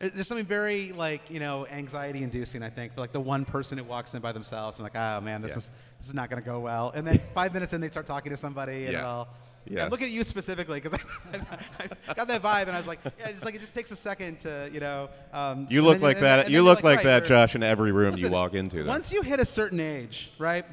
There's 0.00 0.26
something 0.26 0.46
very 0.46 0.90
like 0.92 1.22
you 1.30 1.38
know 1.38 1.64
anxiety 1.68 2.24
inducing. 2.24 2.62
I 2.62 2.70
think 2.70 2.92
for 2.94 3.00
like 3.00 3.12
the 3.12 3.20
one 3.20 3.44
person 3.44 3.78
who 3.78 3.84
walks 3.84 4.14
in 4.14 4.20
by 4.20 4.32
themselves. 4.32 4.78
I'm 4.78 4.82
like, 4.82 4.96
oh 4.96 5.20
man, 5.20 5.40
this 5.42 5.52
Yeah. 5.52 5.58
is 5.58 5.70
this 5.98 6.08
is 6.08 6.14
not 6.14 6.28
going 6.28 6.42
to 6.42 6.46
go 6.48 6.58
well. 6.58 6.90
And 6.94 7.06
then 7.06 7.20
five 7.34 7.54
minutes 7.54 7.72
in, 7.72 7.80
they 7.80 7.88
start 7.88 8.06
talking 8.06 8.30
to 8.30 8.36
somebody, 8.36 8.84
and 8.84 8.92
Yeah. 8.94 8.98
it 8.98 9.04
all. 9.04 9.28
Yeah. 9.64 9.84
I'm 9.84 9.90
looking 9.90 10.06
at 10.08 10.12
you 10.12 10.24
specifically 10.24 10.80
because 10.80 10.98
I, 11.32 11.38
I 12.08 12.14
got 12.14 12.26
that 12.26 12.42
vibe, 12.42 12.62
and 12.62 12.72
I 12.72 12.78
was 12.78 12.88
like, 12.88 12.98
yeah, 13.20 13.30
just 13.30 13.44
like 13.44 13.54
it 13.54 13.60
just 13.60 13.74
takes 13.74 13.92
a 13.92 13.96
second 13.96 14.40
to 14.40 14.68
you 14.72 14.80
know. 14.80 15.08
Um, 15.32 15.68
You 15.70 15.82
look 15.82 15.94
then- 15.94 16.02
like 16.02 16.16
and 16.16 16.26
that. 16.26 16.36
then- 16.36 16.44
and 16.46 16.52
you 16.54 16.62
look 16.62 16.80
you're 16.82 16.90
like 16.90 16.96
right, 16.98 17.20
that, 17.20 17.24
Josh, 17.26 17.54
in 17.54 17.62
every 17.62 17.92
room 17.92 18.16
you 18.16 18.28
walk 18.28 18.54
into. 18.54 18.82
though. 18.82 18.88
Once 18.90 19.12
you 19.12 19.22
hit 19.22 19.38
a 19.38 19.44
certain 19.44 19.78
age, 19.78 20.32
right? 20.36 20.64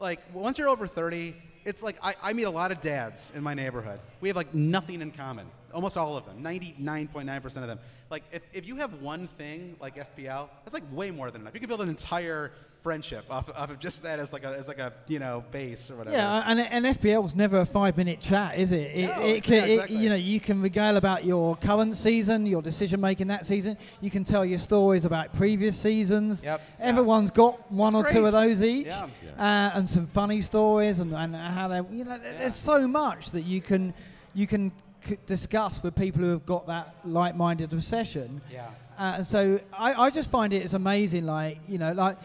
Like 0.00 0.18
once 0.34 0.58
you're 0.58 0.68
over 0.68 0.88
30, 0.88 1.36
it's 1.64 1.82
like 1.82 1.96
I, 2.02 2.14
I 2.22 2.32
meet 2.32 2.44
a 2.44 2.50
lot 2.50 2.72
of 2.72 2.80
dads 2.80 3.32
in 3.34 3.42
my 3.42 3.54
neighborhood. 3.54 4.00
We 4.20 4.28
have 4.28 4.36
like 4.36 4.54
nothing 4.54 5.00
in 5.00 5.10
common. 5.10 5.46
Almost 5.72 5.96
all 5.96 6.16
of 6.16 6.26
them, 6.26 6.42
99.9% 6.42 7.44
of 7.56 7.66
them. 7.66 7.78
Like 8.10 8.24
if, 8.30 8.42
if 8.52 8.66
you 8.66 8.76
have 8.76 9.00
one 9.00 9.26
thing 9.26 9.76
like 9.80 9.96
FPL, 9.96 10.48
that's 10.64 10.74
like 10.74 10.82
way 10.92 11.10
more 11.10 11.30
than 11.30 11.40
enough. 11.40 11.54
You 11.54 11.60
can 11.60 11.68
build 11.68 11.80
an 11.80 11.88
entire 11.88 12.52
friendship 12.82 13.24
off, 13.30 13.48
off 13.56 13.70
of 13.70 13.78
just 13.78 14.02
that 14.02 14.18
as 14.18 14.32
like 14.32 14.42
a 14.44 14.48
as 14.48 14.66
like 14.66 14.78
a 14.80 14.92
you 15.06 15.18
know 15.18 15.44
base 15.52 15.90
or 15.90 15.96
whatever. 15.96 16.16
Yeah, 16.16 16.42
and, 16.46 16.58
and 16.60 16.84
FPL's 16.96 17.34
never 17.34 17.60
a 17.60 17.66
five 17.66 17.96
minute 17.96 18.20
chat, 18.20 18.58
is 18.58 18.72
it? 18.72 18.90
It, 18.96 19.06
No, 19.08 19.22
it, 19.22 19.42
can, 19.44 19.54
yeah, 19.54 19.64
it- 19.64 19.70
exactly. 19.74 19.96
you 19.98 20.08
know, 20.08 20.14
you 20.16 20.40
can 20.40 20.60
regale 20.60 20.96
about 20.96 21.24
your 21.24 21.56
current 21.56 21.96
season, 21.96 22.44
your 22.46 22.60
decision 22.62 23.00
making 23.00 23.28
that 23.28 23.46
season. 23.46 23.76
You 24.00 24.10
can 24.10 24.24
tell 24.24 24.44
your 24.44 24.58
stories 24.58 25.04
about 25.04 25.32
previous 25.32 25.76
seasons. 25.78 26.42
Yep. 26.42 26.60
Everyone's 26.80 27.30
got 27.30 27.70
one 27.70 27.94
or 27.94 28.02
It's 28.04 28.12
two 28.12 28.26
of 28.26 28.32
those 28.32 28.62
each, 28.62 28.86
Yeah. 28.86 29.06
uh, 29.38 29.70
and 29.78 29.88
some 29.88 30.06
funny 30.06 30.42
stories, 30.42 30.98
and, 30.98 31.14
and 31.14 31.34
how 31.36 31.68
they, 31.68 31.76
you 31.96 32.04
know, 32.04 32.18
there's 32.18 32.54
so 32.56 32.86
much 32.88 33.30
that 33.30 33.42
you 33.42 33.60
can 33.60 33.94
you 34.34 34.46
can 34.46 34.72
c- 35.06 35.18
discuss 35.26 35.82
with 35.82 35.94
people 35.94 36.22
who 36.22 36.30
have 36.30 36.46
got 36.46 36.66
that 36.66 36.94
like-minded 37.04 37.72
obsession. 37.72 38.40
Yeah. 38.50 38.66
Uh, 38.98 39.14
and 39.18 39.26
so 39.26 39.60
I, 39.72 39.94
I 39.94 40.10
just 40.10 40.30
find 40.30 40.52
it 40.52 40.62
is 40.64 40.74
amazing, 40.74 41.26
like, 41.26 41.58
you 41.68 41.76
know, 41.78 41.92
like, 41.92 42.16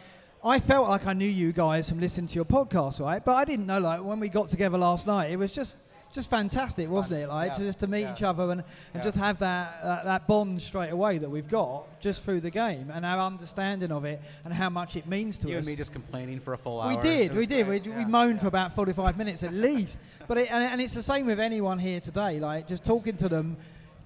I 0.44 0.60
felt 0.60 0.88
like 0.88 1.08
I 1.08 1.14
knew 1.14 1.28
you 1.28 1.52
guys 1.52 1.90
from 1.90 2.00
listening 2.00 2.28
to 2.28 2.36
your 2.36 2.46
podcast, 2.46 3.00
right? 3.00 3.24
But 3.24 3.36
I 3.36 3.46
didn't 3.46 3.66
know, 3.66 3.80
like, 3.80 4.04
when 4.04 4.20
we 4.20 4.30
got 4.30 4.48
together 4.48 4.78
last 4.78 5.08
night, 5.08 5.32
it 5.32 5.38
was 5.38 5.52
just 5.52 5.76
just 6.14 6.30
fantastic, 6.32 6.90
wasn't 6.90 7.14
it? 7.16 7.28
Like, 7.28 7.52
Yeah. 7.52 7.58
to 7.58 7.64
just 7.64 7.80
to 7.80 7.88
meet 7.88 8.02
Yeah. 8.02 8.14
each 8.14 8.24
other 8.24 8.44
and, 8.44 8.62
and 8.62 8.64
Yeah. 8.96 9.02
just 9.04 9.18
have 9.18 9.38
that, 9.40 9.84
that 9.84 10.06
that 10.06 10.28
bond 10.28 10.62
straight 10.64 10.90
away 10.90 11.20
that 11.20 11.30
we've 11.30 11.50
got 11.50 11.84
just 12.00 12.24
through 12.24 12.40
the 12.40 12.50
game 12.50 12.90
and 12.92 13.06
our 13.06 13.20
understanding 13.20 13.92
of 13.92 14.04
it 14.06 14.20
and 14.44 14.52
how 14.54 14.70
much 14.70 14.96
it 14.96 15.06
means 15.06 15.38
to 15.40 15.48
You 15.48 15.56
us. 15.56 15.58
and 15.60 15.68
me 15.68 15.76
just 15.76 15.92
complaining 15.92 16.40
for 16.40 16.54
a 16.54 16.58
full 16.58 16.82
hour. 16.82 16.96
We 16.96 17.02
did, 17.02 17.36
we 17.36 17.46
did. 17.46 17.68
great. 17.68 17.84
We, 17.86 17.92
Yeah. 17.92 17.98
we 18.00 18.06
moaned 18.06 18.40
for 18.40 18.48
about 18.48 18.74
45 18.74 19.16
minutes 19.18 19.44
at 19.44 19.54
least. 19.54 20.00
But 20.28 20.40
it, 20.40 20.52
and, 20.52 20.64
and 20.64 20.82
it's 20.82 20.94
the 20.96 21.04
same 21.04 21.28
with 21.28 21.40
anyone 21.40 21.78
here 21.78 22.00
today. 22.00 22.40
Like 22.40 22.68
just 22.68 22.84
talking 22.84 23.18
to 23.18 23.30
them, 23.30 23.58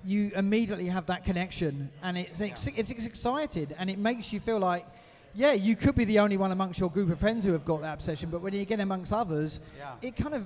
you 0.04 0.32
immediately 0.36 0.88
have 0.88 1.06
that 1.06 1.24
connection, 1.24 1.92
and 2.04 2.18
it's 2.18 2.42
ex- 2.42 2.68
it's, 2.76 2.90
it's 2.90 3.06
excited, 3.06 3.74
and 3.78 3.90
it 3.90 4.00
makes 4.00 4.34
you 4.34 4.40
feel 4.42 4.60
like, 4.60 4.86
yeah, 5.34 5.54
you 5.54 5.76
could 5.76 5.96
be 5.96 6.06
the 6.06 6.20
only 6.20 6.38
one 6.38 6.52
amongst 6.52 6.80
your 6.80 6.90
group 6.90 7.10
of 7.12 7.20
friends 7.20 7.46
who 7.46 7.54
have 7.54 7.66
got 7.66 7.82
that 7.82 7.94
obsession. 7.94 8.30
But 8.30 8.42
when 8.42 8.54
you 8.54 8.66
get 8.66 8.80
amongst 8.80 9.14
others, 9.14 9.60
Yeah. 9.78 9.94
it 10.02 10.16
kind 10.16 10.36
of 10.36 10.46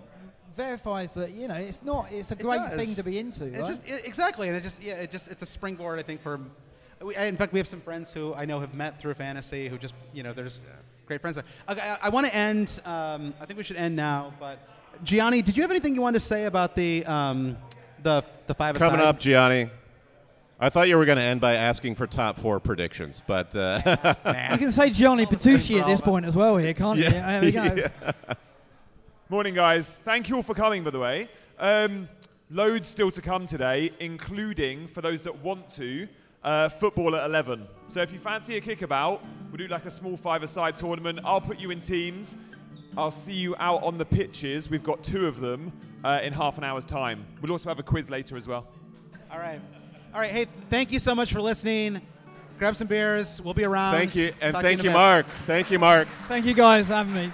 verifies 0.55 1.13
that 1.15 1.31
you 1.31 1.47
know 1.47 1.55
it's 1.55 1.83
not. 1.83 2.07
It's 2.11 2.31
a 2.31 2.35
It 2.35 2.39
great 2.41 2.57
does. 2.59 2.75
thing 2.85 2.95
to 2.95 3.03
be 3.03 3.19
into. 3.19 3.45
It's 3.45 3.57
right? 3.57 3.67
just 3.67 3.81
i 3.91 3.95
exactly, 4.07 4.47
and 4.47 4.55
it 4.57 4.63
just 4.63 4.81
yeah, 4.81 4.95
it 4.95 5.11
just 5.11 5.29
it's 5.29 5.41
a 5.41 5.45
springboard 5.45 5.99
I 5.99 6.03
think 6.03 6.21
for. 6.21 6.39
We, 7.03 7.13
in 7.15 7.35
fact, 7.35 7.51
we 7.51 7.59
have 7.59 7.67
some 7.67 7.81
friends 7.81 8.13
who 8.13 8.33
I 8.33 8.45
know 8.45 8.59
have 8.61 8.73
met 8.73 8.99
through 8.99 9.13
fantasy 9.15 9.67
who 9.67 9.77
just 9.77 9.93
you 10.13 10.23
know 10.23 10.31
there's 10.33 10.61
great 11.07 11.19
friends 11.21 11.35
there. 11.35 11.43
Okay, 11.69 11.81
I, 11.81 12.07
I 12.07 12.09
want 12.09 12.25
to 12.27 12.33
end. 12.35 12.79
Um, 12.85 13.33
I 13.41 13.45
think 13.45 13.57
we 13.57 13.63
should 13.63 13.75
end 13.77 13.95
now, 13.97 14.33
but 14.39 14.59
Gianni, 15.03 15.41
did 15.41 15.57
you 15.57 15.61
have 15.63 15.71
anything 15.71 15.93
you 15.93 16.01
wanted 16.01 16.19
to 16.19 16.25
say 16.25 16.45
about 16.45 16.73
the 16.75 17.05
um, 17.05 17.57
the 18.01 18.23
the 18.47 18.53
five 18.53 18.77
Coming 18.77 18.99
aside? 19.01 19.07
up, 19.07 19.19
Gianni. 19.19 19.69
I 20.57 20.69
thought 20.69 20.87
you 20.87 20.97
were 20.97 21.05
going 21.05 21.17
to 21.17 21.23
end 21.23 21.41
by 21.41 21.55
asking 21.55 21.95
for 21.95 22.07
top 22.07 22.39
four 22.39 22.61
predictions, 22.61 23.21
but 23.27 23.53
uh, 23.57 23.81
you 24.51 24.57
can 24.57 24.71
say 24.71 24.89
Johnny 24.89 25.25
Petrucci 25.25 25.79
at 25.79 25.85
this 25.85 25.99
point 25.99 26.25
as 26.25 26.33
well 26.33 26.55
here, 26.55 26.73
can't 26.73 26.97
you? 26.97 27.03
Yeah. 27.03 27.39
There 27.39 27.41
we 27.41 27.51
go. 27.51 27.87
Morning, 29.29 29.53
guys. 29.53 29.97
Thank 29.99 30.29
you 30.29 30.37
all 30.37 30.43
for 30.43 30.53
coming, 30.53 30.81
by 30.85 30.91
the 30.91 30.99
way. 30.99 31.27
Um, 31.59 32.07
loads 32.49 32.87
still 32.87 33.11
to 33.11 33.21
come 33.21 33.47
today, 33.47 33.91
including 33.99 34.87
for 34.87 35.01
those 35.01 35.23
that 35.23 35.35
want 35.43 35.67
to, 35.71 36.07
uh, 36.41 36.69
football 36.69 37.17
at 37.17 37.25
11. 37.25 37.67
So 37.89 38.01
if 38.01 38.13
you 38.13 38.19
fancy 38.19 38.55
a 38.55 38.61
kickabout, 38.61 39.19
we'll 39.49 39.57
do 39.57 39.67
like 39.67 39.85
a 39.85 39.91
small 39.91 40.15
five-a-side 40.15 40.77
tournament. 40.77 41.19
I'll 41.25 41.41
put 41.41 41.59
you 41.59 41.71
in 41.71 41.81
teams. 41.81 42.37
I'll 42.97 43.11
see 43.11 43.33
you 43.33 43.57
out 43.59 43.83
on 43.83 43.97
the 43.97 44.05
pitches. 44.05 44.69
We've 44.69 44.83
got 44.83 45.03
two 45.03 45.27
of 45.27 45.41
them 45.41 45.73
uh, 46.05 46.21
in 46.23 46.31
half 46.31 46.57
an 46.57 46.63
hour's 46.63 46.85
time. 46.85 47.25
We'll 47.41 47.51
also 47.51 47.67
have 47.67 47.79
a 47.79 47.83
quiz 47.83 48.09
later 48.09 48.37
as 48.37 48.47
well. 48.47 48.69
All 49.29 49.39
right. 49.39 49.59
All 50.15 50.21
right. 50.21 50.31
Hey, 50.31 50.47
thank 50.69 50.93
you 50.93 50.99
so 50.99 51.13
much 51.13 51.33
for 51.33 51.41
listening. 51.41 52.01
Grab 52.57 52.77
some 52.77 52.87
beers. 52.87 53.41
We'll 53.41 53.53
be 53.53 53.65
around. 53.65 53.95
Thank 53.95 54.15
you, 54.15 54.33
and 54.39 54.53
Talk 54.53 54.63
thank 54.63 54.79
in 54.79 54.85
you. 54.85 54.91
Mark. 54.91 55.25
Thank 55.45 55.69
you, 55.69 55.77
Mark. 55.77 56.07
Thank 56.29 56.45
you 56.45 56.53
guys 56.53 56.87
for 56.87 56.93
having 56.93 57.13
me. 57.13 57.33